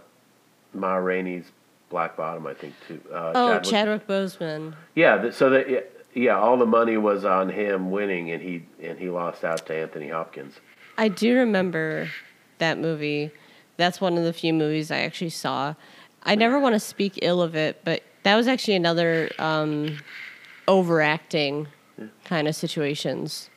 Ma 0.75 0.95
Rainey's 0.97 1.51
Black 1.91 2.17
Bottom, 2.17 2.47
I 2.47 2.55
think 2.55 2.75
too. 2.87 3.01
Uh, 3.13 3.33
Oh, 3.35 3.49
Chadwick- 3.61 3.71
Chadwick 3.71 4.07
Boseman. 4.09 4.75
Yeah, 4.95 5.31
so 5.31 5.51
that 5.51 5.93
yeah, 6.15 6.37
all 6.39 6.57
the 6.57 6.67
money 6.67 6.97
was 6.97 7.25
on 7.25 7.49
him 7.49 7.91
winning, 7.93 8.31
and 8.33 8.43
he 8.43 8.65
and 8.83 8.99
he 8.99 9.09
lost 9.09 9.45
out 9.45 9.67
to 9.67 9.75
Anthony 9.75 10.09
Hopkins. 10.09 10.55
I 10.99 11.09
do 11.09 11.37
remember 11.37 12.09
that 12.59 12.79
movie. 12.79 13.31
That's 13.79 14.01
one 14.01 14.19
of 14.19 14.25
the 14.25 14.33
few 14.35 14.53
movies 14.53 14.91
I 14.91 14.99
actually 14.99 15.31
saw. 15.31 15.75
I 16.25 16.35
never 16.35 16.59
want 16.59 16.75
to 16.75 16.81
speak 16.81 17.19
ill 17.23 17.41
of 17.41 17.55
it, 17.57 17.81
but 17.85 18.03
that 18.25 18.37
was 18.37 18.47
actually 18.47 18.75
another 18.75 19.31
um, 19.39 19.99
overacting 20.67 21.69
kind 22.25 22.47
of 22.47 22.55
situations 22.55 23.49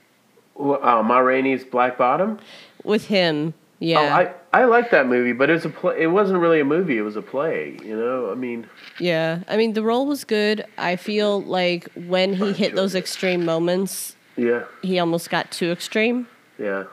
Well, 0.56 0.80
uh, 0.84 1.04
Ma 1.04 1.18
Rainey's 1.20 1.64
Black 1.66 1.98
Bottom. 1.98 2.40
with 2.84 3.08
him. 3.08 3.54
Yeah, 3.80 4.00
Oh, 4.00 4.06
I 4.06 4.62
I 4.62 4.66
like 4.66 4.92
that 4.92 5.08
movie, 5.08 5.32
but 5.34 5.50
it 5.50 5.54
was 5.54 5.66
a 5.66 5.70
play. 5.70 6.00
It 6.00 6.08
wasn't 6.08 6.38
really 6.40 6.60
a 6.60 6.66
movie; 6.66 7.00
it 7.00 7.02
was 7.02 7.16
a 7.16 7.22
play. 7.24 7.78
You 7.84 7.98
know, 7.98 8.32
I 8.32 8.36
mean, 8.36 8.70
yeah. 9.00 9.40
I 9.48 9.58
mean, 9.58 9.74
the 9.74 9.82
role 9.82 10.06
was 10.06 10.24
good. 10.24 10.64
I 10.78 10.96
feel 10.98 11.42
like 11.42 11.90
when 11.96 12.34
he 12.36 12.54
hit 12.54 12.76
those 12.76 12.94
extreme 12.94 13.44
moments, 13.44 14.16
yeah, 14.38 14.66
he 14.84 15.00
almost 15.00 15.32
got 15.32 15.50
too 15.52 15.72
extreme. 15.72 16.28
yeah. 16.60 16.84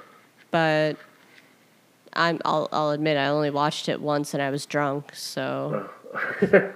But 0.50 0.96
I'm 2.18 2.40
I'll 2.44 2.68
I'll 2.72 2.90
admit 2.90 3.16
I 3.16 3.28
only 3.28 3.50
watched 3.50 3.88
it 3.88 4.00
once 4.00 4.34
and 4.34 4.42
I 4.42 4.50
was 4.50 4.66
drunk, 4.66 5.14
so 5.14 5.88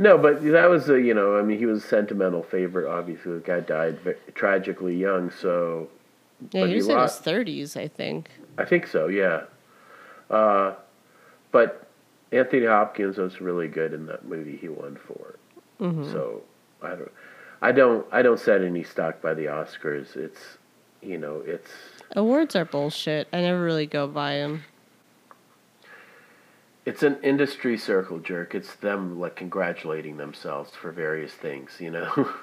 No, 0.00 0.16
but 0.16 0.42
that 0.44 0.70
was 0.70 0.88
a 0.88 1.00
you 1.00 1.12
know, 1.12 1.36
I 1.36 1.42
mean, 1.42 1.58
he 1.58 1.66
was 1.66 1.84
a 1.84 1.86
sentimental 1.86 2.42
favorite. 2.42 2.88
Obviously, 2.88 3.32
the 3.32 3.40
guy 3.40 3.60
died 3.60 3.98
tragically 4.34 4.96
young, 4.96 5.30
so 5.30 5.88
yeah, 6.52 6.66
he 6.66 6.70
he 6.70 6.76
was 6.76 6.88
in 6.88 6.98
his 6.98 7.16
thirties, 7.16 7.76
I 7.76 7.88
think. 7.88 8.30
I 8.56 8.64
think 8.64 8.86
so. 8.86 9.08
Yeah. 9.08 9.42
Uh, 10.30 10.74
but 11.50 11.88
Anthony 12.30 12.66
Hopkins 12.66 13.16
was 13.16 13.40
really 13.40 13.66
good 13.66 13.92
in 13.92 14.06
that 14.06 14.24
movie. 14.24 14.56
He 14.56 14.68
won 14.68 14.98
for. 15.06 15.36
Mm-hmm. 15.80 16.12
So 16.12 16.42
I 16.82 16.90
don't, 16.90 17.12
I 17.62 17.72
don't, 17.72 18.06
I 18.12 18.22
don't 18.22 18.38
set 18.38 18.62
any 18.62 18.84
stock 18.84 19.20
by 19.20 19.34
the 19.34 19.46
Oscars. 19.46 20.16
It's, 20.16 20.58
you 21.00 21.18
know, 21.18 21.42
it's 21.46 21.70
Awards 22.16 22.56
are 22.56 22.64
bullshit. 22.64 23.28
I 23.32 23.40
never 23.40 23.62
really 23.62 23.86
go 23.86 24.06
by 24.06 24.36
them. 24.38 24.62
it's 26.86 27.02
an 27.02 27.18
industry 27.22 27.76
circle 27.76 28.18
jerk. 28.18 28.54
It's 28.54 28.74
them 28.76 29.20
like 29.20 29.36
congratulating 29.36 30.16
themselves 30.16 30.70
for 30.74 30.90
various 30.90 31.32
things. 31.32 31.72
You 31.80 31.90
know. 31.90 32.28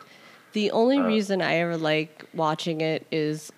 The 0.53 0.71
only 0.71 0.99
Uh, 0.99 1.07
reason 1.07 1.41
I 1.41 1.55
ever 1.55 1.75
like 1.75 2.23
watching 2.33 2.79
it 2.79 3.05
is 3.11 3.51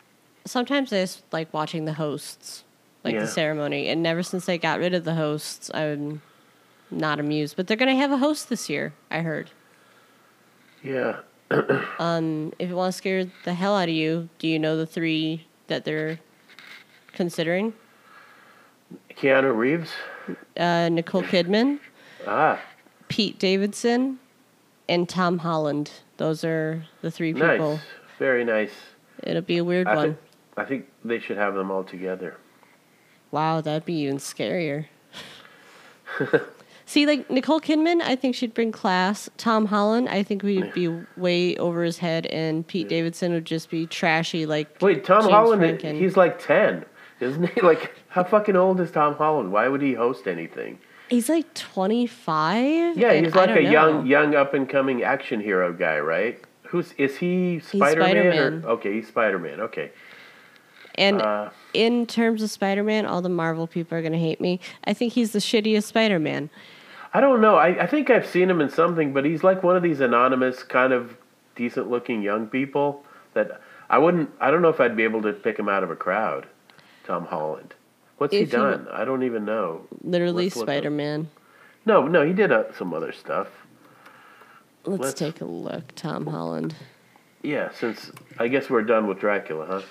sometimes 0.46 0.92
I 0.92 1.02
just 1.02 1.22
like 1.32 1.54
watching 1.54 1.86
the 1.86 1.94
hosts, 1.94 2.64
like 3.04 3.14
Yeah. 3.14 3.20
the 3.20 3.28
ceremony. 3.28 3.88
And 3.90 4.08
ever 4.08 4.24
since 4.24 4.48
they 4.48 4.58
got 4.58 4.80
rid 4.80 4.96
of 4.96 5.04
the 5.04 5.14
hosts, 5.14 5.70
I'm 5.76 6.24
not 6.90 7.20
amused. 7.20 7.56
But 7.56 7.68
they're 7.68 7.78
gonna 7.78 7.96
have 7.96 8.12
a 8.12 8.18
host 8.18 8.50
this 8.50 8.68
year. 8.68 8.94
I 9.12 9.20
heard. 9.20 9.52
yeah. 10.82 11.18
Um, 12.00 12.52
if 12.58 12.72
it 12.72 12.74
want 12.74 12.92
to 12.94 12.98
scare 12.98 13.26
the 13.46 13.54
hell 13.54 13.76
out 13.76 13.90
of 13.90 13.94
you, 13.96 14.30
do 14.40 14.48
you 14.48 14.58
know 14.58 14.76
the 14.76 14.88
three 14.88 15.46
that 15.68 15.86
they're 15.86 16.20
considering? 17.14 17.74
Keanu 19.16 19.56
Reeves. 19.56 19.92
Uh, 20.58 20.90
Nicole 20.90 21.24
Kidman, 21.24 21.80
Ah, 22.26 22.60
Pete 23.08 23.40
Davidson, 23.40 24.20
and 24.90 25.08
Tom 25.08 25.38
Holland. 25.40 25.92
Those 26.18 26.44
are 26.44 26.84
the 27.02 27.10
three 27.12 27.34
people. 27.34 27.74
nice. 27.74 27.80
Very 28.20 28.44
nice. 28.44 28.72
It'll 29.24 29.42
be 29.42 29.58
a 29.58 29.64
weird 29.64 29.88
I 29.88 29.96
one. 29.96 30.06
think, 30.06 30.18
I 30.58 30.66
think 30.66 30.86
they 31.06 31.20
should 31.20 31.38
have 31.38 31.56
them 31.56 31.72
all 31.72 31.84
together. 31.84 32.36
Wow, 33.32 33.62
that'd 33.62 33.86
be 33.86 33.94
even 34.02 34.18
scarier. 34.18 34.86
See, 36.88 37.06
like 37.06 37.30
Nicole 37.30 37.60
Kidman, 37.60 38.02
I 38.02 38.16
think 38.16 38.34
she'd 38.34 38.54
bring 38.54 38.72
class. 38.72 39.30
Tom 39.36 39.66
Holland, 39.66 40.08
I 40.08 40.24
think 40.24 40.42
we'd 40.42 40.74
be 40.74 40.88
way 41.18 41.58
over 41.58 41.84
his 41.84 41.98
head, 41.98 42.26
and 42.28 42.66
Pete 42.66 42.88
Davidson 42.88 43.34
would 43.34 43.44
just 43.44 43.70
be 43.70 43.86
trashy. 43.86 44.46
Like 44.46 44.82
Wait, 44.82 45.04
Tom 45.04 45.24
James 45.24 45.32
Holland, 45.34 45.62
Franken. 45.62 46.00
he's 46.00 46.16
like 46.16 46.40
10, 46.42 46.86
isn't 47.20 47.50
he? 47.50 47.62
Like, 47.68 47.94
how 48.08 48.24
fucking 48.24 48.56
old 48.56 48.80
is 48.80 48.90
Tom 48.90 49.16
Holland? 49.16 49.52
Why 49.52 49.68
would 49.68 49.82
he 49.82 49.94
host 49.96 50.28
anything? 50.28 50.80
he's 51.10 51.28
like 51.30 51.54
twenty 51.54 52.08
five. 52.08 52.98
Yeah, 52.98 53.14
he's 53.14 53.36
like 53.36 53.50
a 53.50 53.62
young, 53.64 54.06
young 54.08 54.34
up 54.36 54.54
and 54.54 54.68
coming 54.68 55.04
action 55.04 55.42
hero 55.42 55.74
guy, 55.74 56.00
right? 56.00 56.42
Who's 56.70 56.94
is 56.98 57.18
he? 57.18 57.60
Spider 57.60 58.00
Man? 58.00 58.10
Spider-Man. 58.12 58.66
Okay, 58.66 58.94
he's 58.94 59.08
Spider 59.10 59.40
Man. 59.40 59.60
Okay. 59.60 59.92
And 60.96 61.22
Uh, 61.22 61.50
in 61.74 62.08
terms 62.08 62.42
of 62.42 62.50
Spider 62.50 62.84
Man, 62.84 63.06
all 63.06 63.22
the 63.22 63.30
Marvel 63.30 63.68
people 63.68 63.98
are 63.98 64.02
gonna 64.02 64.18
hate 64.18 64.40
me. 64.42 64.60
I 64.86 64.94
think 64.94 65.14
he's 65.14 65.32
the 65.32 65.40
shittiest 65.40 65.84
Spider 65.84 66.18
Man. 66.20 66.50
I 67.14 67.22
don't 67.22 67.42
know. 67.42 67.56
I, 67.56 67.84
I 67.84 67.88
think 67.88 68.10
I've 68.10 68.28
seen 68.28 68.50
him 68.50 68.62
in 68.62 68.70
something, 68.70 69.14
but 69.14 69.26
he's 69.26 69.44
like 69.44 69.64
one 69.64 69.76
of 69.76 69.84
these 69.84 70.00
anonymous, 70.02 70.64
kind 70.64 70.94
of 70.94 71.18
decent 71.56 71.90
looking 71.90 72.22
young 72.22 72.48
people 72.48 73.04
that 73.34 73.62
I 73.90 73.98
wouldn't. 73.98 74.30
I 74.40 74.52
don't 74.52 74.62
know 74.62 74.70
if 74.70 74.80
I'd 74.80 74.96
be 74.98 75.04
able 75.04 75.22
to 75.24 75.34
pick 75.34 75.58
him 75.58 75.70
out 75.70 75.84
of 75.84 75.92
a 75.92 75.96
crowd. 75.96 76.48
Tom 77.06 77.26
Holland. 77.26 77.74
What's 78.18 78.34
If 78.34 78.40
he 78.40 78.46
done? 78.58 78.88
I 78.92 79.06
don't 79.06 79.24
even 79.24 79.46
know. 79.46 79.88
Literally 80.04 80.46
Let's 80.46 80.58
look 80.58 80.64
up. 80.64 80.74
Spider 80.74 80.90
Man. 80.90 81.30
No, 81.86 82.06
no, 82.08 82.26
he 82.26 82.34
did 82.34 82.52
uh, 82.52 82.74
some 82.74 82.94
other 82.94 83.14
stuff. 83.14 83.48
Let's, 84.86 85.02
Let's- 85.02 85.20
take 85.20 85.42
a 85.42 85.46
look. 85.46 85.96
Tom 85.96 86.26
Holland. 86.28 86.76
Yeah, 87.44 87.70
since 87.80 88.12
I 88.40 88.48
guess 88.48 88.70
we're 88.70 88.82
done 88.82 89.08
with 89.08 89.20
Dracula, 89.20 89.84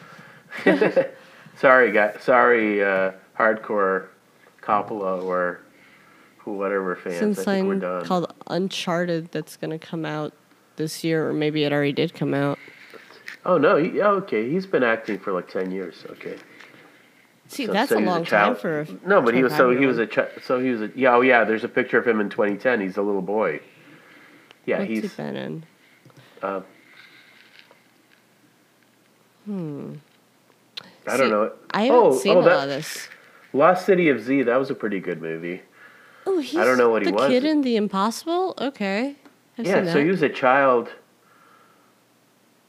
huh? 0.65 1.03
sorry, 1.57 1.93
guy. 1.93 2.15
Sorry, 2.21 2.83
uh, 2.85 3.13
hardcore 3.39 4.09
Coppola 4.61 5.23
or 5.23 5.61
whatever 6.55 6.95
fans. 6.97 7.19
Since 7.19 7.41
I 7.41 7.57
think 7.57 7.69
we're 7.69 7.75
done. 7.77 8.05
called 8.05 8.33
Uncharted, 8.47 9.31
that's 9.33 9.57
gonna 9.57 9.79
come 9.79 10.05
out 10.05 10.33
this 10.77 11.03
year, 11.03 11.29
or 11.29 11.33
maybe 11.33 11.65
it 11.65 11.73
already 11.73 11.93
did 11.93 12.15
come 12.15 12.35
out. 12.35 12.59
oh 13.45 13.59
no, 13.59 13.77
he, 13.77 13.91
yeah, 13.91 14.09
okay. 14.09 14.49
He's 14.51 14.67
been 14.67 14.83
acting 14.83 15.19
for 15.19 15.33
like 15.33 15.49
ten 15.51 15.71
years. 15.71 16.05
Okay. 16.11 16.37
See, 17.49 17.67
So- 17.67 17.73
that's 17.73 17.91
so 17.91 17.97
a 17.97 18.01
he 18.01 18.07
long 18.07 18.25
child- 18.25 18.57
time 18.57 18.61
for. 18.61 18.81
A 18.81 19.09
No, 19.09 19.21
but 19.23 19.35
he 19.35 19.43
was 19.43 19.55
so 19.55 19.71
he 19.77 19.87
was 19.87 19.99
a 19.99 20.07
chi- 20.07 20.29
so 20.43 20.59
he 20.61 20.71
was 20.71 20.83
a 20.83 20.91
yeah 20.95 21.15
oh 21.15 21.21
yeah. 21.21 21.45
There's 21.45 21.65
a 21.65 21.69
picture 21.69 21.99
of 21.99 22.07
him 22.07 22.21
in 22.21 22.29
2010. 22.29 22.81
He's 22.81 22.97
a 22.97 23.03
little 23.03 23.23
boy. 23.23 23.61
Yeah, 24.65 24.79
What's 24.79 24.89
he 24.89 25.01
he's 25.01 25.15
been 25.15 25.37
in? 25.37 25.65
uh, 26.43 26.61
Hmm. 29.45 29.95
I 31.07 31.17
don't 31.17 31.31
know. 31.31 31.53
I 31.71 31.83
haven't 31.85 32.01
oh, 32.01 32.19
seen 32.19 32.37
oh, 32.37 32.41
a 32.41 32.43
lot 32.43 32.65
of 32.65 32.69
this. 32.69 33.09
Lost 33.53 33.87
City 33.87 34.09
of 34.09 34.21
Z. 34.21 34.43
That 34.43 34.57
was 34.57 34.71
a 34.71 34.75
pretty 34.75 34.99
good 34.99 35.23
movie. 35.23 35.63
Oh, 36.27 36.39
he's 36.41 36.55
don't 36.55 36.77
know 36.79 36.91
what 36.91 37.03
he 37.03 37.09
the 37.11 37.15
was. 37.15 37.29
kid 37.29 37.45
in 37.45 37.63
The 37.63 37.77
Impossible. 37.77 38.55
Okay, 38.59 39.15
I've 39.59 39.67
yeah, 39.67 39.93
so 39.93 40.03
he 40.03 40.11
was 40.11 40.23
a 40.23 40.29
child, 40.29 40.89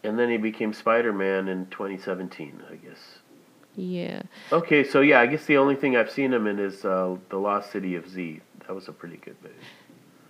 and 0.04 0.18
then 0.18 0.30
he 0.30 0.38
became 0.38 0.74
Spider 0.74 1.12
Man 1.14 1.48
in 1.48 1.66
2017, 1.68 2.62
I 2.72 2.76
guess. 2.76 2.98
yeah. 3.76 4.22
Okay, 4.52 4.84
so 4.84 5.02
yeah, 5.02 5.20
I 5.20 5.26
guess 5.26 5.46
the 5.46 5.58
only 5.58 5.76
thing 5.76 5.96
I've 5.96 6.12
seen 6.12 6.34
him 6.34 6.48
in 6.48 6.60
is 6.60 6.86
uh, 6.86 7.16
the 7.30 7.38
Lost 7.38 7.72
City 7.72 7.96
of 7.96 8.08
Z. 8.10 8.42
That 8.68 8.74
was 8.76 8.88
a 8.88 8.92
pretty 8.92 9.18
good 9.18 9.36
movie. 9.42 9.56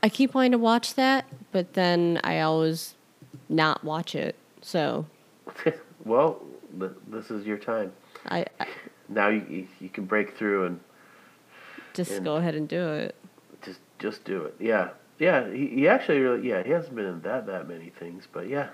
I 0.04 0.10
keep 0.10 0.34
wanting 0.34 0.52
to 0.52 0.58
watch 0.58 0.94
that, 0.96 1.26
but 1.52 1.74
then 1.74 2.20
I 2.24 2.40
always 2.42 2.96
not 3.50 3.84
watch 3.84 4.16
it. 4.16 4.36
So 4.62 5.06
well, 6.06 6.42
th- 6.80 6.92
this 7.08 7.30
is 7.32 7.46
your 7.46 7.58
time. 7.58 7.92
I, 8.28 8.46
I 8.60 8.68
Now 9.10 9.30
you- 9.30 9.68
you 9.82 9.90
can 9.90 10.06
break 10.06 10.38
through 10.38 10.66
and 10.66 10.80
just 11.98 12.12
And- 12.12 12.24
go 12.26 12.36
ahead 12.38 12.56
and 12.56 12.68
do 12.68 12.88
it. 12.94 13.16
just 13.62 13.80
just 14.00 14.24
do 14.24 14.44
it. 14.44 14.56
Yeah, 14.60 14.90
yeah. 15.20 15.50
He, 15.52 15.68
he 15.68 15.88
actually 15.88 16.20
really 16.20 16.48
yeah 16.48 16.64
he 16.64 16.72
hasn't 16.72 16.96
been 16.96 17.06
in 17.06 17.22
that 17.22 17.46
that 17.48 17.68
many 17.68 17.90
things, 18.00 18.28
but 18.32 18.48
yeah. 18.48 18.70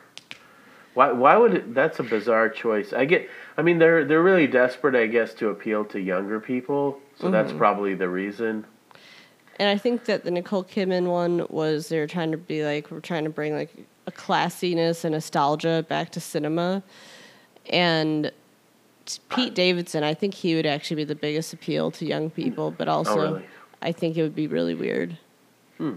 Why? 0.93 1.11
Why 1.11 1.35
would 1.37 1.55
it? 1.55 1.73
That's 1.73 1.97
a 1.99 2.03
bizarre 2.03 2.49
choice. 2.49 2.93
I 2.93 3.05
get. 3.05 3.27
I 3.57 3.63
mean, 3.63 3.79
they're 3.79 4.05
they're 4.05 4.21
really 4.21 4.45
desperate, 4.45 4.93
I 4.93 5.07
guess, 5.07 5.33
to 5.35 5.49
appeal 5.49 5.85
to 5.85 5.99
younger 5.99 6.39
people. 6.39 6.99
So 7.19 7.31
that's 7.31 7.49
Mm-hmm. 7.49 7.57
probably 7.57 7.93
the 7.95 8.09
reason. 8.09 8.65
And 9.59 9.69
I 9.69 9.77
think 9.77 10.05
that 10.05 10.23
the 10.23 10.29
Nicole 10.31 10.63
Kidman 10.63 11.07
one 11.07 11.47
was 11.49 11.89
they 11.89 11.99
were 11.99 12.05
trying 12.07 12.31
to 12.31 12.37
be 12.37 12.63
like 12.63 12.91
we're 12.91 12.99
trying 12.99 13.23
to 13.23 13.29
bring 13.31 13.53
like 13.55 13.73
a 14.05 14.11
classiness 14.11 15.03
and 15.03 15.13
nostalgia 15.13 15.83
back 15.89 16.11
to 16.11 16.19
cinema. 16.19 16.83
And 17.71 18.31
Pete 19.29 19.53
Davidson, 19.53 20.03
I 20.03 20.13
think 20.13 20.33
he 20.33 20.55
would 20.55 20.65
actually 20.65 20.97
be 20.97 21.03
the 21.03 21.15
biggest 21.15 21.53
appeal 21.53 21.91
to 21.91 22.05
young 22.05 22.29
people, 22.29 22.71
but 22.71 22.87
oh, 22.87 22.93
also 22.93 23.15
really? 23.15 23.45
I 23.81 23.91
think 23.91 24.17
it 24.17 24.23
would 24.23 24.35
be 24.35 24.47
really 24.47 24.75
weird. 24.75 25.17
Hmm. 25.77 25.95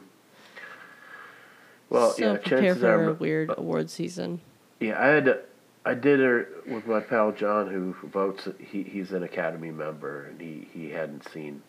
Well, 1.89 2.11
so 2.11 2.25
yeah, 2.25 2.39
prepare 2.39 2.61
chances 2.61 2.83
for 2.83 2.89
are. 2.89 3.11
a 3.11 3.15
weird 3.15 3.55
award 3.57 3.91
season. 3.91 4.41
Yeah, 4.81 5.01
I 5.01 5.07
had. 5.07 5.41
I 5.85 5.95
did 5.95 6.19
it 6.19 6.49
with 6.67 6.85
my 6.89 6.99
pal 6.99 7.31
John, 7.31 7.69
who 7.69 7.95
votes. 8.09 8.49
He 8.59 8.83
he's 8.83 9.13
an 9.13 9.23
Academy 9.23 9.71
member, 9.71 10.25
and 10.25 10.41
he 10.41 10.67
he 10.73 10.91
hadn't 10.91 11.29
seen 11.31 11.63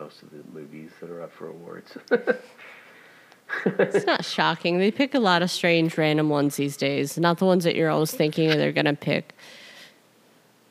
most 0.00 0.22
of 0.22 0.30
the 0.30 0.42
movies 0.52 0.90
that 1.00 1.10
are 1.10 1.22
up 1.22 1.32
for 1.32 1.48
awards. 1.48 1.98
It's 3.64 4.06
not 4.06 4.24
shocking. 4.24 4.78
They 4.78 4.90
pick 4.90 5.14
a 5.14 5.18
lot 5.18 5.42
of 5.42 5.50
strange 5.50 5.96
random 5.96 6.28
ones 6.28 6.56
these 6.56 6.76
days, 6.76 7.18
not 7.18 7.38
the 7.38 7.46
ones 7.46 7.64
that 7.64 7.76
you're 7.76 7.90
always 7.90 8.12
thinking 8.12 8.48
they're 8.50 8.72
going 8.72 8.84
to 8.84 8.94
pick. 8.94 9.34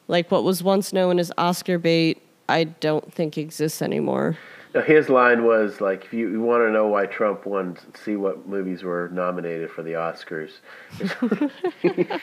Like 0.07 0.31
what 0.31 0.43
was 0.43 0.63
once 0.63 0.93
known 0.93 1.19
as 1.19 1.31
Oscar 1.37 1.77
bait, 1.77 2.21
I 2.47 2.65
don't 2.65 3.13
think 3.13 3.37
exists 3.37 3.81
anymore. 3.81 4.37
Now, 4.73 4.81
his 4.81 5.09
line 5.09 5.45
was 5.45 5.81
like, 5.81 6.05
if 6.05 6.13
you, 6.13 6.29
you 6.29 6.41
want 6.41 6.63
to 6.63 6.71
know 6.71 6.87
why 6.87 7.05
Trump 7.05 7.45
won, 7.45 7.77
see 8.03 8.15
what 8.15 8.47
movies 8.47 8.83
were 8.83 9.09
nominated 9.11 9.71
for 9.71 9.81
the 9.81 9.93
Oscars. 9.93 10.51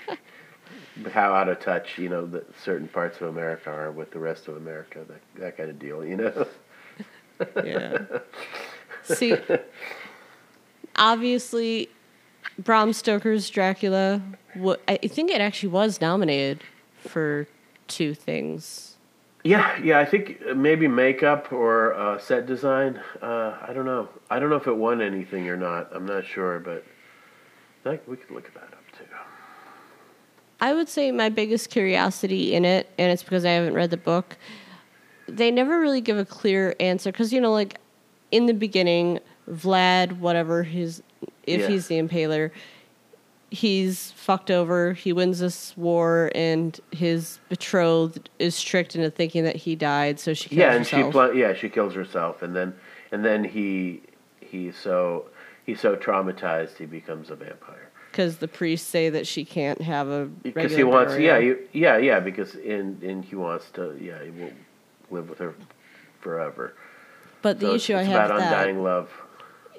How 1.11 1.33
out 1.35 1.49
of 1.49 1.59
touch, 1.61 1.99
you 1.99 2.09
know, 2.09 2.27
that 2.27 2.47
certain 2.61 2.87
parts 2.87 3.21
of 3.21 3.29
America 3.29 3.71
are 3.71 3.91
with 3.91 4.13
the 4.13 4.19
rest 4.19 4.47
of 4.47 4.57
America, 4.57 5.01
that, 5.09 5.21
that 5.41 5.57
kind 5.57 5.71
of 5.71 5.79
deal, 5.79 6.05
you 6.05 6.17
know? 6.17 6.47
Yeah. 7.65 8.05
See, 9.03 9.37
obviously, 10.97 11.89
Bram 12.59 12.93
Stoker's 12.93 13.51
Dracula. 13.51 14.23
I 14.87 14.97
think 14.99 15.31
it 15.31 15.41
actually 15.41 15.71
was 15.71 16.01
nominated 16.01 16.63
for 17.01 17.49
two 17.89 18.15
things. 18.15 18.97
Yeah, 19.43 19.79
yeah, 19.83 19.99
I 19.99 20.07
think 20.07 20.41
maybe 20.57 20.89
makeup 20.89 21.53
or 21.53 21.93
uh, 21.95 22.19
set 22.19 22.47
design. 22.47 22.99
Uh, 23.21 23.57
I 23.61 23.73
don't 23.75 23.85
know. 23.85 24.09
I 24.31 24.39
don't 24.39 24.49
know 24.49 24.57
if 24.57 24.67
it 24.67 24.77
won 24.77 25.03
anything 25.03 25.49
or 25.51 25.57
not. 25.57 25.91
I'm 25.93 26.07
not 26.07 26.25
sure, 26.25 26.59
but 26.61 26.83
like, 27.85 28.07
we 28.09 28.17
could 28.17 28.31
look 28.31 28.53
that 28.55 28.63
up 28.63 28.85
too. 28.99 29.05
I 30.61 30.73
would 30.73 30.89
say 30.89 31.13
my 31.13 31.29
biggest 31.29 31.69
curiosity 31.69 32.55
in 32.55 32.65
it, 32.65 32.89
and 32.97 33.13
it's 33.13 33.23
because 33.23 33.45
I 33.45 33.51
haven't 33.51 33.75
read 33.75 33.91
the 33.91 33.99
book. 33.99 34.39
They 35.27 35.51
never 35.51 35.79
really 35.79 36.01
give 36.01 36.17
a 36.17 36.25
clear 36.25 36.75
answer 36.81 37.13
because 37.13 37.31
you 37.33 37.41
know, 37.41 37.53
like 37.53 37.77
in 38.31 38.47
the 38.47 38.55
beginning, 38.55 39.19
Vlad, 39.51 40.19
whatever 40.19 40.63
his, 40.63 41.03
if 41.47 41.61
Yeah. 41.61 41.67
he's 41.69 41.89
the 41.89 41.97
Impaler, 42.01 42.51
he's 43.55 44.11
fucked 44.13 44.51
over. 44.51 44.93
He 44.93 45.13
wins 45.13 45.39
this 45.39 45.77
war, 45.77 46.31
and 46.35 46.79
his 46.91 47.39
betrothed 47.49 48.29
is 48.39 48.61
tricked 48.61 48.95
into 48.97 49.11
thinking 49.11 49.45
that 49.45 49.57
he 49.57 49.77
died, 49.77 50.19
so 50.21 50.35
she 50.35 50.49
kills 50.51 50.59
yeah, 50.59 50.73
and 50.75 50.87
she 50.87 50.97
herself. 50.97 51.13
pl- 51.13 51.35
yeah 51.35 51.55
she 51.55 51.69
kills 51.69 51.95
herself, 51.95 52.43
and 52.43 52.55
then 52.55 52.75
and 53.13 53.25
then 53.25 53.45
he 53.45 54.03
he's 54.41 54.77
so 54.77 55.27
he's 55.65 55.81
so 55.81 55.97
traumatized 55.97 56.77
he 56.77 56.85
becomes 56.87 57.31
a 57.31 57.37
vampire 57.37 57.91
because 58.11 58.37
the 58.39 58.49
priests 58.49 58.87
say 58.89 59.09
that 59.11 59.27
she 59.27 59.45
can't 59.45 59.81
have 59.81 60.09
a 60.09 60.27
because 60.27 60.75
he 60.77 60.85
wants 60.85 61.13
yeah 61.19 61.39
burial. 61.39 61.57
he, 61.73 61.81
yeah 61.81 61.97
yeah 61.97 62.21
because 62.21 62.55
in 62.57 62.99
in 63.03 63.23
he 63.23 63.37
wants 63.37 63.71
to 63.71 63.97
yeah 64.01 64.23
he 64.23 64.31
will 64.31 64.53
live 65.11 65.29
with 65.29 65.39
her 65.39 65.55
forever. 66.21 66.75
But 67.43 67.61
the 67.61 67.67
So 67.69 67.75
issue 67.75 67.93
it's 67.97 68.01
I 68.01 68.03
have 68.05 68.31
about 68.31 68.39
that 68.41 68.59
undying 68.59 68.83
love. 68.83 69.11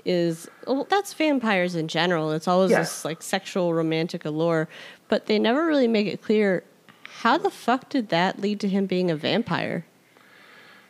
Is 0.06 0.48
well, 0.68 0.86
that's 0.90 1.14
vampires 1.14 1.76
in 1.76 1.88
general. 1.88 2.32
It's 2.32 2.48
always 2.48 2.72
Yeah. 2.72 2.80
this 2.80 3.04
like 3.04 3.22
sexual 3.22 3.74
romantic 3.74 4.24
allure, 4.26 4.68
but 5.10 5.26
they 5.26 5.40
never 5.40 5.66
really 5.66 5.88
make 5.88 6.08
it 6.08 6.22
clear 6.22 6.64
how 7.22 7.38
the 7.38 7.50
fuck 7.50 7.90
did 7.90 8.10
that 8.10 8.40
lead 8.40 8.60
to 8.60 8.68
him 8.68 8.86
being 8.86 9.10
a 9.10 9.16
vampire. 9.16 9.86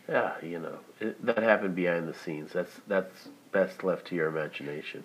Yeah, 0.09 0.33
you 0.43 0.59
know 0.59 0.77
it, 0.99 1.23
that 1.25 1.41
happened 1.41 1.75
behind 1.75 2.07
the 2.07 2.13
scenes. 2.13 2.51
That's 2.53 2.81
that's 2.87 3.29
best 3.51 3.83
left 3.83 4.05
to 4.07 4.15
your 4.15 4.27
imagination. 4.27 5.03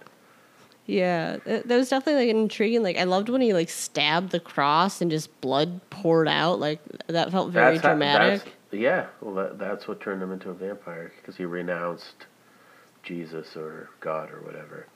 Yeah, 0.87 1.37
that, 1.45 1.69
that 1.69 1.77
was 1.77 1.89
definitely 1.89 2.27
like 2.27 2.35
intriguing. 2.35 2.83
Like 2.83 2.97
I 2.97 3.05
loved 3.05 3.29
when 3.29 3.41
he 3.41 3.55
like 3.55 3.69
stabbed 3.71 4.31
the 4.31 4.41
cross 4.41 5.01
and 5.01 5.11
just 5.11 5.41
blood 5.41 5.81
poured 5.91 6.27
out. 6.27 6.59
Like 6.59 6.81
that 7.07 7.31
felt 7.31 7.51
very 7.53 7.75
That's 7.77 7.83
how- 7.87 7.91
dramatic. 7.91 8.39
that's- 8.41 8.55
yeah, 8.73 9.07
well, 9.21 9.35
that, 9.35 9.59
that's 9.59 9.89
what 9.89 10.01
turned 10.01 10.23
him 10.23 10.31
into 10.33 10.49
a 10.51 10.55
vampire 10.55 11.11
because 11.21 11.37
he 11.37 11.45
renounced 11.45 12.27
Jesus 13.03 13.57
or 13.57 13.89
God 14.01 14.31
or 14.31 14.41
whatever. 14.43 14.87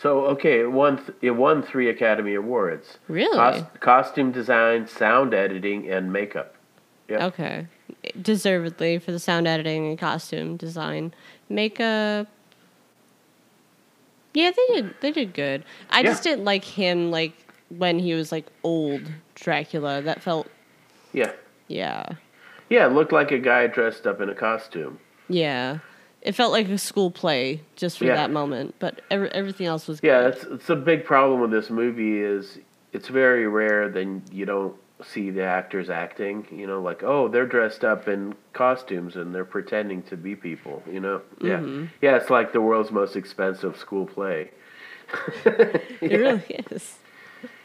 So 0.00 0.26
okay, 0.26 0.60
it 0.60 0.70
won 0.70 0.98
th- 0.98 1.18
it 1.22 1.32
won 1.32 1.62
three 1.62 1.88
Academy 1.88 2.34
Awards: 2.34 2.98
really? 3.08 3.36
Cos- 3.36 3.64
costume 3.80 4.30
design, 4.32 4.86
sound 4.86 5.34
editing, 5.34 5.90
and 5.90 6.12
makeup. 6.12 6.54
Yeah. 7.08 7.26
Okay, 7.26 7.66
deservedly 8.20 8.98
for 8.98 9.10
the 9.12 9.18
sound 9.18 9.48
editing 9.48 9.86
and 9.88 9.98
costume 9.98 10.56
design, 10.56 11.12
makeup. 11.48 12.28
Yeah, 14.34 14.52
they 14.54 14.74
did. 14.74 14.94
They 15.00 15.10
did 15.10 15.34
good. 15.34 15.64
I 15.90 16.02
just 16.02 16.22
didn't 16.22 16.44
like 16.44 16.64
him 16.64 17.10
like 17.10 17.32
when 17.76 17.98
he 17.98 18.14
was 18.14 18.30
like 18.30 18.46
old 18.62 19.02
Dracula. 19.34 20.00
That 20.02 20.22
felt 20.22 20.46
Yeah, 21.12 21.32
yeah, 21.66 22.04
yeah, 22.68 22.86
it 22.86 22.92
looked 22.92 23.12
like 23.12 23.32
a 23.32 23.38
guy 23.38 23.66
dressed 23.66 24.06
up 24.06 24.20
in 24.20 24.28
a 24.28 24.34
costume. 24.34 25.00
yeah. 25.28 25.78
It 26.22 26.32
felt 26.34 26.52
like 26.52 26.68
a 26.68 26.78
school 26.78 27.10
play 27.10 27.60
just 27.76 27.98
for 27.98 28.04
Yeah. 28.04 28.16
that 28.16 28.30
moment, 28.30 28.74
but 28.78 29.00
every, 29.10 29.30
everything 29.32 29.66
else 29.66 29.86
was 29.86 30.00
Yeah, 30.02 30.22
good. 30.22 30.34
it's 30.34 30.44
it's 30.44 30.70
a 30.70 30.76
big 30.76 31.04
problem 31.04 31.40
with 31.40 31.50
this 31.50 31.70
movie 31.70 32.20
is 32.20 32.58
it's 32.92 33.08
very 33.08 33.46
rare 33.46 33.88
that 33.88 34.20
you 34.32 34.44
don't 34.44 34.74
see 35.04 35.30
the 35.30 35.44
actors 35.44 35.88
acting. 35.90 36.44
You 36.50 36.66
know, 36.66 36.80
like 36.82 37.02
oh 37.04 37.28
they're 37.28 37.46
dressed 37.46 37.84
up 37.84 38.08
in 38.08 38.34
costumes 38.52 39.14
and 39.16 39.32
they're 39.34 39.44
pretending 39.44 40.02
to 40.04 40.16
be 40.16 40.34
people. 40.34 40.82
You 40.90 41.00
know, 41.00 41.20
yeah, 41.40 41.58
Mm-hmm. 41.58 41.84
yeah. 42.02 42.16
It's 42.16 42.30
like 42.30 42.52
the 42.52 42.60
world's 42.60 42.90
most 42.90 43.14
expensive 43.16 43.76
school 43.76 44.06
play. 44.06 44.50
It 45.44 46.18
really 46.18 46.42
is. 46.70 46.98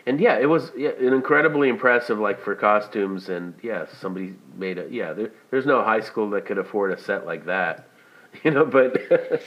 And 0.06 0.20
yeah, 0.20 0.38
it 0.38 0.48
was 0.48 0.72
yeah, 0.78 0.90
an 1.00 1.14
incredibly 1.14 1.70
impressive, 1.70 2.20
like 2.20 2.40
for 2.42 2.56
costumes, 2.56 3.30
and 3.30 3.54
yeah, 3.62 3.86
somebody 4.02 4.36
made 4.58 4.78
a 4.78 4.88
yeah. 4.92 5.14
There, 5.14 5.32
there's 5.50 5.66
no 5.66 5.82
high 5.82 6.02
school 6.02 6.30
that 6.32 6.46
could 6.46 6.58
afford 6.58 6.92
a 6.92 6.98
set 7.02 7.26
like 7.26 7.46
that, 7.46 7.88
you 8.44 8.52
know. 8.52 8.66
But 8.66 8.94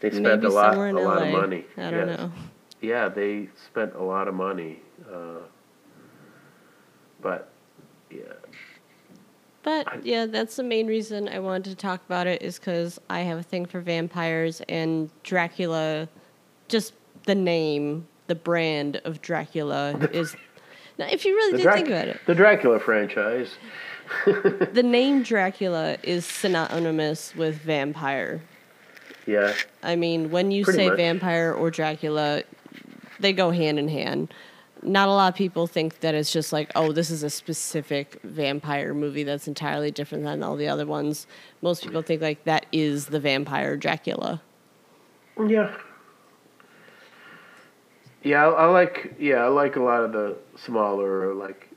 they 0.00 0.10
spent 0.10 0.22
Maybe 0.22 0.46
a 0.46 0.50
lot, 0.50 0.76
a 0.76 0.92
lot 0.92 1.22
of 1.22 1.28
money. 1.28 1.64
I 1.76 1.90
don't 1.90 2.08
Yes. 2.08 2.18
know. 2.18 2.32
Yeah, 2.82 3.08
they 3.08 3.48
spent 3.66 3.94
a 3.94 4.02
lot 4.02 4.28
of 4.28 4.34
money, 4.34 4.80
uh, 5.10 5.38
but 7.22 7.50
yeah, 8.10 8.20
But 9.62 10.04
yeah, 10.04 10.26
that's 10.26 10.56
the 10.56 10.62
main 10.62 10.86
reason 10.86 11.26
I 11.28 11.38
wanted 11.38 11.70
to 11.70 11.74
talk 11.76 12.04
about 12.04 12.26
it 12.26 12.42
is 12.42 12.58
because 12.58 13.00
I 13.08 13.20
have 13.20 13.38
a 13.38 13.42
thing 13.42 13.64
for 13.66 13.80
vampires 13.80 14.60
and 14.68 15.10
Dracula. 15.22 16.06
Just 16.68 16.92
the 17.24 17.34
name, 17.34 18.06
the 18.26 18.34
brand 18.34 19.00
of 19.04 19.22
Dracula 19.22 19.96
is. 20.12 20.36
Now, 20.98 21.06
if 21.10 21.24
you 21.24 21.34
really 21.34 21.52
did 21.56 21.62
Drac- 21.62 21.76
think 21.76 21.88
about 21.88 22.08
it, 22.08 22.20
the 22.26 22.34
Dracula 22.34 22.78
franchise. 22.78 23.54
the 24.26 24.82
name 24.84 25.22
Dracula 25.22 25.96
is 26.02 26.24
synonymous 26.24 27.34
with 27.34 27.56
vampire. 27.58 28.40
Yeah, 29.26 29.54
I 29.82 29.96
mean, 29.96 30.30
when 30.30 30.50
you 30.50 30.64
Pretty 30.64 30.78
say 30.78 30.88
much. 30.88 30.96
vampire 30.98 31.52
or 31.52 31.70
Dracula, 31.70 32.42
they 33.18 33.32
go 33.32 33.50
hand 33.50 33.78
in 33.78 33.88
hand. 33.88 34.32
Not 34.82 35.08
a 35.08 35.12
lot 35.12 35.32
of 35.32 35.34
people 35.34 35.66
think 35.66 36.00
that 36.00 36.14
it's 36.14 36.32
just 36.32 36.52
like, 36.52 36.70
oh, 36.76 36.92
this 36.92 37.10
is 37.10 37.22
a 37.24 37.30
specific 37.30 38.20
vampire 38.22 38.94
movie 38.94 39.24
that's 39.24 39.48
entirely 39.48 39.90
different 39.90 40.22
than 40.22 40.42
all 40.44 40.54
the 40.54 40.68
other 40.68 40.86
ones. 40.86 41.26
Most 41.60 41.82
people 41.82 42.02
think 42.02 42.22
like 42.22 42.44
that 42.44 42.66
is 42.70 43.06
the 43.06 43.18
vampire 43.18 43.76
Dracula. 43.76 44.42
yeah, 45.48 45.74
yeah. 48.22 48.46
I, 48.46 48.50
I 48.50 48.66
like 48.66 49.14
yeah, 49.18 49.36
I 49.44 49.48
like 49.48 49.76
a 49.76 49.82
lot 49.82 50.04
of 50.04 50.12
the 50.12 50.36
smaller, 50.56 51.34
like 51.34 51.68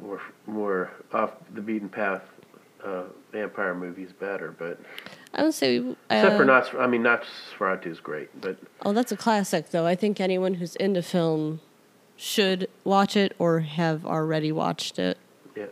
more 0.00 0.20
more 0.46 0.90
off 1.14 1.30
the 1.54 1.60
beaten 1.60 1.88
path 1.88 2.22
uh, 2.84 3.04
vampire 3.32 3.74
movies 3.74 4.12
better, 4.12 4.54
but. 4.58 4.78
I 5.32 5.42
would 5.42 5.54
say, 5.54 5.78
uh, 5.78 5.94
Except 6.10 6.36
for 6.36 6.44
Nos, 6.44 6.66
I 6.78 6.86
mean, 6.86 7.02
Nosferatu 7.02 7.86
is 7.86 7.98
great, 8.00 8.40
but 8.40 8.56
oh, 8.84 8.92
that's 8.92 9.10
a 9.10 9.16
classic 9.16 9.70
though. 9.70 9.86
I 9.86 9.94
think 9.96 10.20
anyone 10.20 10.54
who's 10.54 10.76
into 10.76 11.02
film 11.02 11.60
should 12.16 12.68
watch 12.84 13.16
it 13.16 13.34
or 13.38 13.60
have 13.60 14.06
already 14.06 14.52
watched 14.52 14.98
it. 15.00 15.18
yeah, 15.56 15.66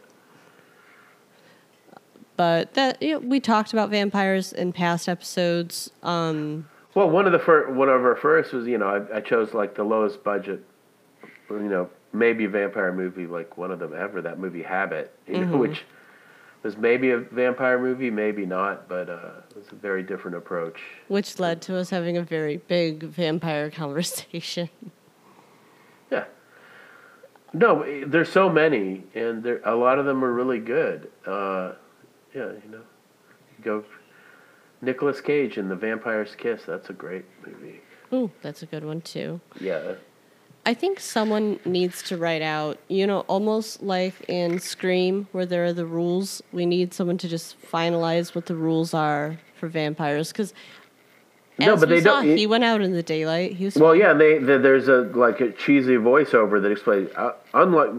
But 2.37 2.75
that 2.75 3.01
you 3.01 3.13
know, 3.13 3.19
we 3.21 3.39
talked 3.39 3.73
about 3.73 3.91
vampires 3.91 4.53
in 4.53 4.73
past 4.73 5.09
episodes. 5.09 5.91
Um, 6.03 6.69
Well, 6.95 7.09
one 7.09 7.27
of 7.27 7.33
the 7.33 7.39
first, 7.39 7.73
one 7.73 7.89
of 7.89 8.03
our 8.03 8.17
first 8.17 8.53
was, 8.53 8.67
you 8.67 8.79
know, 8.79 8.89
I, 9.13 9.19
I 9.19 9.21
chose 9.21 9.55
like 9.55 9.77
the 9.77 9.85
lowest 9.85 10.25
budget, 10.25 10.65
you 11.49 11.59
know, 11.61 11.89
maybe 12.13 12.45
a 12.45 12.49
vampire 12.49 12.93
movie 12.93 13.27
like 13.27 13.57
one 13.57 13.71
of 13.71 13.79
them 13.79 13.95
ever. 13.97 14.21
That 14.23 14.39
movie 14.39 14.63
Habit, 14.63 15.13
you 15.27 15.39
know, 15.45 15.47
Mhm. 15.57 15.59
which 15.59 15.85
was 16.63 16.77
maybe 16.77 17.11
a 17.11 17.19
vampire 17.19 17.79
movie, 17.79 18.11
maybe 18.11 18.47
not, 18.47 18.89
but 18.89 19.09
uh, 19.09 19.31
it 19.51 19.57
was 19.57 19.69
a 19.73 19.75
very 19.75 20.03
different 20.03 20.37
approach. 20.37 20.81
Which 21.09 21.39
led 21.41 21.61
to 21.63 21.77
us 21.77 21.91
having 21.91 22.17
a 22.17 22.23
very 22.23 22.59
big 22.59 23.03
vampire 23.05 23.71
conversation. 23.83 24.69
Yeah. 26.11 26.25
No, 27.53 27.83
eh, 27.83 28.05
there's 28.07 28.31
so 28.31 28.49
many, 28.49 29.03
and 29.15 29.43
there 29.43 29.61
a 29.65 29.75
lot 29.75 29.99
of 29.99 30.07
them 30.07 30.25
are 30.25 30.33
really 30.33 30.59
good. 30.61 31.11
Uh, 31.27 31.73
yeah, 32.35 32.47
you 32.65 32.71
know, 32.71 32.81
you 33.59 33.65
go 33.65 33.85
Nicolas 34.81 35.21
Cage 35.21 35.59
in 35.59 35.69
The 35.69 35.77
Vampire's 35.77 36.35
Kiss. 36.35 36.63
That's 36.67 36.89
a 36.91 36.93
great 36.95 37.25
movie. 37.47 37.81
Ooh, 38.13 38.31
that's 38.43 38.63
a 38.63 38.67
good 38.67 38.85
one 38.85 39.01
too. 39.01 39.41
Yeah. 39.61 39.95
I 40.65 40.75
think 40.75 41.01
someone 41.01 41.59
needs 41.65 42.03
to 42.05 42.17
write 42.17 42.43
out, 42.43 42.79
you 42.89 43.07
know, 43.07 43.21
almost 43.21 43.83
like 43.83 44.15
in 44.29 44.61
Scream, 44.61 45.27
where 45.33 45.45
there 45.45 45.65
are 45.65 45.73
the 45.73 45.87
rules. 45.87 46.41
We 46.53 46.67
need 46.67 46.95
someone 46.95 47.19
to 47.19 47.29
just 47.29 47.61
finalize 47.61 48.35
what 48.35 48.47
the 48.47 48.55
rules 48.55 48.95
are 48.95 49.39
for 49.57 49.69
vampires. 49.69 50.29
Because 50.31 50.55
No, 51.59 51.77
but 51.77 51.89
they 51.89 52.01
saw, 52.01 52.23
don't- 52.23 52.37
He 52.37 52.47
went 52.47 52.63
out 52.63 52.81
in 52.81 52.93
the 52.93 53.03
daylight. 53.03 53.55
He 53.55 53.65
was 53.65 53.77
Well, 53.77 53.97
yeah, 53.97 54.13
they, 54.13 54.39
they 54.39 54.59
there's 54.59 54.87
a 54.87 55.03
like 55.15 55.41
a 55.41 55.51
cheesy 55.51 55.97
voiceover 55.97 56.63
that 56.63 56.71
explains. 56.71 57.11
Uh, 57.17 57.33
unlike, 57.55 57.91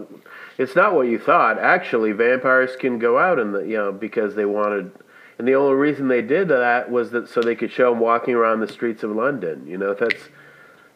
it's 0.56 0.74
not 0.74 0.94
what 0.94 1.06
you 1.08 1.18
thought. 1.18 1.58
Actually, 1.58 2.12
vampires 2.12 2.76
can 2.76 2.98
go 2.98 3.18
out 3.18 3.38
in 3.38 3.52
the 3.52 3.60
you 3.60 3.76
know 3.76 3.92
because 3.92 4.36
they 4.36 4.46
wanted, 4.46 4.90
and 5.38 5.46
the 5.46 5.54
only 5.54 5.74
reason 5.74 6.08
they 6.08 6.22
did 6.22 6.48
that 6.48 6.90
was 6.90 7.10
that 7.10 7.28
so 7.28 7.42
they 7.42 7.54
could 7.54 7.70
show 7.70 7.90
them 7.90 8.00
walking 8.00 8.34
around 8.34 8.60
the 8.60 8.68
streets 8.68 9.02
of 9.02 9.10
London. 9.10 9.66
You 9.66 9.76
know, 9.76 9.92
that's 9.92 10.28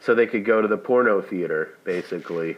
so 0.00 0.14
they 0.14 0.26
could 0.26 0.44
go 0.44 0.62
to 0.62 0.68
the 0.68 0.76
porno 0.76 1.20
theater. 1.20 1.76
Basically, 1.84 2.56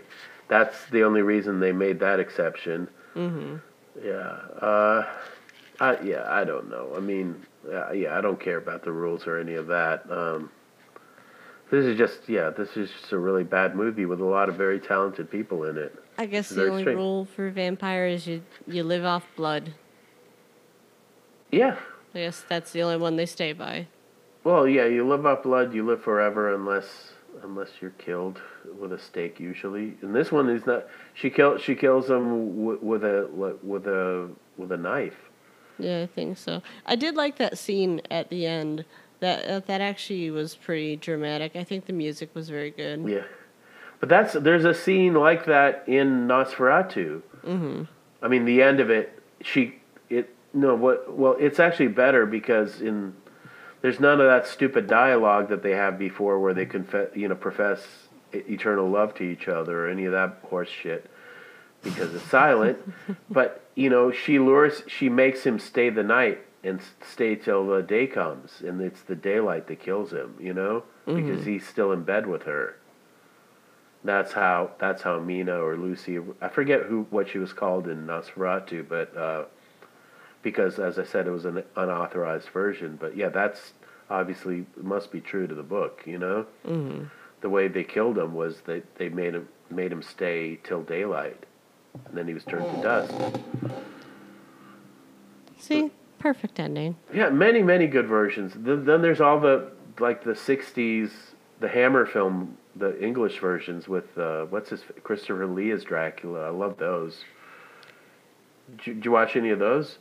that's 0.49 0.87
the 0.87 1.03
only 1.03 1.23
reason 1.23 1.61
they 1.61 1.73
made 1.73 2.01
that 2.01 2.21
exception. 2.21 2.89
hmm 3.15 3.57
Yeah. 4.03 4.37
Uh, 4.61 5.07
I, 5.81 6.01
yeah, 6.03 6.27
I 6.29 6.45
don't 6.45 6.69
know. 6.69 6.93
I 6.95 7.01
mean, 7.01 7.47
uh, 7.73 7.93
yeah, 7.93 8.17
I 8.17 8.21
don't 8.21 8.39
care 8.39 8.59
about 8.59 8.85
the 8.85 8.93
rules 8.93 9.27
or 9.27 9.39
any 9.39 9.55
of 9.55 9.67
that. 9.69 10.11
Um, 10.11 10.51
this 11.71 11.87
is 11.87 11.97
just, 11.97 12.29
yeah, 12.29 12.51
this 12.51 12.77
is 12.77 12.91
just 12.91 13.13
a 13.13 13.19
really 13.19 13.45
bad 13.45 13.77
movie 13.77 14.05
with 14.05 14.21
a 14.21 14.25
lot 14.25 14.49
of 14.49 14.57
very 14.57 14.81
talented 14.81 15.31
people 15.31 15.65
in 15.65 15.79
it. 15.79 15.95
I 16.19 16.27
guess 16.27 16.51
the 16.51 16.69
only 16.69 16.83
strange. 16.83 16.99
rule 16.99 17.25
for 17.25 17.49
vampires 17.51 18.23
is 18.23 18.27
you 18.27 18.43
you 18.67 18.83
live 18.83 19.05
off 19.05 19.25
blood. 19.37 19.73
Yeah. 21.51 21.77
I 22.15 22.19
guess 22.19 22.45
that's 22.47 22.73
the 22.73 22.83
only 22.83 22.99
one 22.99 23.17
they 23.17 23.25
stay 23.25 23.53
by. 23.53 23.87
Well, 24.45 24.67
yeah, 24.69 24.87
you 24.87 25.07
live 25.07 25.25
off 25.25 25.45
blood, 25.45 25.73
you 25.73 25.87
live 25.87 26.03
forever 26.03 26.53
unless 26.55 27.13
unless 27.43 27.69
you're 27.81 27.91
killed 27.93 28.41
with 28.79 28.93
a 28.93 28.99
stake 28.99 29.41
usually. 29.41 29.97
And 30.03 30.15
this 30.15 30.31
one 30.33 30.49
is 30.49 30.67
not. 30.67 30.87
She 31.15 31.31
kill 31.31 31.59
she 31.59 31.75
kills 31.75 32.09
him 32.11 32.57
w- 32.57 32.79
with 32.83 33.05
a 33.05 33.29
with 33.63 33.87
a 33.87 34.29
with 34.57 34.73
a 34.73 34.77
knife. 34.77 35.17
Yeah, 35.79 36.03
I 36.03 36.07
think 36.07 36.37
so. 36.39 36.63
I 36.85 36.97
did 36.97 37.15
like 37.15 37.39
that 37.39 37.57
scene 37.59 38.03
at 38.11 38.29
the 38.29 38.47
end. 38.47 38.85
That 39.21 39.45
uh, 39.47 39.61
that 39.67 39.81
actually 39.81 40.31
was 40.31 40.55
pretty 40.55 40.97
dramatic. 40.97 41.57
I 41.57 41.65
think 41.65 41.87
the 41.87 41.93
music 41.93 42.35
was 42.35 42.49
very 42.49 42.71
good. 42.71 43.07
Yeah. 43.09 43.25
But 44.01 44.09
that's 44.09 44.33
there's 44.33 44.65
a 44.65 44.73
scene 44.75 45.15
like 45.15 45.45
that 45.47 45.85
in 45.87 46.27
Nosferatu. 46.27 47.21
hmm 47.45 47.83
I 48.23 48.29
mean, 48.29 48.45
the 48.45 48.63
end 48.63 48.81
of 48.81 48.91
it, 48.91 49.19
she, 49.41 49.77
it, 50.11 50.35
no, 50.53 50.75
what, 50.75 51.11
well, 51.11 51.37
it's 51.41 51.59
actually 51.59 51.89
better 51.89 52.27
because 52.27 52.83
in, 52.83 53.15
there's 53.83 54.01
none 54.01 54.21
of 54.21 54.27
that 54.27 54.47
stupid 54.47 54.87
dialogue 54.87 55.49
that 55.49 55.63
they 55.63 55.73
have 55.73 55.99
before 55.99 56.39
where 56.39 56.55
they 56.55 56.67
confess, 56.67 57.09
you 57.15 57.29
know, 57.29 57.35
profess 57.35 57.87
eternal 58.33 58.89
love 58.89 59.15
to 59.15 59.25
each 59.25 59.49
other 59.49 59.87
or 59.87 59.89
any 59.89 60.05
of 60.05 60.13
that 60.13 60.39
horse 60.45 60.69
shit 60.69 61.11
because 61.83 62.15
it's 62.15 62.25
silent. 62.25 62.79
but, 63.31 63.65
you 63.75 63.91
know, 63.91 64.13
she 64.13 64.39
lures, 64.39 64.83
she 64.87 65.09
makes 65.09 65.45
him 65.45 65.59
stay 65.59 65.91
the 65.91 66.03
night 66.03 66.41
and 66.63 66.81
stay 67.03 67.35
till 67.35 67.67
the 67.67 67.83
day 67.83 68.07
comes 68.07 68.61
and 68.61 68.81
it's 68.81 69.03
the 69.03 69.17
daylight 69.17 69.67
that 69.69 69.81
kills 69.81 70.13
him, 70.13 70.35
you 70.39 70.53
know, 70.53 70.85
because 71.07 71.45
he's 71.47 71.67
still 71.67 71.93
in 71.93 72.03
bed 72.03 72.27
with 72.27 72.43
her. 72.43 72.77
That's 74.03 74.33
how 74.33 74.71
that's 74.79 75.03
how 75.03 75.21
Mina 75.21 75.61
or 75.61 75.77
Lucy 75.77 76.19
I 76.41 76.49
forget 76.49 76.85
who 76.85 77.07
what 77.11 77.29
she 77.29 77.39
was 77.39 77.53
called 77.53 77.87
in 77.87 78.07
Nosferatu, 78.07 78.89
but 78.89 79.15
uh, 79.15 79.45
because 80.43 80.79
as 80.79 80.99
I 80.99 81.05
said 81.05 81.27
it 81.27 81.31
was 81.31 81.45
an 81.45 81.63
unauthorized 81.77 82.49
version. 82.49 82.97
But 83.01 83.17
yeah, 83.17 83.29
that's 83.29 83.73
obviously 84.09 84.67
must 84.77 85.13
be 85.13 85.21
true 85.21 85.47
to 85.47 85.55
the 85.55 85.63
book. 85.63 86.03
You 86.07 86.19
know, 86.19 86.47
hmm 86.65 87.05
the 87.41 87.49
way 87.49 87.69
they 87.69 87.85
killed 87.85 88.19
him 88.19 88.35
was 88.35 88.61
they 88.67 88.83
they 88.97 89.09
made 89.09 89.35
him 89.35 89.49
made 89.71 89.93
him 89.93 90.03
stay 90.03 90.59
till 90.63 90.83
daylight, 90.83 91.47
and 92.07 92.17
then 92.17 92.27
he 92.29 92.35
was 92.35 92.45
turned 92.45 92.71
to 92.77 92.83
dust. 92.83 93.15
See, 95.59 95.91
perfect 96.19 96.59
ending. 96.59 96.97
Yeah, 97.13 97.31
many 97.31 97.63
many 97.63 97.87
good 97.87 98.07
versions. 98.07 98.53
Then, 98.57 98.85
then 98.85 99.03
there's 99.03 99.21
all 99.21 99.41
the 99.41 99.71
like 99.99 100.25
the 100.25 100.33
'60s, 100.33 101.11
the 101.61 101.69
Hammer 101.69 102.07
film, 102.07 102.57
the 102.77 103.03
English 103.03 103.39
versions 103.39 103.89
with 103.89 104.17
uh, 104.19 104.45
what's 104.47 104.71
his 104.71 104.83
Christopher 105.03 105.47
Lee 105.47 105.71
as 105.71 105.85
Dracula. 105.85 106.47
I 106.47 106.51
love 106.51 106.79
those. 106.79 107.25
Did 108.77 108.87
you, 108.87 108.95
did 108.95 109.05
you 109.05 109.11
watch 109.11 109.37
any 109.37 109.51
of 109.51 109.59
those? 109.59 109.99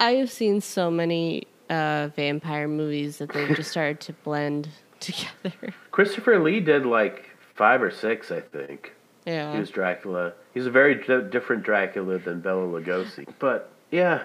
I 0.00 0.12
have 0.12 0.30
seen 0.30 0.60
so 0.60 0.90
many 0.90 1.46
uh, 1.68 2.08
vampire 2.14 2.68
movies 2.68 3.18
that 3.18 3.32
they've 3.32 3.54
just 3.56 3.70
started 3.70 4.00
to 4.00 4.12
blend 4.12 4.68
together. 5.00 5.74
Christopher 5.90 6.38
Lee 6.38 6.60
did 6.60 6.86
like 6.86 7.30
five 7.54 7.82
or 7.82 7.90
six, 7.90 8.30
I 8.30 8.40
think. 8.40 8.94
Yeah. 9.26 9.52
He 9.52 9.58
was 9.58 9.70
Dracula. 9.70 10.32
He's 10.54 10.66
a 10.66 10.70
very 10.70 10.94
di- 10.94 11.28
different 11.28 11.62
Dracula 11.62 12.18
than 12.18 12.40
Bela 12.40 12.66
Lugosi. 12.66 13.26
But 13.38 13.70
yeah, 13.90 14.22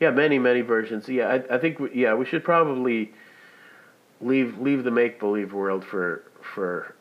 yeah, 0.00 0.10
many 0.10 0.38
many 0.38 0.60
versions. 0.60 1.08
Yeah, 1.08 1.28
I, 1.50 1.54
I 1.56 1.58
think 1.58 1.80
we, 1.80 1.90
yeah 1.94 2.14
we 2.14 2.24
should 2.26 2.44
probably 2.44 3.12
leave 4.20 4.58
leave 4.58 4.84
the 4.84 4.90
make 4.90 5.18
believe 5.18 5.52
world 5.52 5.84
for 5.84 6.22
for 6.42 6.94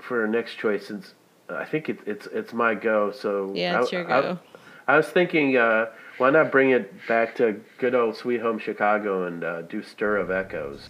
for 0.00 0.22
our 0.22 0.26
next 0.28 0.54
choice 0.56 0.86
since 0.86 1.12
I 1.48 1.64
think 1.64 1.88
it, 1.90 1.98
it's 2.06 2.26
it's 2.28 2.52
my 2.54 2.74
go. 2.74 3.12
So 3.12 3.52
Yeah, 3.54 3.80
it's 3.82 3.92
I, 3.92 3.96
your 3.96 4.10
I- 4.10 4.20
go. 4.22 4.38
I, 4.86 4.96
was 4.96 5.08
thinking, 5.08 5.56
uh, 5.56 5.86
why 6.18 6.30
not 6.30 6.52
bring 6.52 6.70
it 6.70 6.92
back 7.08 7.34
to 7.36 7.60
good 7.78 7.94
old 7.94 8.16
sweet 8.16 8.40
home 8.40 8.58
Chicago 8.58 9.26
and 9.26 9.44
uh, 9.44 9.62
do 9.62 9.82
Stir 9.82 10.16
of 10.16 10.30
Echoes. 10.30 10.88